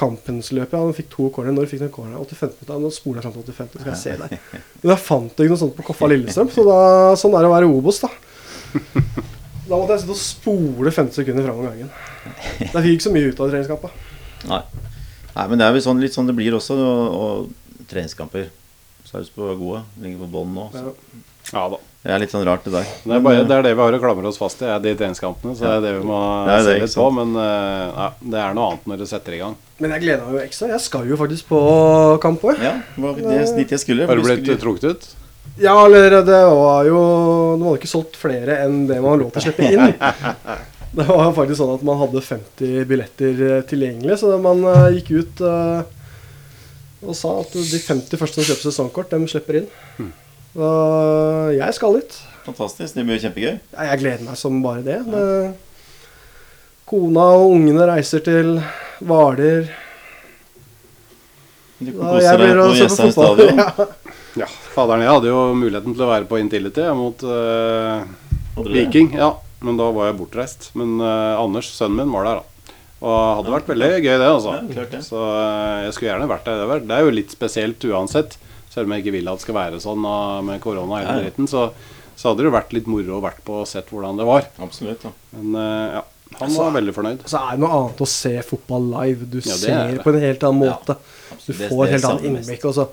[0.00, 0.72] kampens løp.
[0.72, 1.52] Ja, han fikk to corner.
[1.52, 2.16] Når fikk han corner?
[2.24, 2.80] 85 minutter.
[2.80, 4.64] Nå spoler jeg fram til 85, så skal jeg se der.
[4.80, 6.78] Men jeg fant ikke noe sånt på Koffa Lillestrøm, så da,
[7.20, 8.12] sånn er det å være Obos, da.
[8.72, 11.92] Da måtte jeg sitte og spole 50 sekunder fram om gangen.
[12.56, 13.92] Jeg fikk ikke så mye ut av treningskampa.
[14.48, 14.64] nei.
[15.36, 16.80] nei, men det er vel sånn, litt sånn det blir også.
[16.80, 18.48] Og, og treningskamper.
[19.06, 19.86] Sarpsborg var gode.
[20.02, 20.68] Ligger på bånn nå.
[20.72, 20.96] Så.
[21.52, 21.78] Ja da.
[22.02, 22.86] Det er litt sånn rart, det der.
[23.04, 24.94] Det er, bare, det er det vi har å klamre oss fast i, er de
[24.98, 25.54] treningskampene.
[25.54, 26.18] Så det er det vi må
[26.48, 27.06] Det det, se litt på.
[27.14, 29.54] Men eh, ja, det er noe annet når du setter i gang.
[29.78, 30.70] Men jeg gleder meg jo ekstra.
[30.74, 31.60] Jeg skal jo faktisk på
[32.24, 32.58] kamp òg.
[32.58, 34.10] Ja, det var det dit jeg skulle.
[34.10, 35.08] Har du blitt trukket ut?
[35.60, 37.00] Ja, eller det var jo
[37.58, 39.92] De hadde ikke solgt flere enn det man har lov til å slippe inn.
[40.92, 45.06] Det var faktisk sånn at man hadde 50 billetter eh, tilgjengelig, så man eh, gikk
[45.22, 45.86] ut eh,
[47.02, 49.70] og sa at de 50 første som kjøper sesongkort, de slipper inn.
[50.52, 50.70] Så
[51.56, 52.16] jeg skal dit.
[52.46, 52.94] Fantastisk.
[52.98, 53.54] Det blir kjempegøy.
[53.72, 54.98] Jeg gleder meg som bare det.
[55.08, 55.52] Ja.
[56.92, 58.58] Kona og ungene reiser til
[59.00, 59.70] Hvaler.
[61.82, 63.62] Du kan kose deg på Jessheim stadion.
[64.32, 64.46] Ja.
[64.46, 64.46] Ja.
[64.72, 68.04] Faderen, jeg hadde jo muligheten til å være på Intility mot eh,
[68.56, 68.70] det?
[68.72, 69.10] Viking.
[69.18, 69.26] Ja,
[69.60, 70.70] men da var jeg bortreist.
[70.80, 72.78] Men uh, Anders, sønnen min, var der, da.
[73.02, 74.30] Og det hadde vært veldig gøy, det.
[74.30, 75.02] altså Ja, det.
[75.04, 76.62] Så eh, jeg skulle gjerne vært der.
[76.62, 78.38] Det er- Det er jo litt spesielt uansett.
[78.72, 81.10] Selv om jeg ikke vil at det skal være sånn og med korona og hele
[81.10, 81.26] Ja, ja.
[81.28, 81.66] dritten, så,
[82.16, 84.48] så hadde det jo vært litt moro å vært på og sett hvordan det var.
[84.64, 85.04] Absolutt.
[85.04, 85.12] ja.
[85.36, 87.24] Men eh, ja, han Altså, var veldig fornøyd.
[87.28, 89.26] Så er det noe annet å se fotball live.
[89.28, 90.02] Du Ja, er ser det.
[90.06, 90.96] på en helt annen måte.
[91.44, 92.64] Du får et helt annet innblikk.
[92.70, 92.86] Også.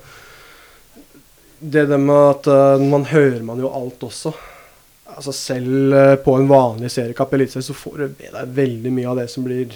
[1.60, 4.32] Det der med at uh, man hører man jo alt også.
[5.10, 8.92] Altså Selv eh, på en vanlig seriekamp i Eliteserien så får du med deg veldig
[8.94, 9.72] mye av det som blir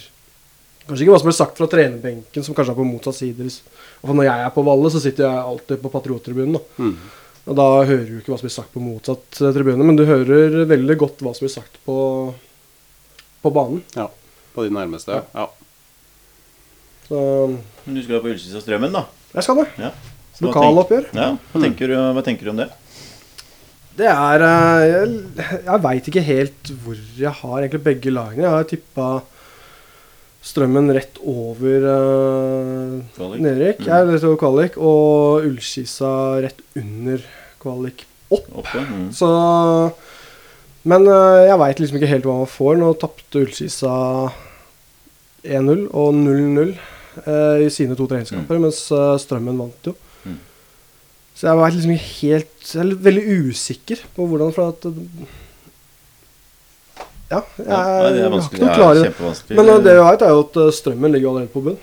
[0.85, 3.47] Kanskje ikke hva som blir sagt fra trenerbenken, som kanskje er på motsatt side.
[4.02, 6.59] Og for når jeg er på Valle, så sitter jeg alltid på patriottribunen.
[6.59, 6.85] da.
[6.85, 6.97] Mm.
[7.44, 10.05] Og da hører du ikke hva som blir sagt på motsatt eh, tribune, men du
[10.09, 11.97] hører veldig godt hva som blir sagt på,
[13.44, 13.82] på banen.
[13.97, 14.06] Ja,
[14.56, 15.20] på de nærmeste.
[15.35, 15.48] Ja.
[17.05, 17.19] Så
[17.85, 19.05] Men du skal jo på Ullskis og Strømmen, da.
[19.35, 19.66] jeg skal det.
[19.81, 19.93] Ja.
[20.44, 21.11] Lokaloppgjør.
[21.15, 22.70] Ja, hva tenker, du, hva tenker du om det?
[23.94, 28.47] Det er eh, Jeg, jeg veit ikke helt hvor jeg har egentlig begge lagene.
[28.48, 29.09] Jeg har tippa
[30.45, 33.41] Strømmen rett over uh, Kvalik.
[33.41, 33.79] nedrykk.
[33.81, 33.87] Mm.
[33.89, 34.75] eller er rett over kvalik.
[34.77, 36.11] Og Ullskisa
[36.45, 37.25] rett under
[37.62, 38.51] kvalik opp.
[38.61, 38.83] Oppe?
[38.85, 39.07] Mm.
[39.16, 39.31] Så
[40.85, 42.75] Men uh, jeg veit liksom ikke helt hva man får.
[42.81, 43.95] Nå tapte Ullskisa
[45.45, 46.75] 1-0 og 0-0
[47.25, 49.95] uh, i sine to treningskamper, mens eh, Strømmen vant jo.
[50.25, 50.39] Mm.
[51.37, 54.87] Så jeg veit liksom ikke helt Jeg er veldig usikker på hvordan For at
[57.35, 58.61] Ja, jeg, Ja, nei, det er jeg har vanskelig.
[58.65, 59.56] ikke noe kjempevanskelig.
[59.59, 61.78] Men eh, det vi vet, er jo at eh, Strømmen ligger allerede på bunn.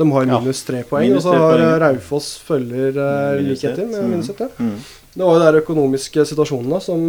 [0.00, 3.72] De har minus tre poeng, Minus og så har eh, Raufoss følger uh, Minus like
[3.72, 4.10] etter med mm.
[4.14, 4.42] minus ett.
[4.46, 4.48] Ja.
[4.58, 4.76] Mm.
[5.10, 7.00] Det var jo der økonomiske situasjonen da, som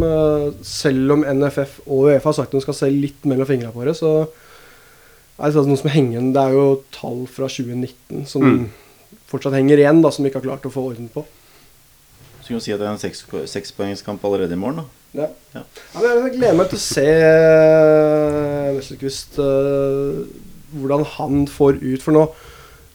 [0.66, 3.84] selv om NFF og Uefa har sagt at de skal se litt mellom fingrene på
[3.86, 4.10] det, så
[5.38, 6.24] er det noe som henger.
[6.34, 6.64] Det er jo
[6.94, 8.64] tall fra 2019 som Mm.
[9.30, 11.22] fortsatt henger igjen, da, som vi ikke har klart å få orden på.
[12.52, 14.84] Så jo si at det er en seks- sekspoengskamp allerede i morgen, da.
[15.12, 15.28] Ja.
[15.54, 15.62] Ja.
[15.94, 18.80] Ja, men jeg gleder meg til å se uh,
[19.44, 20.20] eh,
[20.72, 22.04] hvordan han får ut.
[22.04, 22.26] For nå,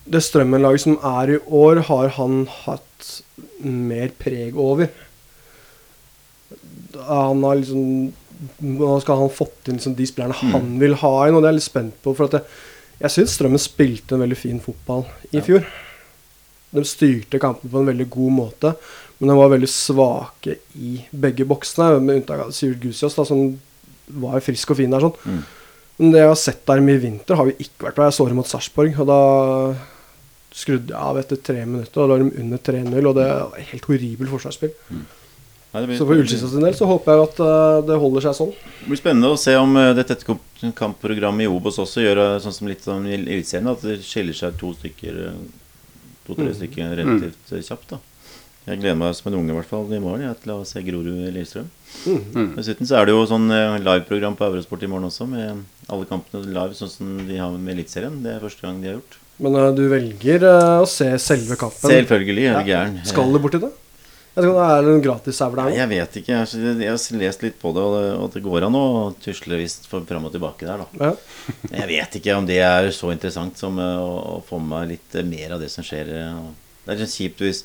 [0.09, 3.09] det Strømmen-laget som er i år, har han hatt
[3.61, 4.89] mer preg over.
[7.07, 8.13] Han har liksom
[8.61, 11.55] Nå skal han fått inn liksom de spillerne han vil ha inn, og det er
[11.55, 12.11] jeg litt spent på.
[12.13, 12.41] For at det,
[13.01, 15.45] jeg syns Strømmen spilte en veldig fin fotball i Ja.
[15.47, 15.65] fjor.
[16.77, 18.75] De styrte kampen på en veldig god måte,
[19.19, 23.59] men de var veldig svake i begge boksene, med unntak av Sivert Gusias, da, som
[24.07, 25.01] var frisk og fin der.
[25.03, 25.17] sånn.
[25.25, 25.43] Mm.
[25.97, 28.05] Men det jeg har sett der i vinter, har vi ikke vært bra.
[28.11, 29.21] Jeg så dem mot Sarpsborg, og da
[30.57, 31.97] skrudde jeg av etter tre minutter.
[32.01, 34.73] Og da var de under 3-0, og det var helt horribelt forsvarsspill.
[35.73, 38.37] Nei, blir- Så for Ullskisa sin del så håper jeg at uh, det holder seg
[38.37, 38.53] sånn.
[38.53, 40.15] Det blir spennende å se om uh, dette
[40.77, 44.37] kampprogrammet i Obos også gjør uh, sånn som litt sånn i Eliteserien, at det skiller
[44.37, 45.41] seg to stykker eh,
[46.27, 46.55] To-tre Mm.
[46.55, 47.61] stykker relativt mm.
[47.63, 47.89] kjapt.
[47.89, 47.99] da
[48.67, 50.81] Jeg gleder meg som en unge i hvert fall i morgen jeg, til å se
[50.83, 51.69] Grorud Lillestrøm.
[52.03, 52.49] Mm.
[52.57, 56.07] Dessuten så er det jo sånn eh, liveprogram på Eurosport i morgen også, med alle
[56.09, 58.19] kampene live sånn som de har med Eliteserien.
[58.25, 59.15] Det er første gang de har gjort.
[59.39, 61.93] Men uh, du velger uh, å se selve kampen.
[61.93, 62.65] Selvfølgelig, er du Ja.
[62.73, 62.99] gæren.
[63.07, 63.71] Skal du borti det?
[64.35, 66.33] Jeg vet om det er en gratis-sauer der Nei, jeg vet ikke.
[66.35, 67.85] Jeg har, lest litt på det,
[68.19, 68.85] og det, går an å
[69.23, 71.07] tusle visst fram og tilbake der, da.
[71.07, 71.15] Ja.
[71.79, 75.55] Jeg vet ikke om det er så interessant som å, få med meg litt mer
[75.55, 76.11] av det som skjer.
[76.85, 77.63] Det er kjipt hvis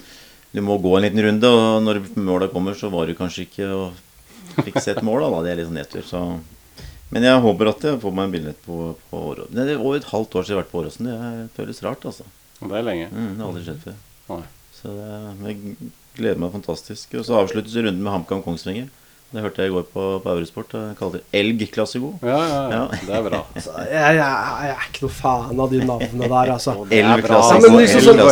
[0.53, 3.69] du må gå en liten runde, og når måla kommer, så var du kanskje ikke
[3.73, 5.31] og fikk sett måla.
[5.33, 5.41] Da.
[5.47, 6.05] Det er litt sånn nedtur.
[6.05, 6.23] Så.
[7.13, 9.57] Men jeg håper at jeg får meg en billett på, på Åråsen.
[9.57, 11.09] Det er over et halvt år siden jeg har vært på Åråsen.
[11.09, 12.29] Det føles rart, altså.
[12.63, 13.09] Det er lenge.
[13.13, 13.99] Mm, det har aldri skjedd før.
[14.29, 14.43] Nei.
[14.77, 15.09] Så det,
[15.49, 17.17] jeg gleder meg fantastisk.
[17.17, 18.93] Og så avsluttes runden med HamKam Kongsvinger.
[19.33, 20.75] Det hørte jeg i går på, på Eurosport.
[20.77, 22.11] Jeg kaller det Elg Klassiko.
[22.21, 22.65] Ja, ja, ja.
[22.77, 23.01] Ja.
[23.09, 23.41] Det er bra.
[23.57, 24.27] altså, jeg, jeg,
[24.67, 26.75] jeg er ikke noe fan av de navnene der, altså.
[26.91, 27.31] Det er Elg bra.
[27.33, 27.57] Klassiko.
[27.57, 28.23] Ja, men liksom Elg sånn-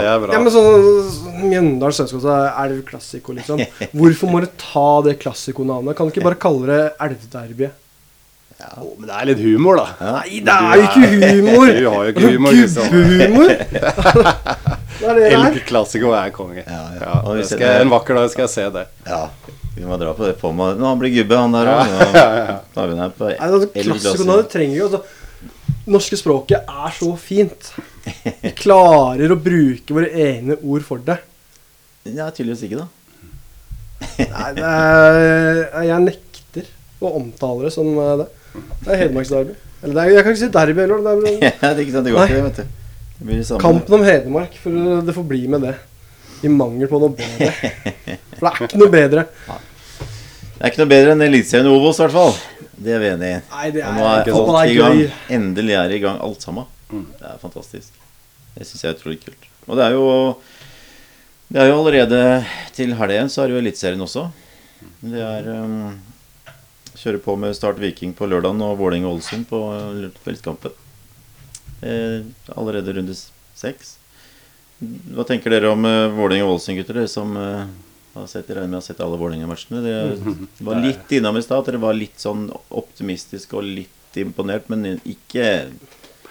[0.00, 0.32] det er bra.
[0.32, 3.60] Ja, men sånn Mjøndalen Strømskog, så er det jo klassiko, liksom.
[4.00, 5.96] Hvorfor må du ta det klassikonavnet?
[5.98, 7.82] Kan du ikke bare kalle det Elvderbyet?
[8.56, 10.12] Å, men det er litt humor, da.
[10.16, 11.72] Nei, det er jo ikke humor!
[11.76, 12.56] Du har jo ikke humor.
[12.56, 13.50] Gubbehumor!
[14.96, 15.58] det er det er.
[15.68, 16.62] Classico er konge.
[16.64, 17.10] Ja, ja.
[17.36, 18.86] Ja, skal, en vakker dag skal jeg se det.
[19.04, 19.20] Ja,
[19.76, 20.80] vi må dra på det på meg.
[20.80, 21.92] Nå han blir gubbe, han der òg.
[22.16, 22.56] Ja, ja, ja.
[23.44, 25.04] altså, Elg trenger jo altså
[25.86, 27.68] Norske språket er så fint.
[28.40, 31.20] Vi klarer å bruke våre egne ord for det.
[32.08, 32.88] Ja, tydeligvis ikke, da.
[34.16, 36.72] Nei, det er, jeg nekter
[37.04, 38.26] å omtale det som eh, det.
[38.82, 39.54] Det er Hedmarksderby.
[39.82, 41.04] Eller det er, jeg kan ikke si derby heller.
[41.04, 42.26] Det er Ja, det er ikke sant, det går Nei.
[42.32, 42.82] ikke, vet du.
[43.16, 43.60] Det blir det samme.
[43.64, 44.58] kampen om Hedmark.
[44.62, 45.74] For det får bli med det.
[46.44, 47.52] I mangel på noe bedre.
[48.36, 49.26] For det er ikke noe bedre.
[49.46, 52.34] Det er ikke noe bedre enn Eliteserien Ovos, i hvert fall.
[52.76, 53.36] Det er vi enig i.
[53.52, 54.98] Nei, det Og nå er ikke alt er i gang.
[55.38, 56.66] Endelig er det i gang, alt sammen.
[56.92, 57.94] Det er fantastisk.
[58.56, 59.48] Det syns jeg er utrolig kult.
[59.66, 60.04] Og det er jo
[61.52, 62.20] Det er jo allerede
[62.74, 64.26] til helgen så er det jo Eliteserien også.
[65.00, 65.94] Det er um,
[67.06, 70.72] Kjøre på med Start Viking på lørdagen og Vålerenga-Ålesund på uh, kveldskampen.
[71.86, 72.24] Eh,
[72.58, 73.14] allerede runde
[73.54, 73.92] seks.
[75.14, 76.98] Hva tenker dere om uh, Vålerenga Ålesund, gutter?
[76.98, 77.62] Dere som eh,
[78.16, 79.84] har sett, regner med har sett alle Vålerenga-matchene.
[79.84, 80.34] Dere
[80.66, 81.62] var litt innom i stad.
[81.68, 85.46] Dere var litt sånn optimistiske og litt imponert, men ikke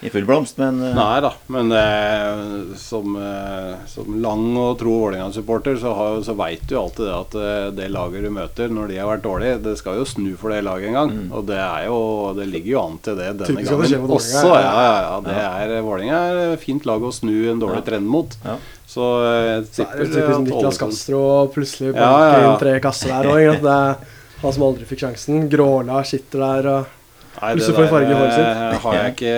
[0.06, 0.58] i full blomst.
[0.62, 0.92] Men uh...
[0.96, 6.64] Nei da, men eh, som, eh, som lang og tro Vålerenga-supporter, så, har, så veit
[6.70, 9.76] du alltid det at eh, det laget du møter når de har vært dårlige, det
[9.82, 11.14] skal jo snu for det laget en gang.
[11.36, 12.00] Og det er jo
[12.38, 14.48] Det ligger jo an til det denne Typisk gangen også.
[14.54, 15.38] Ja, ja, ja, det
[15.76, 17.88] er Vålerenga er fint lag å snu en dårlig Ja.
[17.90, 18.38] trend mot.
[18.46, 18.58] Ja.
[18.88, 21.22] Så jeg er tipper det typisk at Niklas Castro
[21.54, 22.52] plutselig banker ja, ja.
[22.52, 23.66] inn tre kasser der òg.
[23.66, 23.98] Er
[24.42, 25.48] han som aldri fikk sjansen.
[25.52, 26.94] Gråla sitter der og
[27.42, 28.46] Nei, Hvis du får farge i håret sitt.
[28.46, 29.34] eh, har jeg ikke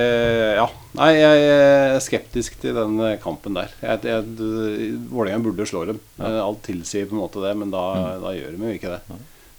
[0.58, 0.66] Ja.
[0.98, 3.70] Nei, jeg er skeptisk til den eh, kampen der.
[3.82, 4.24] Jeg, jeg,
[5.12, 6.00] Vålerenga burde slå dem.
[6.20, 6.32] Ja.
[6.46, 8.22] Alt tilsier på en måte det, men da, Mm.
[8.22, 9.02] da gjør de jo ikke det.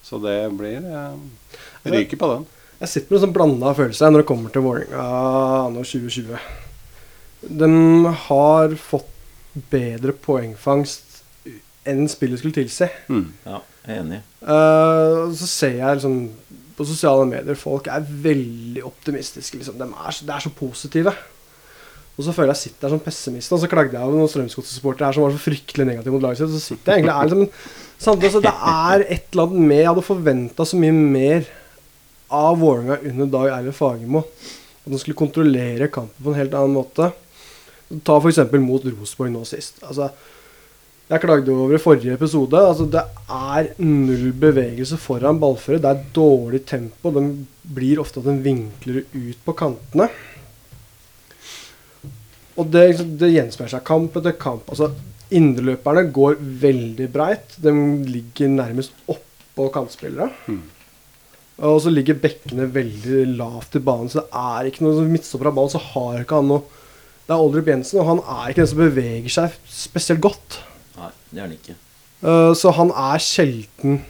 [0.03, 2.47] Så det blir Jeg Ryker på den.
[2.81, 6.39] Jeg sitter med en sånn blanda følelse når det kommer til Vålerenga anno 2020.
[7.49, 7.69] De
[8.29, 9.09] har fått
[9.71, 11.23] bedre poengfangst
[11.89, 12.89] enn spillet skulle tilsi.
[13.09, 13.33] Mm.
[13.47, 14.21] ja, jeg er enig.
[14.43, 16.19] Uh, så ser jeg liksom
[16.79, 19.59] på sosiale medier folk er veldig optimistiske.
[19.59, 19.79] Liksom.
[19.81, 21.15] De er de er så positive.
[22.19, 25.07] Og så føler jeg sitter der som pessimist, og så klagde jeg over noen Strømsgodset-supportere
[25.07, 26.55] her som var så fryktelig negative mot laget sitt.
[26.55, 27.69] Så sitter jeg egentlig er liksom,
[28.07, 31.53] samtidig, så Det er et eller annet med Jeg hadde forventa så mye mer
[32.39, 34.25] av Vålerenga under Dag Eilif Fagermo.
[34.83, 37.13] At de skulle kontrollere kampen på en helt annen måte.
[38.05, 38.43] Ta f.eks.
[38.67, 39.79] mot Rosenborg nå sist.
[39.87, 40.11] Altså,
[41.09, 42.61] jeg klagde over i forrige episode.
[42.61, 43.03] Altså, det
[43.33, 45.81] er null bevegelse foran ballfører.
[45.81, 47.13] Det er dårlig tempo.
[47.15, 50.11] Den blir ofte at den vinkler ut på kantene.
[52.59, 52.91] Og det,
[53.21, 54.69] det gjenspeiler seg kamp etter kamp.
[54.69, 54.93] Altså,
[55.29, 57.57] Indreløperne går veldig breit.
[57.61, 57.73] De
[58.09, 60.31] ligger nærmest oppå kantspillere.
[61.59, 65.57] Og så ligger bekkene veldig lavt i banen, så det er ikke noe midtstopper av
[65.57, 66.63] ballen, så har ikke han noe
[67.27, 70.61] Det er Oldrup Jensen, og han er ikke den som beveger seg spesielt godt.
[71.31, 71.77] Det er han ikke.
[72.23, 74.01] Uh, så han er sjelden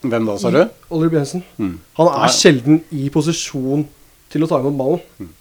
[0.00, 0.60] Hvem da, sa du?
[0.94, 1.74] Oliver Bjensen Mm.
[1.98, 2.32] Han er Nei.
[2.32, 3.82] sjelden i posisjon
[4.32, 5.02] til å ta imot ballen.
[5.18, 5.32] Mm.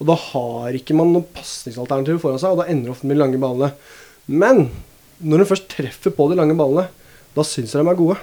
[0.00, 3.16] Og da har ikke man noen pasningsalternativ foran seg, og da ender det ofte med
[3.16, 3.72] de lange ballene.
[4.26, 4.66] Men
[5.22, 6.88] når hun først treffer på de lange ballene,
[7.36, 8.16] da syns jeg de er gode.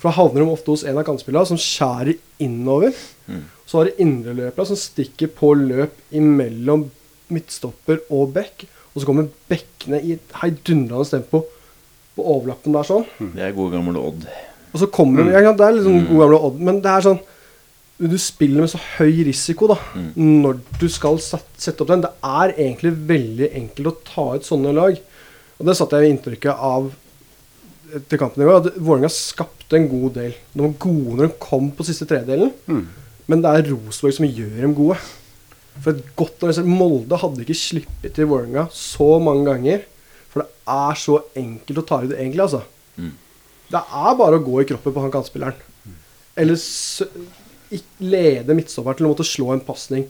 [0.00, 2.94] For da havner de ofte hos en av kantspillerne som skjærer innover.
[3.28, 3.42] Mm.
[3.68, 6.88] Så har du indreløperne som stikker på løp imellom
[7.30, 8.64] midtstopper og bekk.
[8.94, 11.44] Og så kommer bekkene i et heidundrende tempo
[12.16, 13.04] på overlappen der sånn.
[13.34, 14.24] Det er gode gamle Odd.
[14.72, 15.32] Og så kommer Mm.
[15.32, 16.08] ja, Det er liksom mm.
[16.08, 17.20] god gamle Odd, men det er sånn
[18.00, 20.42] Du spiller med så høy risiko da Mm.
[20.42, 22.00] når du skal sette opp den.
[22.00, 24.96] Det er egentlig veldig enkelt å ta ut sånne lag.
[25.60, 26.90] Og det satte jeg i inntrykket av
[28.08, 28.56] til kampen i går.
[28.66, 30.32] At Vålerenga skapte en god del.
[30.54, 32.86] De var gode når de kom på siste tredelen, Mm.
[33.28, 34.96] men det er Rosenborg som gjør dem gode.
[35.80, 39.84] For et godt organisert Molde hadde ikke sluppet til Vålerenga så mange ganger.
[40.30, 42.62] For det er så enkelt å ta ut det egentlig, altså.
[43.00, 43.14] Mm.
[43.70, 45.66] Det er bare å gå i kroppen på han kantspilleren.
[46.40, 47.02] Eller s
[48.02, 50.08] lede midtstopper til å måtte slå en pasning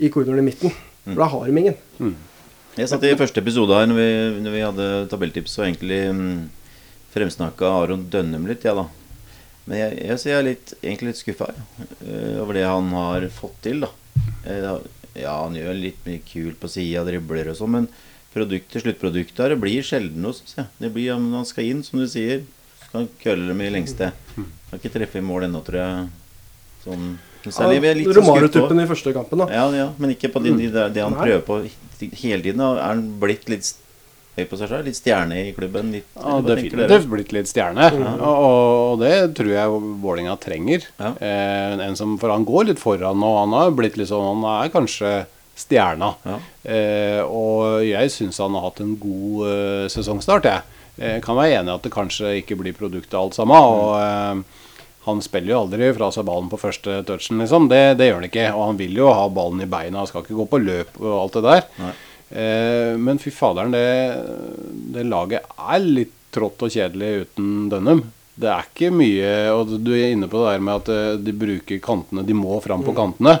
[0.00, 0.72] i korridoren i midten.
[1.04, 1.76] For da har de ingen.
[2.78, 4.08] Jeg satt i første episode her når vi,
[4.46, 6.36] når vi hadde tabelltips og egentlig mm,
[7.12, 8.86] fremsnakka Aron Dønnum litt, ja da.
[9.66, 13.60] Men jeg, jeg, jeg er litt, egentlig litt skuffa eh, over det han har fått
[13.66, 13.92] til, da.
[15.18, 17.88] Ja, han gjør litt mye kult på sida, dribler og sånn, men
[18.32, 20.70] produktet, sluttproduktet her det blir sjelden noe, syns jeg.
[20.80, 22.46] Det blir om han skal inn, som du sier.
[22.86, 24.12] Skal kølle dem i lengste.
[24.36, 26.08] Kan ikke treffe i mål ennå, tror jeg.
[26.86, 27.06] Sånn
[27.44, 29.48] særlig, skuffet Romario-tuppen i første kampen, da.
[29.52, 31.60] Ja, ja, men ikke på de, de, det, det han prøver på
[32.00, 32.62] hele tiden.
[32.62, 33.68] Er han blitt litt
[34.36, 34.84] høy på seg sjøl?
[34.86, 35.90] Litt stjerne i klubben?
[35.94, 37.90] Litt, Ja, definitivt blitt litt stjerne.
[38.16, 40.86] Og, og det tror jeg Vålinga trenger.
[41.00, 41.12] Ja.
[41.20, 43.32] Eh, en som, for han går litt foran, nå.
[43.42, 45.12] han har blitt litt sånn Han er kanskje
[45.62, 46.14] stjerna.
[46.24, 46.38] Ja.
[46.64, 50.80] Eh, og jeg syns han har hatt en god eh, sesongstart, jeg.
[50.96, 53.56] Eh, kan være enig i at det kanskje ikke blir produktet alt sammen.
[53.56, 54.60] Og eh,
[55.02, 57.68] han spiller jo aldri fra seg ballen på første touchen, liksom.
[57.72, 58.48] Det, det gjør han ikke.
[58.54, 61.12] Og han vil jo ha ballen i beina, han skal ikke gå på løp og
[61.18, 61.68] alt det der.
[61.82, 61.92] Nei.
[62.32, 63.84] Eh, men fy faderen, det,
[64.94, 68.06] det laget er litt trått og kjedelig uten Dønnum.
[68.32, 71.34] Det er ikke mye Og du er inne på det der med at eh, de
[71.36, 73.36] bruker kantene, de må fram på kantene.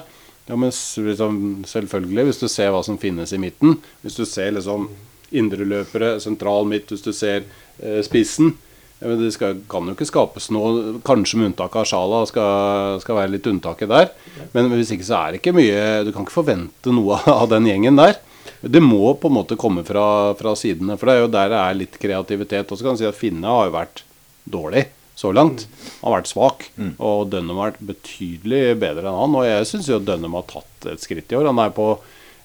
[0.50, 1.38] Ja, men liksom,
[1.70, 4.90] selvfølgelig, hvis du ser hva som finnes i midten Hvis du ser liksom
[5.32, 7.46] indreløpere, sentral midt, hvis du ser
[7.80, 8.52] eh, spissen
[8.98, 13.00] ja, men Det skal, kan jo ikke skapes noe, kanskje med unntak av Sjala, skal,
[13.02, 14.12] skal være litt unntaket der.
[14.52, 17.70] Men hvis ikke så er det ikke mye Du kan ikke forvente noe av den
[17.70, 18.20] gjengen der.
[18.62, 21.60] Det må på en måte komme fra, fra sidene, for det er jo der det
[21.60, 22.70] er litt kreativitet.
[22.70, 24.04] Og så kan man si at Finne har jo vært
[24.44, 24.86] dårlig
[25.18, 25.66] så langt.
[26.00, 26.66] Han har vært svak.
[26.98, 29.38] Og Dønnum har vært betydelig bedre enn han.
[29.38, 31.50] Og jeg syns jo Dønnum har tatt et skritt i år.
[31.50, 31.94] Han er på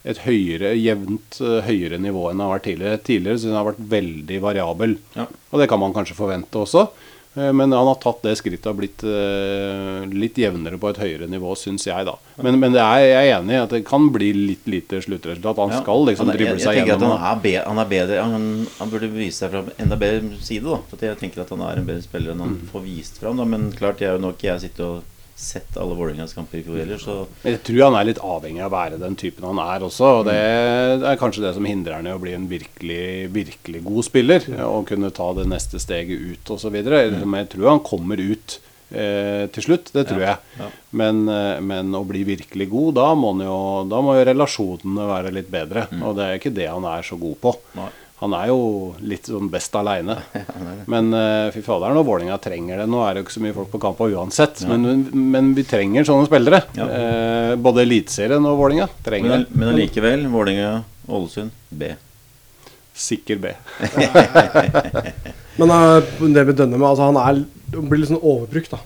[0.07, 3.03] et høyere, jevnt eh, høyere nivå enn han har vært tidligere.
[3.03, 4.97] Tidligere syns jeg han har vært veldig variabel.
[5.17, 5.27] Ja.
[5.51, 6.87] Og det kan man kanskje forvente også.
[7.37, 11.27] Eh, Men han har tatt det skrittet og blitt eh, litt jevnere på et høyere
[11.29, 12.15] nivå, syns jeg, da.
[12.41, 15.57] Men, men det er, jeg er enig i at det kan bli litt lite sluttresultat.
[15.61, 17.17] Han skal liksom Han er- drible jeg, seg jeg tenker at gjennom.
[17.21, 18.47] han er, be, han er bedre han,
[18.79, 20.63] han burde vise seg fra enda bedre side.
[20.65, 22.67] da For Jeg tenker at han er en bedre spiller enn han Mm.
[22.73, 23.37] får vist fram.
[23.37, 23.45] Da.
[23.45, 25.03] Men klart, jeg er jo nok jeg sitter og
[25.37, 27.15] sett alle Vålerengas kamper i fjor heller, så
[27.45, 30.07] Jeg tror han er litt avhengig av å være den typen han er også.
[30.19, 34.07] Og det er kanskje det som hindrer han i å bli en virkelig, virkelig god
[34.07, 34.47] spiller.
[34.65, 36.79] Og kunne ta det neste steget ut osv.
[36.81, 38.57] Men jeg tror han kommer ut
[38.89, 39.93] eh, til slutt.
[39.93, 40.41] Det tror jeg.
[40.57, 40.71] ja.
[40.97, 43.61] Men, eh, men å bli virkelig god, da må, jo,
[43.93, 45.85] da må jo relasjonene være litt bedre.
[46.01, 47.53] Og det er ikke det han er så god på.
[47.77, 47.91] Nei.
[48.17, 48.61] Han er jo
[49.05, 50.15] litt sånn best aleine.
[50.91, 53.55] Men uh, fy fader, når Vålerenga trenger det Nå er det jo ikke så mye
[53.59, 56.63] folk på kamp uansett, men, men vi trenger sånne spillere.
[56.77, 56.87] Ja.
[56.89, 59.59] Uh, både Eliteserien og Vålerenga trenger Men, det.
[59.61, 60.71] men allikevel, Vålerenga,
[61.07, 61.93] Ålesund, B.
[62.97, 63.53] Sikker B.
[65.57, 67.41] Men uh, det med Dønnem altså, Han er,
[67.73, 68.79] blir litt sånn overbrukt, da.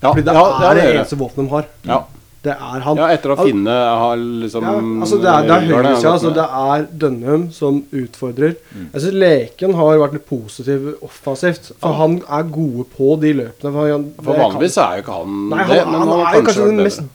[0.00, 1.68] Ja, Fordi det ja, er det eneste våpenet de har.
[1.88, 1.98] Ja.
[2.46, 3.00] Det er han.
[3.00, 4.74] ja, etter å finne har liksom Ja,
[5.06, 6.12] altså det er, det er høyresida.
[6.12, 8.56] Altså det er Dønnum som utfordrer.
[8.70, 8.88] Mm.
[8.92, 11.72] Jeg syns Leken har vært litt positiv offensivt.
[11.82, 13.72] For han er gode på de løpene.
[13.72, 16.46] For, han, For vanligvis er jo ikke han Nei, han, det, han, men er jo
[16.46, 17.06] kanskje kanskje den mest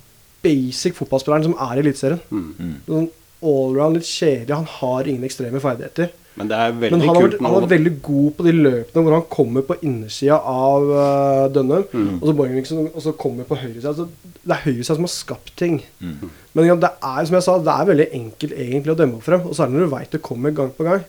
[0.41, 2.21] basic fotballspilleren som er i Eliteserien.
[2.31, 2.75] Mm.
[2.87, 3.09] Sånn
[3.41, 4.55] allround, litt kjedelig.
[4.55, 6.11] Han har ingen ekstreme ferdigheter.
[6.39, 9.13] Men det er veldig Men han, vært, han er veldig god på de løpene hvor
[9.17, 12.13] han kommer på innersida av uh, Dønnum, Mm.
[12.21, 13.91] og så Borgenvik liksom, og så kommer på høyresida.
[13.91, 14.07] Altså,
[14.45, 15.81] det er høyresida som har skapt ting.
[15.99, 16.29] Mm.
[16.55, 19.27] Men ja, det er som jeg sa, det er veldig enkelt egentlig å dømme opp
[19.27, 19.43] frem.
[19.49, 21.03] Og særlig når du veit det kommer gang på gang.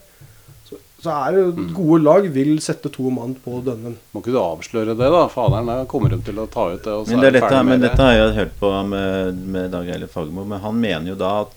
[0.69, 1.71] Så, så er det Mm.
[1.79, 3.95] gode lag vil sette to mann på Dønnum.
[4.13, 5.23] Må ikke du avsløre det, da?
[5.31, 6.93] Faderen der kommer de til å ta ut det.
[6.99, 7.91] Og så Men, det er vi dette, med men det.
[7.93, 10.45] dette har jeg hørt på med, med Dag Eilif Fagermo.
[10.51, 11.55] Men han mener jo da at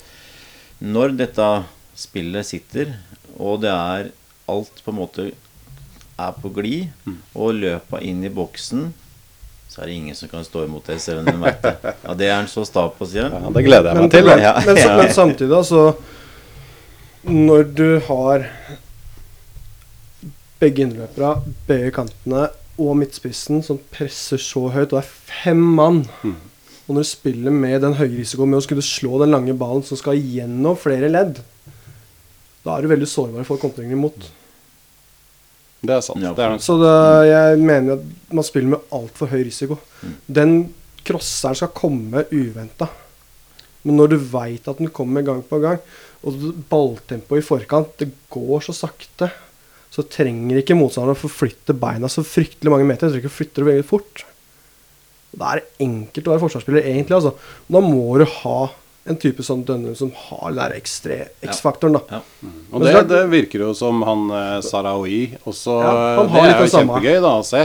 [0.86, 1.50] når dette
[1.96, 2.90] spillet sitter,
[3.40, 4.12] og det er
[4.52, 5.32] alt på en måte
[6.20, 7.18] er på glid, Mm.
[7.36, 8.94] og løpa inn i boksen
[9.70, 11.74] så er det ingen som kan stå imot det, selv om de vet det.
[12.06, 13.44] Ja, det er han så sta på, sier han.
[13.44, 14.26] Ja, det gleder jeg Men, meg til.
[14.30, 14.54] Men, Ja.
[14.66, 15.96] men, så, men samtidig, altså
[17.26, 18.46] Når du har
[20.62, 22.46] begge innløpere, begge kantene
[22.80, 25.12] og midtspissen som presser så høyt, og det er
[25.44, 29.32] fem mann Og når du spiller med den høye risikoen med å skulle slå den
[29.34, 31.40] lange ballen som skal gjennom flere ledd,
[32.66, 34.28] da er du veldig sårbar for kontringer imot.
[35.86, 36.24] Det er sant.
[36.24, 36.94] Ja, det er Så det,
[37.30, 39.78] jeg mener at man spiller med altfor høy risiko.
[40.26, 40.58] Den
[41.06, 42.90] crosseren skal komme uventa.
[43.86, 45.82] Men når du veit at den kommer gang på gang,
[46.26, 49.30] og balltempoet i forkant det går så sakte,
[49.94, 53.08] så trenger ikke motstanderen å forflytte beina så fryktelig mange meter.
[53.08, 54.26] Jeg tror ikke flytter det veldig fort.
[55.36, 57.16] Da er det enkelt å være forsvarsspiller, egentlig.
[57.20, 57.36] altså.
[57.70, 58.58] Da må du ha
[59.06, 62.00] en type som Dønnum som har den der X-faktoren.
[62.10, 62.20] Ja.
[62.42, 62.50] Ja.
[62.74, 65.92] Og det, det virker jo som han eh, Sarawi også Ja,
[66.24, 66.96] han Det er jo samme.
[67.00, 67.62] kjempegøy da å se.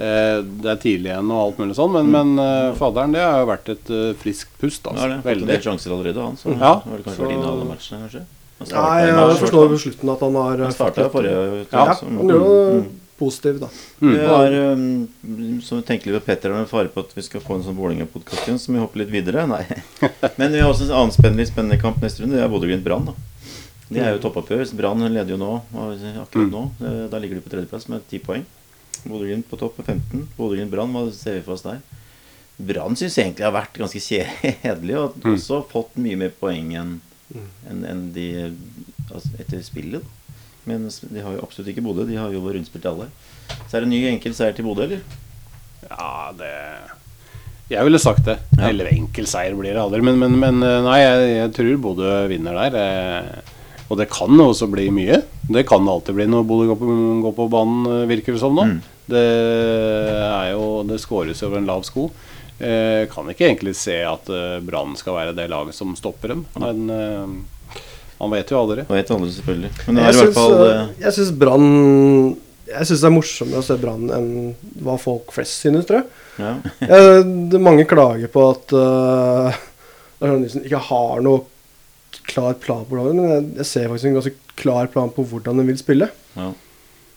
[0.00, 3.42] Eh, Det er tidlig igjen og alt mulig sånn, men, men eh, faderen det har
[3.42, 4.84] jo vært et uh, friskt pust.
[4.86, 5.08] Ja, Altså.
[5.10, 5.16] det.
[5.20, 5.62] Fått en del Veldig.
[5.68, 6.36] sjanser allerede, han.
[6.40, 8.24] Så Ja, har kanskje så- vært inne alle matchene, kanskje.
[8.60, 10.58] Han Nei, jeg forstår på slutten at han har.
[10.66, 12.50] Han starta forrige Ja, uke, så- han gjorde
[12.80, 12.90] det
[13.20, 13.26] Mm.
[13.26, 13.68] positivt, da.
[14.00, 14.12] Mm.
[14.16, 17.40] Vi har, um, som vi tenker litt på Petter, med fare på at vi skal
[17.44, 19.46] få en sånn Vålerenga-podkast igjen, som vi hopper litt videre.
[19.46, 19.64] Nei.
[20.40, 22.36] Men vi har også en annen spennende, spennende kamp neste runde.
[22.38, 23.12] Det er Bodø-Glimt-Brann.
[23.90, 24.64] Det er jo toppoppgjør.
[24.70, 26.50] så Brann leder jo nå, akkurat Mm.
[26.54, 26.62] nå.
[26.80, 28.44] Eh, Da ligger de på tredjeplass med ti poeng.
[29.04, 30.28] Bodø-Glimt på topp med 15.
[30.38, 31.80] Bodø-Glimt-Brann, hva ser vi for oss der?
[32.60, 35.34] Brann syns egentlig har vært ganske kjedelig, og Mm.
[35.36, 37.00] også fått mye mer poeng enn
[37.70, 38.26] en, en de
[39.12, 40.00] altså, etter spillet.
[40.02, 40.08] da.
[40.70, 42.06] Men de har jo absolutt ikke Bodø.
[42.08, 43.10] De har jo rundspilt alle.
[43.66, 45.02] Så er det en ny enkel seier til Bodø, eller?
[45.90, 46.50] Ja, det
[47.70, 48.36] Jeg ville sagt det.
[48.58, 48.68] Ja.
[48.70, 50.00] Eller enkel seier blir det aldri.
[50.06, 52.78] Men, men, men eh, nei, jeg, jeg tror Bodø vinner der.
[52.80, 53.56] eh,
[53.90, 55.20] Og det kan også bli mye.
[55.50, 58.54] Det kan alltid bli når Bodø går på, går på banen, eh, virker det som
[58.58, 58.66] nå.
[58.70, 58.80] Mm.
[59.10, 59.22] Det
[60.22, 62.08] er jo Det skåres over en lav sko.
[62.60, 66.44] Eh, kan ikke egentlig se at eh, Brann skal være det laget som stopper dem.
[66.60, 67.34] Men eh,
[68.20, 68.84] man vet jo aldri.
[68.84, 69.70] Det vet aldri, selvfølgelig.
[69.86, 71.68] Men det er Jeg i hvert fall eh, eh, jeg syns Brann
[72.70, 74.32] Jeg syns det er morsommere å se Brann enn
[74.84, 76.10] hva folk flest synes, tror jeg.
[76.42, 76.52] ja.
[76.84, 79.60] jeg det er mange klager på at uh,
[80.20, 81.46] det er sånn de som ikke har noe
[82.30, 85.58] klar plan på hvordan men jeg, jeg ser faktisk en ganske klar plan på hvordan
[85.58, 86.10] de vil spille.
[86.36, 86.50] Ja.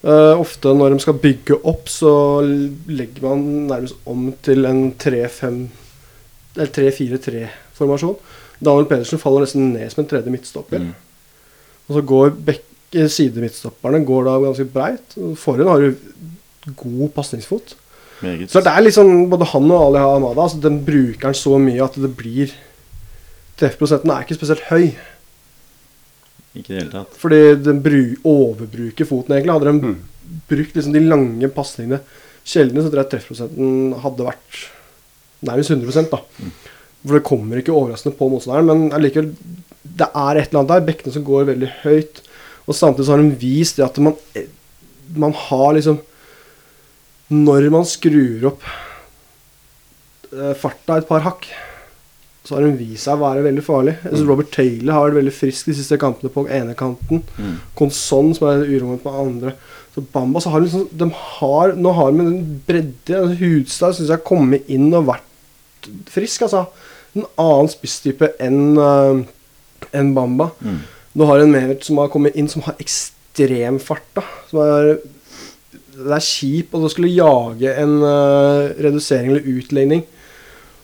[0.03, 2.11] Uh, ofte når de skal bygge opp, så
[2.43, 5.59] legger man nærmest om til en 3-5
[6.53, 8.17] Eller 3-4-3-formasjon.
[8.65, 10.83] Daniel Pedersen faller nesten ned som en tredje midtstopper.
[10.83, 10.93] Mm.
[11.87, 12.65] Og så går bekk,
[12.95, 15.17] eh, sidemidtstopperne går da ganske breit.
[15.39, 17.75] Forhånd har du god pasningsfot.
[18.47, 21.83] Så det er liksom både han og Ali Hamada altså Den bruker han så mye
[21.83, 22.53] at det blir
[23.59, 24.87] Treffprosenten er ikke spesielt høy.
[26.57, 27.17] Ikke i det hele tatt.
[27.21, 29.53] Fordi den bru, overbruker foten, egentlig.
[29.53, 29.91] Hadde de
[30.49, 31.99] brukt liksom de lange pasningene
[32.41, 34.63] sjeldne, så tror jeg treffprosenten hadde vært
[35.45, 36.19] nærmest 100% da.
[37.03, 39.33] For det kommer ikke overraskende på motstanderen, men allikevel
[39.83, 40.85] Det er et eller annet der.
[40.87, 42.23] Bekkene som går veldig høyt.
[42.63, 44.15] Og samtidig så har de vist det at man,
[45.19, 45.99] man har liksom
[47.33, 48.65] Når man skrur opp
[50.31, 51.47] eh, farta et par hakk,
[52.43, 53.93] så har hun vist seg å være veldig farlig.
[54.03, 57.23] Jeg synes Robert Taylor har vært veldig frisk de siste kampene på ene kanten.
[57.39, 57.53] Mm.
[57.79, 59.55] Konson, som er uromoment på andre.
[59.95, 64.25] Så Bamba så har liksom, de har, Nå har de den bredde Hudstad syns jeg
[64.27, 66.43] kommet inn og vært frisk.
[66.45, 66.65] altså
[67.13, 69.21] En annen spisstype enn uh,
[69.93, 70.49] en Bamba.
[70.63, 70.79] Mm.
[71.13, 74.07] Du har en Mevert som har kommet inn, som har ekstrem fart.
[74.17, 74.95] da Som er
[75.93, 80.05] Det er kjipt å skulle jage en uh, redusering eller utlegning.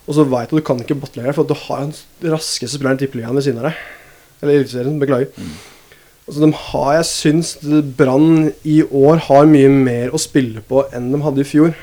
[0.06, 2.76] Og så veit du at du kan ikke botlegge for at du har den raskeste
[2.76, 3.82] spilleren i tippeligaen ved siden av deg.
[4.40, 5.28] Eller Eliteserien, beklager.
[6.26, 7.52] Altså, de har, jeg syns
[7.98, 11.74] Brann i år har mye mer å spille på enn de hadde i fjor.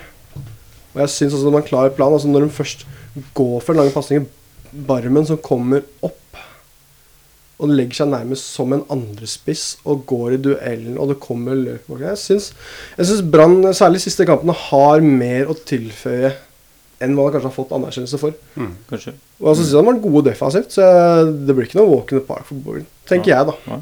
[0.93, 2.15] Og jeg syns også de har en klar plan.
[2.15, 2.85] Altså Når de først
[3.37, 4.27] går for den lange pasningen,
[4.71, 6.15] Barmen som kommer opp
[7.57, 11.87] og legger seg nærmest som en andrespiss og går i duellen, og det kommer løp
[11.89, 12.03] bak.
[12.03, 12.51] Jeg syns,
[12.99, 16.35] syns Brann, særlig de siste kampene, har mer å tilføye
[17.01, 18.37] enn hva de kanskje har fått anerkjennelse for.
[18.91, 19.15] Kanskje.
[19.41, 20.85] Og så syns jeg de var gode defensivt, så
[21.33, 22.85] det blir ikke noe walk in the park for Borgen.
[23.09, 23.57] Tenker jeg, da.
[23.73, 23.81] Ja.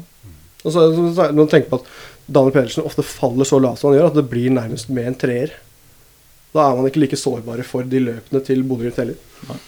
[0.66, 1.94] Og så, så, Når du tenker på at
[2.26, 5.20] Daniel Pedersen ofte faller så lavt som han gjør, at det blir nærmest med en
[5.20, 5.52] treer.
[6.56, 9.60] Da er man ikke like sårbare for de løpene til Bodø-Glimt heller.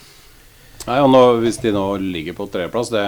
[0.89, 3.05] Nei, og nå, Hvis de nå ligger på tredjeplass det,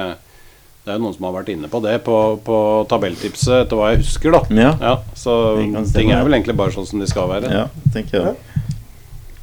[0.84, 2.56] det er jo noen som har vært inne på det på, på
[2.88, 4.32] tabelltipset, etter hva jeg husker.
[4.36, 4.40] da
[4.80, 4.94] Ja.
[5.16, 5.34] Så
[5.72, 5.92] kan stemme.
[5.96, 7.50] ting er vel egentlig bare sånn som de skal være.
[7.52, 8.36] Ja, tenker jeg.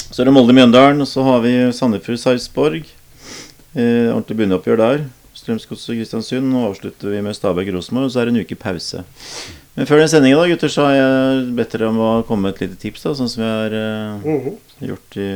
[0.08, 2.86] Så er det Molde-Mjøndalen, og så har vi Sandefjord-Sarpsborg.
[3.78, 5.06] Eh, ordentlig bunnoppgjør der.
[5.38, 6.54] Strømsgodset og Kristiansund.
[6.58, 9.04] Og avslutter vi med Stabæk-Rosenborg, og så er det en uke pause.
[9.78, 12.56] Men før den sendinga, da, gutter, så har jeg bedt dere om å komme med
[12.56, 14.56] et lite tips, da, sånn som vi har eh, Mhm.
[14.90, 15.28] gjort i,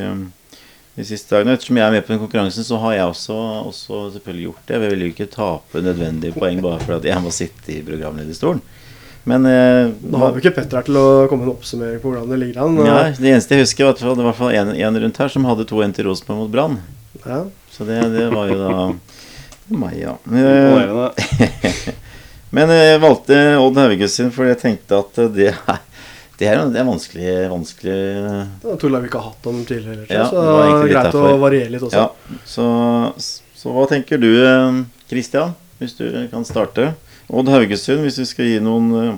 [0.95, 1.55] de siste dagene.
[1.55, 3.37] Ettersom jeg er med på den konkurransen, så har jeg også,
[3.69, 4.77] også selvfølgelig gjort det.
[4.77, 8.61] Jeg vil jo ikke tape nødvendige poeng bare fordi at jeg må sitte i programlederstolen.
[9.29, 12.09] Men eh, Nå har vi ikke Petter her til å komme med en oppsummering på
[12.09, 12.79] hvordan det ligger an.
[12.81, 15.67] Nei, det eneste jeg husker, var at det var en, en rundt her som hadde
[15.69, 16.79] to en til Rosenborg mot Brann.
[17.21, 17.43] Ja.
[17.71, 18.71] Så det, det var jo da
[19.71, 20.17] meg, ja.
[20.31, 21.93] Eh.
[22.51, 25.77] Men jeg valgte Odd Haugesund fordi jeg tenkte at det er,
[26.41, 27.97] det er, det er vanskelig, vanskelig
[28.63, 31.27] Det tror jeg vi ikke har hatt dem tidligere, Ja, så det er greit derfor.
[31.29, 32.01] å variere litt også.
[32.01, 32.65] Ja, så,
[33.61, 34.31] så hva tenker du,
[35.11, 36.93] Kristian, hvis du kan starte?
[37.31, 39.11] Odd Haugesund, hvis vi skal gi noen eh,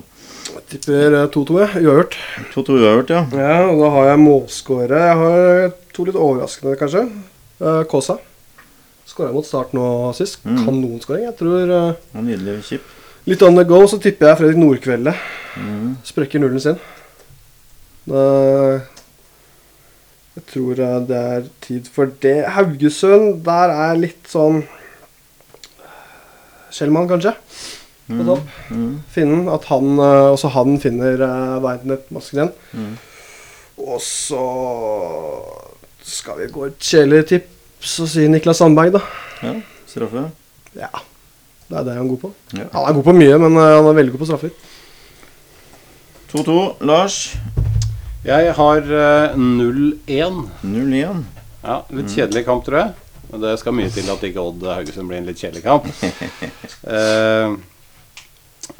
[0.52, 1.56] Jeg tipper eh, 2-2.
[1.82, 2.18] Uavgjort.
[2.54, 3.22] 2-2 uavgjort, ja.
[3.34, 5.00] Ja, og da har jeg målskåre.
[5.08, 7.08] Jeg har to litt overraskende, kanskje.
[7.58, 8.20] Uh, Kåsa.
[9.10, 9.86] Skåra mot start nå
[10.18, 10.44] sist.
[10.46, 10.60] Mm.
[10.68, 11.26] Kanonskåring.
[11.26, 12.86] Jeg tror eh, Nydelig chip.
[13.26, 15.16] Litt on the go, så tipper jeg Fredrik Nordkvelde.
[15.58, 15.90] Mm.
[16.06, 16.78] Sprekker nullen sin.
[18.08, 18.82] Jeg
[20.50, 22.40] tror eh, det er tid for det.
[22.56, 24.64] Haugesund, der er litt sånn
[26.74, 27.36] Schellmann, kanskje.
[28.10, 28.48] På topp.
[28.74, 28.94] Mm.
[29.14, 29.48] Finnen.
[29.54, 32.54] At han, eh, også han finner uh, veien til masken igjen.
[32.74, 32.94] Mm.
[33.84, 34.44] Og så
[36.04, 39.02] skal vi gå et kjedelig tips og si Niklas Sandberg, da.
[39.44, 39.56] Ja,
[39.90, 40.28] straffe.
[40.78, 40.92] Ja.
[41.70, 42.34] Det er det han er god på.
[42.54, 42.68] Ja.
[42.74, 44.50] Han er god på mye, men eh, han er veldig god på straffer.
[46.34, 46.58] 2-2.
[46.90, 47.20] Lars.
[48.24, 50.38] Jeg har eh, 0-1.
[50.64, 51.24] 0-1.
[51.64, 52.94] Ja, Litt kjedelig kamp, tror jeg.
[53.34, 55.92] Men det skal mye til at ikke Odd Haugesund blir en litt kjedelig kamp.
[56.84, 57.54] Eh,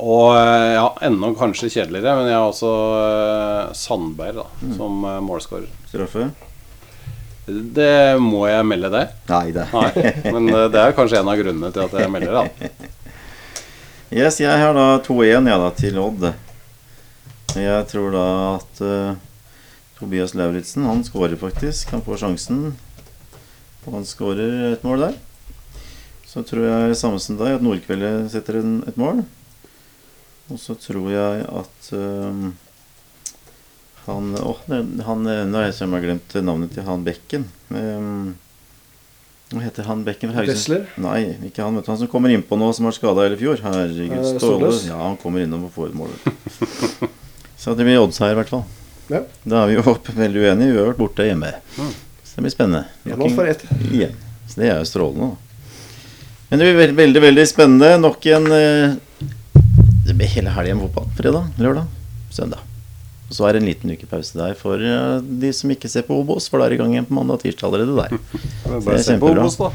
[0.04, 4.46] og eh, ja, enda kanskje kjedeligere, men jeg har også eh, Sandberg da,
[4.76, 5.70] som uh, målskårer.
[5.88, 6.26] Straffe.
[7.48, 9.16] Det må jeg melde deg.
[9.32, 12.40] Nei, det Nei, men eh, det er kanskje en av grunnene til at jeg melder
[12.42, 12.72] det.
[14.14, 16.28] Yes, jeg har da 2-1 ja, da, til Odd.
[17.58, 18.26] Jeg tror da
[18.60, 18.82] at
[20.04, 21.94] Tobias Lauritzen Han skårer faktisk.
[21.96, 22.66] Han får sjansen.
[23.86, 25.16] Og han skårer et mål der.
[26.28, 29.24] Så tror jeg samme som deg at Nordkveldet setter en, et mål.
[30.52, 32.46] Og så tror jeg at eh,
[34.04, 34.64] han Åh, oh,
[35.08, 37.48] han Nå har jeg glemt navnet til han Bekken.
[37.72, 38.34] Um,
[39.54, 40.90] hva heter han Bekken fra Haugesund?
[41.00, 41.78] Nei, ikke han.
[41.78, 43.62] vet du, Han som kommer innpå nå, som har skada hele fjor.
[43.64, 44.72] Herregud, Eh, Ståle.
[44.90, 46.16] Ja, han kommer innom og får et mål.
[47.62, 48.66] Så det blir odds her, i hvert fall.
[49.12, 49.20] Ja.
[49.44, 50.72] Da er vi jo opp veldig uenige.
[50.74, 51.52] Vi har vært borte hjemme.
[52.24, 52.86] Så det blir spennende.
[53.06, 53.64] Nok en- for ett.
[53.92, 54.14] Igjen.
[54.48, 55.36] Så det er jo strålende.
[56.50, 58.00] Men det blir veldig, veldig, veldig spennende.
[58.02, 58.96] Nok en eh,
[60.06, 61.08] Det blir hele helgen fotball.
[61.18, 61.86] Fredag, lørdag,
[62.32, 62.60] søndag.
[63.30, 66.18] Og så er det en liten ukepause der for eh, de som ikke ser på
[66.22, 68.18] Obos, for da er det i gang igjen på mandag og tirsdag allerede der.
[68.68, 69.72] Er Det er kjempebra.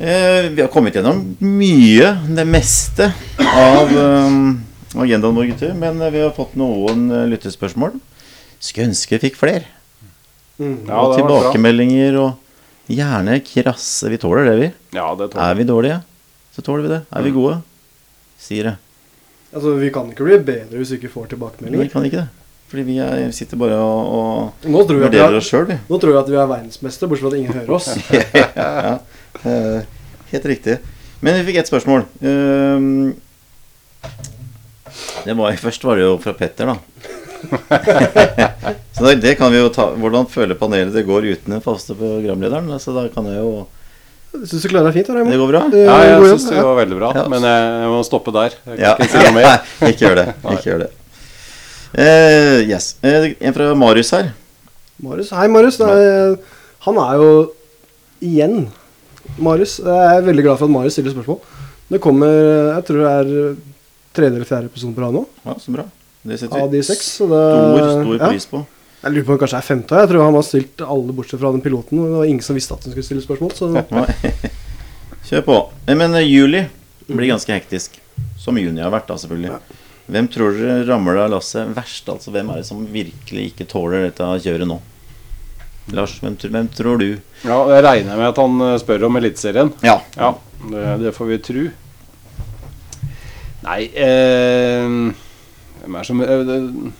[0.00, 3.08] Eh, vi har kommet gjennom mye, det meste,
[3.42, 4.60] av um,
[4.96, 5.74] agendaen vår, gutter.
[5.74, 7.98] Men eh, vi har fått noen eh, lyttespørsmål.
[8.58, 9.66] Skulle ønske vi fikk flere.
[10.58, 10.88] Mm.
[10.88, 14.10] Ja, og tilbakemeldinger og gjerne krasse.
[14.10, 14.70] Vi tåler det, vi.
[14.96, 15.44] Ja, det tåler.
[15.44, 16.00] Er vi dårlige,
[16.56, 17.02] så tåler vi det.
[17.14, 17.60] Er vi gode,
[18.40, 18.74] sier det.
[19.52, 21.86] Altså, vi kan ikke bli bedre hvis vi ikke får tilbakemeldinger.
[21.86, 22.28] vi kan ikke det.
[22.68, 25.78] Fordi vi er, sitter bare og, og vurderer er, oss sjøl, vi.
[25.88, 27.86] nå tror jeg at vi er verdensmestere, bortsett fra at ingen hører oss.
[28.60, 29.78] ja, ja.
[30.34, 30.76] helt riktig.
[31.24, 32.04] Men vi fikk ett spørsmål.
[32.20, 32.34] Det
[35.38, 36.76] var, først var det jo fra Petter, da.
[38.96, 41.94] så det, det kan vi jo ta Hvordan føler panelet det går uten den faste
[41.94, 42.66] programlederen?
[42.82, 43.52] Så da kan jeg jo
[44.34, 45.12] Jeg syns du klarer deg fint.
[45.14, 45.30] Raimond.
[45.32, 45.60] Det går bra?
[45.70, 46.64] Det Ja, jeg jobb, syns det ja.
[46.66, 47.12] var veldig bra.
[47.16, 47.26] Ja.
[47.30, 48.56] Men jeg, må stoppe der.
[48.66, 48.94] Jeg kan Ja.
[48.96, 49.46] ikke si noe mer.
[49.80, 50.26] Nei, ikke gjør det.
[50.54, 50.90] Ikke gjør det.
[51.88, 52.90] Uh, yes.
[53.06, 54.32] Uh, en fra Marius her.
[55.00, 55.30] Marius.
[55.38, 55.78] Hei, Marius.
[55.80, 56.36] Det er,
[56.84, 57.30] han er jo
[58.24, 58.58] igjen
[59.38, 59.78] Marius.
[59.78, 61.40] Jeg er veldig glad for at Marius stiller spørsmål.
[61.88, 62.28] Det kommer
[62.74, 63.56] Jeg tror det er
[64.18, 65.86] tredje eller fjerde episode på rad nå, Ja, så bra.
[66.28, 67.12] Det setter vi de seks.
[67.20, 68.28] Så det, stor, stor ja.
[68.32, 68.64] pris på.
[68.98, 69.98] Jeg lurer på om det kanskje er femte.
[70.02, 72.00] Jeg tror han har stilt alle bortsett fra den piloten.
[72.02, 73.54] og Det var ingen som visste at han skulle stille spørsmål.
[73.54, 73.70] Så
[75.28, 75.56] Kjør på.
[75.86, 76.64] Eh, Men eh, juli
[77.06, 78.00] blir ganske hektisk.
[78.42, 79.58] Som juni har vært, da, selvfølgelig.
[80.08, 82.08] Hvem tror dere ramler av lasset verst?
[82.10, 84.78] Altså, hvem er det som virkelig ikke tåler dette kjøret nå?
[85.94, 87.10] Lars, hvem, hvem tror du?
[87.46, 89.70] Ja, Jeg regner med at han eh, spør om Eliteserien.
[89.84, 90.00] Ja.
[90.18, 90.32] Ja,
[90.72, 91.68] det, det får vi tro.
[93.68, 94.88] Nei eh,
[95.82, 96.92] Hvem er som eh,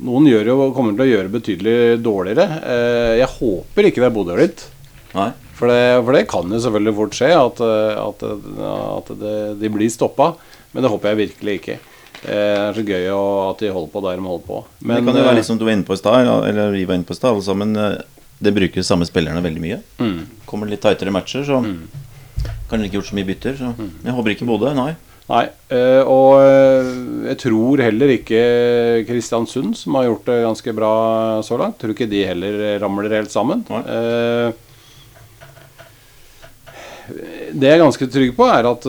[0.00, 2.44] Noen gjør jo, kommer til å gjøre betydelig dårligere.
[2.64, 4.62] Eh, jeg håper ikke det er Bodø-Glimt.
[5.12, 5.26] Nei?
[5.58, 9.70] For det, for det kan jo selvfølgelig fort skje at, eh, at, at det, de
[9.74, 10.30] blir stoppa.
[10.72, 11.76] Men det håper jeg virkelig ikke.
[12.22, 14.62] Det er så gøy at de holder på der de holder på.
[14.80, 16.86] Men, det kan jo være litt som du var inne på i stad, eller- vi
[16.88, 17.76] var inne på i stad, alle sammen.
[17.76, 18.00] eh,
[18.40, 19.82] Det bruker samme spillerne veldig mye.
[20.00, 21.88] mm, Kommer litt tightere matcher, så Mm.
[22.70, 23.52] kan de ikke gjort så mye bytter.
[23.60, 24.72] Så jeg håper ikke Bodø.
[24.72, 24.94] Nei.
[25.30, 26.88] Nei, eh, og eh,
[27.30, 28.40] jeg tror heller ikke
[29.06, 30.90] Kristiansund, som har gjort det ganske bra
[31.46, 33.62] så langt, tror ikke de heller ramler helt sammen.
[33.70, 33.84] Nei.
[33.86, 34.66] Eh,
[37.50, 38.84] Det jeg er ganske trygg på, er at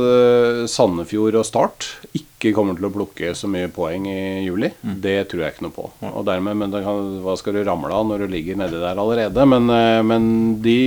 [0.70, 4.70] Sandefjord og Start ikke kommer til å plukke så mye poeng i juli.
[5.02, 5.88] Det tror jeg ikke noe på.
[6.12, 9.48] Og dermed, men kan, Hva skal du ramle av når du ligger nedi der allerede?
[9.50, 9.66] Men,
[10.06, 10.30] men
[10.62, 10.78] de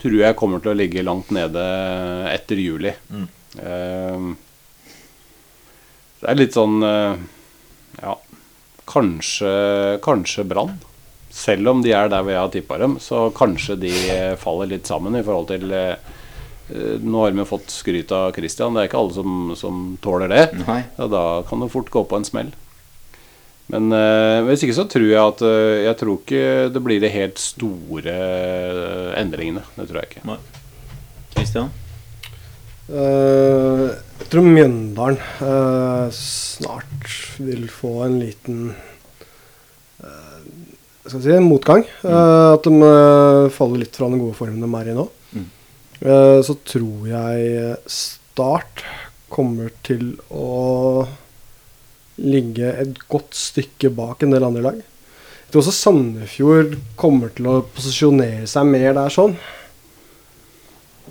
[0.00, 1.66] tror jeg kommer til å ligge langt nede
[2.30, 2.94] etter juli.
[3.10, 3.26] Eh,
[6.20, 7.16] det er litt sånn eh,
[8.00, 8.14] Ja,
[8.90, 9.50] kanskje,
[10.04, 10.78] kanskje Brann.
[11.30, 14.70] Selv om de er der hvor jeg har tippa dem, så kanskje de eh, faller
[14.72, 16.16] litt sammen i forhold til eh,
[16.70, 20.44] Nå har vi fått skryt av Christian, det er ikke alle som, som tåler det.
[20.68, 20.84] Nei.
[20.98, 22.52] Ja, da kan det fort gå på en smell.
[23.70, 25.42] Men eh, hvis ikke så tror jeg at
[25.86, 28.14] Jeg tror ikke det blir de helt store
[29.18, 29.66] endringene.
[29.74, 30.26] Det tror jeg ikke.
[30.30, 30.38] Nei.
[31.34, 31.70] Christian?
[32.90, 33.86] Eh,
[34.20, 38.58] jeg tror Mjøndalen eh, snart vil få en liten
[40.02, 40.40] eh,
[41.06, 41.84] skal si, motgang.
[42.02, 42.10] Mm.
[42.10, 42.90] at de
[43.54, 45.06] faller litt fra den gode formen de er i nå.
[45.34, 45.48] Mm.
[46.46, 48.84] Så tror jeg Start
[49.32, 51.06] kommer til å
[52.20, 54.78] ligge et godt stykke bak en del andre lag.
[54.80, 59.34] Jeg tror også Sandefjord kommer til å posisjonere seg mer der sånn.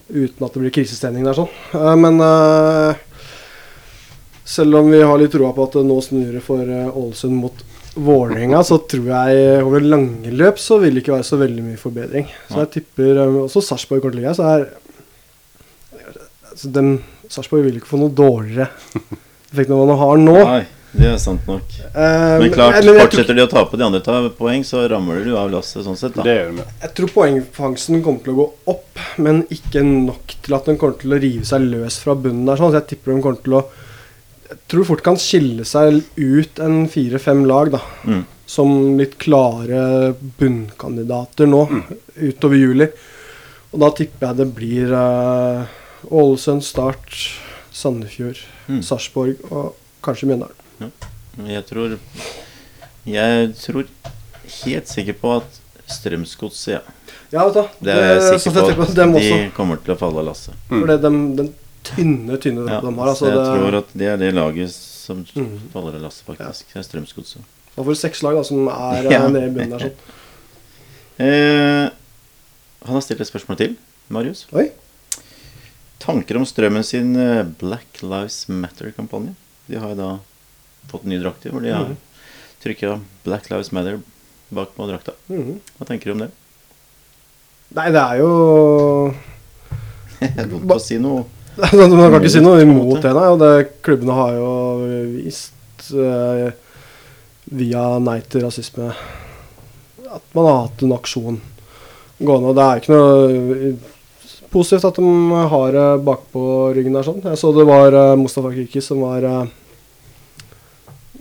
[0.10, 1.50] Uten at det blir krisestemning der sånn.
[1.78, 3.02] Eh, men eh,
[4.50, 7.38] selv om vi har litt troa på at det nå snur det for eh, Ålesund
[7.38, 7.66] mot
[8.00, 11.80] Vålerenga, så tror jeg over lange løp så vil det ikke være så veldig mye
[11.82, 12.30] forbedring.
[12.48, 14.68] Så jeg tipper også Sarpsborg kommer til å ligge her, så er
[16.54, 16.84] altså,
[17.30, 18.70] Sarpsborg vil ikke få noe dårligere
[19.52, 20.38] effekt enn hva de har nå.
[20.38, 20.62] Nei,
[20.94, 21.64] det er sant nok.
[21.94, 25.24] Uh, Men klart, men fortsetter tror- de å tape de andre tar poeng, så ramler
[25.26, 26.24] du av lasset sånn sett, da.
[26.26, 26.66] Det gjør de.
[26.82, 30.98] Jeg tror poengfangsten kommer til å gå opp, men ikke nok til at den kommer
[30.98, 32.58] til å rive seg løs fra bunnen der.
[32.58, 32.72] Sånn.
[32.74, 33.64] Så jeg tipper de kommer til å
[34.50, 37.82] Jeg tror fort kan skille seg ut en fire-fem lag, da.
[38.04, 38.24] Mm.
[38.50, 41.68] Som litt klare bunnkandidater nå,
[42.18, 42.88] utover juli.
[43.72, 44.90] Og da tipper jeg det blir
[46.10, 47.14] Ålesund, uh, Start,
[47.72, 48.82] Sandefjord, Mm.
[48.86, 49.76] Sarpsborg og
[50.06, 50.59] kanskje Mjøndalen.
[51.48, 51.98] Jeg tror
[53.06, 53.86] Jeg tror
[54.66, 56.82] helt sikker på at Strømsgodset, ja.
[57.34, 57.86] Ja, vet du.
[57.86, 58.86] Det er jeg sikker på.
[58.94, 60.54] dem De kommer til å falle av lasset.
[60.70, 61.50] For det er dem, den
[61.88, 63.10] tynne, tynne Ja, de har.
[63.10, 65.60] Altså, jeg det, tror at det er det laget som Mm.
[65.74, 66.70] faller av lasset, faktisk.
[66.74, 67.42] Det er Strømsgodset.
[67.76, 69.10] Da får du seks lag da, som er Ja.
[69.12, 69.28] ja.
[69.28, 69.80] nede i bunnen der.
[69.90, 69.96] sånn.
[71.20, 71.90] Eh,
[72.86, 73.74] han har stilt et spørsmål til,
[74.08, 74.46] Marius.
[74.56, 74.70] Oi.
[76.00, 79.34] Tanker om Strømmen sin eh, Black Lives Matter-kampanje.
[79.68, 80.12] De har jo da
[80.92, 81.98] fått nye drakter hvor de har Mhm.
[82.64, 84.00] trykka Black Lives Matter
[84.52, 85.14] bak på drakta.
[85.30, 85.60] Mhm.
[85.80, 86.32] Hva tenker du om det?
[87.76, 88.30] Nei, det er jo
[90.52, 91.26] vondt å si noe.
[91.60, 93.28] Man kan ikke si noe imot det, nei.
[93.34, 93.52] Og det,
[93.86, 94.50] klubbene har jo
[95.18, 96.52] vist eh,
[97.52, 98.92] via Nei til rasisme
[100.10, 101.36] at man har hatt en aksjon
[102.18, 102.50] gående.
[102.50, 103.74] Og det er ikke noe
[104.50, 106.44] positivt at de har det bakpå
[106.74, 107.20] ryggen der sånn.
[107.22, 109.52] Jeg så det var eh, Mustafa Kiki som var eh,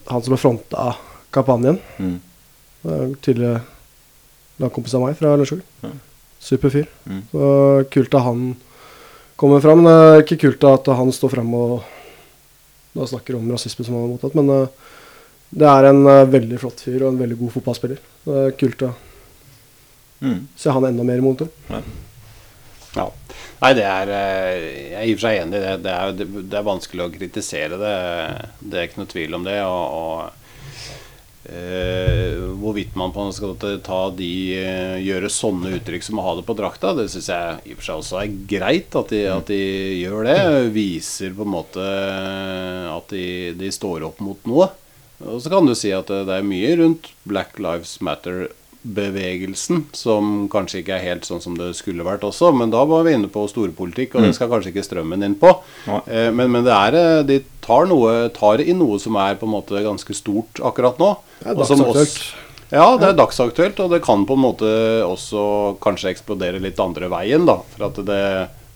[0.09, 0.89] han som har fronta
[1.35, 1.79] kampanjen.
[1.99, 2.19] Mm.
[3.25, 3.61] Tidligere
[4.63, 5.61] lagkompis av meg fra Lørenskog.
[5.85, 5.91] Ja.
[6.41, 6.87] Super fyr.
[7.09, 7.23] Mm.
[7.33, 7.49] Så
[7.93, 8.45] kult at han
[9.39, 9.83] kommer fram.
[9.85, 11.83] Men det er ikke kult at han står frem og
[12.99, 14.35] da snakker om rasisme som han har mottatt.
[14.39, 14.95] Men eh,
[15.61, 18.01] det er en eh, veldig flott fyr og en veldig god fotballspiller.
[18.27, 18.95] Det er kult å
[20.19, 20.49] Mm.
[20.59, 21.47] se han enda mer i monitor.
[21.71, 21.79] Ja.
[23.59, 25.77] Nei, det er eh, Jeg er i og for seg enig i det.
[25.85, 27.95] Det er, det, er vanskelig å kritisere det.
[28.61, 29.57] Det er ikke noe tvil om det.
[29.67, 36.27] Og, og eh, hvorvidt man på skal ta de eh, gjøre sånne uttrykk som å
[36.29, 39.15] ha det på drakta, det syns jeg i og for seg også er greit at
[39.15, 39.63] de, at de
[40.05, 40.41] gjør det.
[40.77, 41.89] Viser på en måte
[42.95, 43.27] at de,
[43.59, 44.71] de står opp mot noe.
[45.27, 48.47] Og så kan du si at det er mye rundt Black Lives Matter
[48.95, 52.51] bevegelsen, som kanskje ikke er helt sånn som det skulle vært også.
[52.57, 55.53] Men da var vi inne på storpolitikk, og det skal kanskje ikke strømmen inn på.
[55.89, 59.49] Eh, men, men det er, eh, de tar, noe, tar i noe som er på
[59.49, 61.15] en måte ganske stort akkurat nå.
[61.41, 62.21] Det er dagsaktuelt.
[62.69, 64.71] Ja, det er dagsaktuelt, og det kan på en måte
[65.07, 65.43] også
[65.85, 67.61] kanskje eksplodere litt andre veien, da.
[67.75, 68.25] For at det,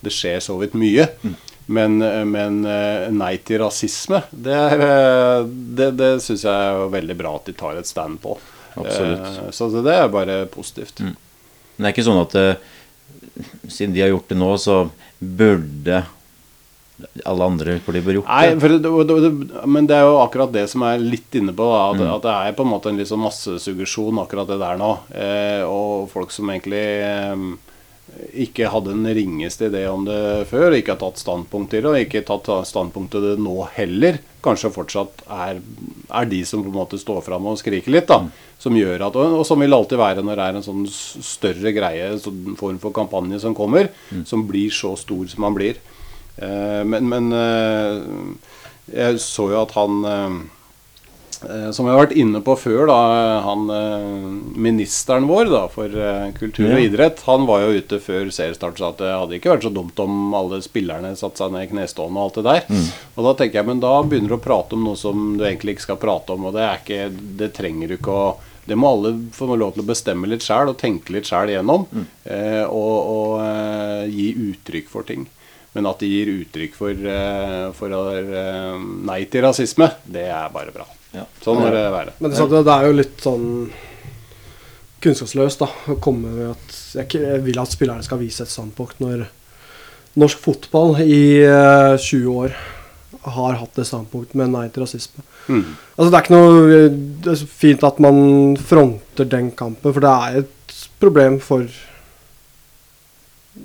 [0.00, 1.10] det skjer så vidt mye.
[1.72, 1.98] Men,
[2.30, 7.36] men eh, nei til rasisme, det, er, eh, det, det syns jeg er veldig bra
[7.38, 8.34] at de tar et stand på.
[8.76, 9.26] Absolutt.
[9.46, 11.00] Eh, Så det er bare positivt.
[11.00, 11.14] Men
[11.78, 12.56] det er ikke sånn at eh,
[13.68, 14.82] siden de har gjort det nå, så
[15.22, 16.04] burde
[17.26, 18.60] alle andre klubber gjort Nei, det.
[18.62, 18.68] for
[19.18, 21.64] det, men det er jo akkurat det som jeg er litt inne på.
[21.66, 22.14] Da, at, Mm.
[22.14, 24.92] at det er på en måte en litt sånn massesuggesjon, akkurat det der nå.
[25.10, 27.46] Eh, og folk som egentlig eh,
[28.44, 31.98] ikke hadde den ringeste idé om det før, ikke har tatt standpunkt til det, og
[31.98, 35.58] ikke tatt standpunkt til det nå heller, kanskje fortsatt er,
[36.12, 38.06] er de som på en måte står fram og skriker litt.
[38.06, 38.20] da,
[38.62, 41.72] Som gjør at, og, sånn som vil alltid være når det er en sånn større
[41.74, 43.88] greie, en sånn form for kampanje som kommer,
[44.28, 45.80] som blir så stor som han blir.
[46.38, 47.96] Eh, men men eh,
[48.92, 50.36] jeg så jo at han eh,
[51.48, 52.96] eh, Som jeg har vært inne på før, da,
[53.44, 54.14] han eh,
[54.68, 56.86] ministeren vår da, for eh, kultur og Ja.
[56.86, 59.74] idrett, han var jo ute før seriestart og sa at det hadde ikke vært så
[59.74, 62.86] dumt om alle spillerne satte seg ned i knestående og alt det der.
[63.16, 65.76] Og da tenker jeg, men da begynner du å prate om noe som du egentlig
[65.76, 67.02] ikke skal prate om, og det er ikke
[67.42, 68.24] Det trenger du ikke å
[68.68, 71.86] det må alle få lov til å bestemme litt sjøl og tenke litt sjøl igjennom.
[72.24, 75.26] Eh, og og eh, gi uttrykk for ting.
[75.72, 80.74] Men at de gir uttrykk for, eh, for eh, nei til rasisme, det er bare
[80.74, 80.86] bra.
[81.12, 81.24] Ja.
[81.44, 82.14] Sånn må det være.
[82.20, 83.48] Men det, det er jo litt sånn
[85.02, 89.00] kunnskapsløst da, å komme med at jeg, jeg vil at spillerne skal vise et standpunkt
[89.02, 89.26] når
[90.20, 92.54] norsk fotball i eh, 20 år
[93.22, 95.22] har hatt det standpunktet med nei til rasisme.
[95.46, 95.76] Mm.
[95.96, 96.80] Altså Det er ikke noe
[97.22, 98.18] Det er fint at man
[98.58, 101.66] fronter den kampen, for det er et problem for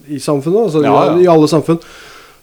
[0.07, 0.67] i samfunnet.
[0.67, 1.17] Altså Ja, ja.
[1.17, 1.81] I, alle samfunn.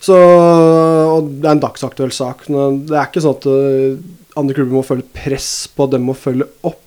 [0.00, 2.48] Så og Det er en dagsaktuell sak.
[2.48, 3.98] men Det er ikke sånn at eh,
[4.36, 6.82] andre klubber må føle press på dem å følge opp.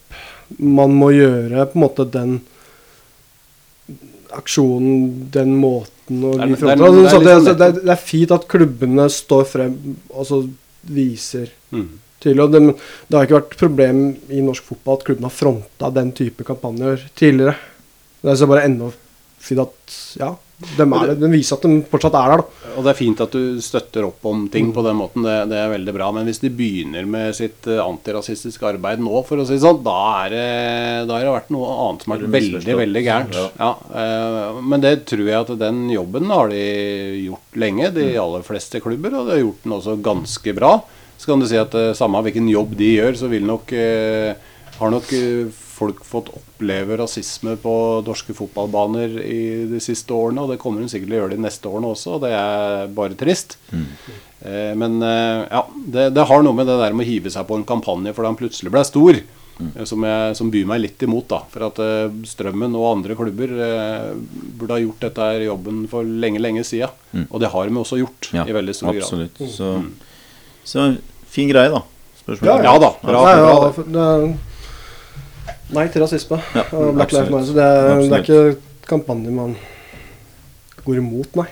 [0.60, 2.42] Man må gjøre på en måte den
[4.36, 7.90] aksjonen, den måten å Det er- gi det er- det er Altså, det, er, det,
[7.90, 10.50] er fint at klubbene står frem og så
[10.88, 11.88] viser Mm.
[12.22, 12.44] tydelig.
[12.44, 12.62] Og det,
[13.10, 17.02] det har ikke vært problem i norsk fotball at klubben har fronta den type kampanjer
[17.16, 17.56] tidligere.
[18.24, 18.92] Det er så bare enda
[19.44, 22.42] fint at ja, er, den viser at de fortsatt er der.
[22.42, 22.72] da.
[22.78, 25.60] Og det er fint at du støtter opp om ting på den måten, det, det
[25.62, 26.08] er veldig bra.
[26.16, 29.84] Men hvis de begynner med sitt eh, antirasistiske arbeid nå, for å si det sånn,
[29.86, 30.48] da, er det,
[31.10, 33.38] da har det vært noe annet som har vært veldig, veldig gærent.
[33.62, 33.70] Ja.
[34.02, 36.64] eh, men det tror jeg at den jobben har de
[37.28, 40.74] gjort lenge, de aller fleste klubber, og de har gjort den også ganske bra.
[41.18, 43.78] Så kan du si at eh, samme hvilken jobb de gjør, så vil nok
[44.78, 45.14] har nok
[45.78, 47.74] folk fått oppleve rasisme på
[48.08, 49.40] norske fotballbaner i
[49.70, 52.18] de siste årene, og det kommer hun sikkert til å gjøre de neste årene også,
[52.18, 53.58] og det er bare trist.
[54.42, 55.64] Eh, men eh, ja,
[55.96, 58.34] det, det har noe med det der med å hive seg på en kampanje fordi
[58.34, 59.24] han plutselig ble stor,
[59.58, 59.72] Mm.
[59.90, 61.26] som, jeg, som byr meg litt imot.
[61.32, 64.12] da, For at eh, Strømmen og andre klubber eh,
[64.54, 67.24] burde ha gjort dette her jobben for lenge, lenge siden.
[67.32, 69.02] Og det har de også gjort Ja, i veldig stor grad.
[69.08, 69.42] absolutt.
[69.56, 69.72] Så,
[70.62, 70.86] så
[71.34, 71.82] fin greie, da.
[72.22, 72.68] Spørsmålet.
[72.70, 72.92] Ja da.
[73.02, 73.74] Bra, ja, bra, ja, det.
[73.80, 77.30] for det er, nei til rasisme Ja, og Black Lives.
[77.32, 77.46] Matter.
[77.50, 79.56] så Det, er- det er ikke kampanje man
[80.86, 81.48] går imot, nei.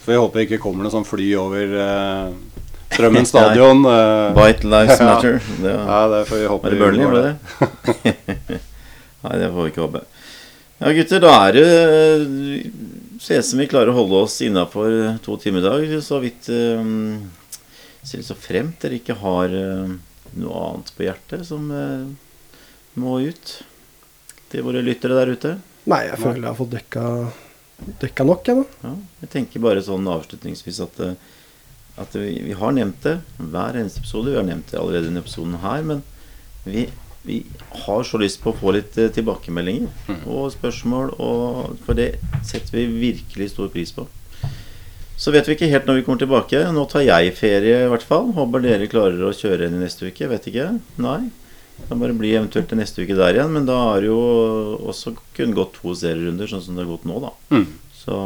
[0.00, 2.32] Så jeg håper det ikke kommer noe sånn fly over eh,
[2.94, 3.84] Strømmen stadion.
[3.86, 4.34] eh.
[4.36, 5.06] White Lives Ja.
[5.14, 5.40] Matter.
[5.62, 8.60] Det var, Ja, det får vi håpe var det de Burnley, var det det?
[9.24, 10.02] Nei, det får vi ikke håpe.
[10.80, 11.64] Ja, gutter, da er det
[13.20, 14.94] ser ut som vi klarer å holde oss innafor
[15.24, 15.90] to timer i dag.
[16.04, 17.30] Så vidt um,
[18.00, 19.90] ser det så fremt dere ikke har eh,
[20.40, 22.06] noe annet på hjertet som eh,
[22.98, 23.52] må ut
[24.50, 25.52] til våre lyttere der ute.
[25.90, 27.04] Nei, jeg føler jeg har fått dekka,
[28.02, 28.88] dekka nok, jeg, da.
[28.88, 28.94] Ja,
[29.24, 31.14] jeg tenker bare sånn avslutningsvis at, eh,
[32.00, 34.32] at vi, vi har nevnt det hver eneste episode.
[34.32, 36.02] Vi har nevnt det allerede i denne episoden her, men
[36.66, 36.88] vi,
[37.24, 37.42] vi
[37.86, 42.14] har så lyst på å få litt tilbakemeldinger tilbakemeldinger og spørsmål, og, for det
[42.46, 44.08] setter vi virkelig stor pris på.
[45.20, 46.62] Så vet vi ikke helt når vi kommer tilbake.
[46.72, 48.30] Nå tar jeg ferie, i hvert fall.
[48.32, 50.28] Håper dere klarer å kjøre inn i neste uke.
[50.30, 50.70] Vet ikke.
[50.96, 51.28] Nei.
[51.80, 53.52] Det kan bare bli eventuelt til neste uke der igjen.
[53.54, 54.20] Men da har det jo
[54.92, 57.32] også kun gått to serierunder, sånn som det har gått nå, da.
[57.56, 57.66] Mm.
[57.96, 58.20] Så,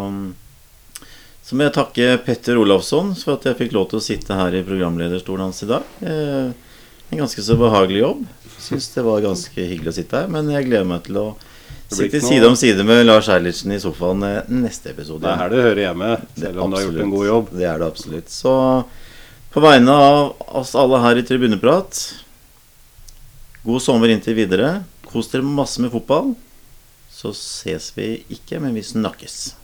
[1.44, 4.54] så må jeg takke Petter Olafsson for at jeg fikk lov til å sitte her
[4.54, 5.88] i programlederstolen hans i dag.
[6.04, 6.52] Eh,
[7.10, 8.22] en ganske så behagelig jobb.
[8.64, 10.30] Syns det var ganske hyggelig å sitte her.
[10.32, 13.74] Men jeg gleder meg til å Det sitte ikke side om side med Lars Eilertsen
[13.74, 15.24] i sofaen eh, neste episode.
[15.24, 17.54] Det er her du hører hjemme, selv om du har gjort en god jobb.
[17.54, 18.32] Det er det absolutt.
[18.32, 18.54] Så
[19.54, 22.00] på vegne av oss alle her i Tribuneprat
[23.64, 24.82] God sommer inntil videre.
[25.08, 26.34] Kos dere masse med fotball.
[27.08, 29.54] Så ses vi ikke, men vi snakkes.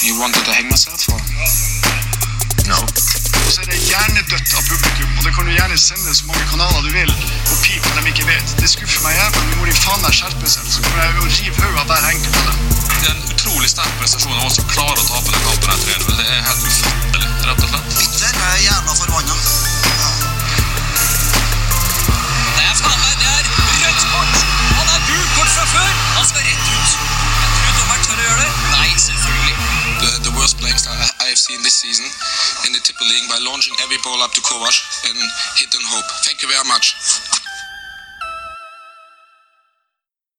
[0.00, 1.20] You wanted to hang myself or?
[2.68, 3.07] No.
[3.48, 6.44] Og så er det hjernedødt av publikum, og det kan du gjerne sende så mange
[6.50, 7.12] kanaler du vil
[7.52, 8.50] og pip når de ikke vet.
[8.60, 9.44] Det skuffer meg jævlig.
[9.46, 12.08] men må de faen meg skjerpe seg, så kommer jeg å rive hodet av hver
[12.10, 12.58] enkelt av dem.
[12.90, 15.80] Det er en utrolig sterk prestasjon av oss som klarer å tape den kampen her
[15.86, 16.12] 3-0.
[16.20, 17.88] Det er helt ufattelig, rett og slett.
[17.96, 18.28] Bitter.
[18.28, 19.40] Jeg er jævla forbanna.
[22.52, 23.44] Det er faen meg det er
[23.80, 24.46] rødt kort!
[24.76, 25.90] Han er gult kort fra før!
[26.20, 26.96] Han skal rett ut.
[27.40, 28.56] Jeg tror dommeren tør å gjøre det.
[28.76, 29.77] Nei, selvfølgelig.
[29.98, 32.06] The, the worst style I, I have seen this season
[32.66, 35.18] in the Tipper League by launching every ball up to Kovac and
[35.58, 36.06] hit and hope.
[36.22, 36.94] Thank you very much.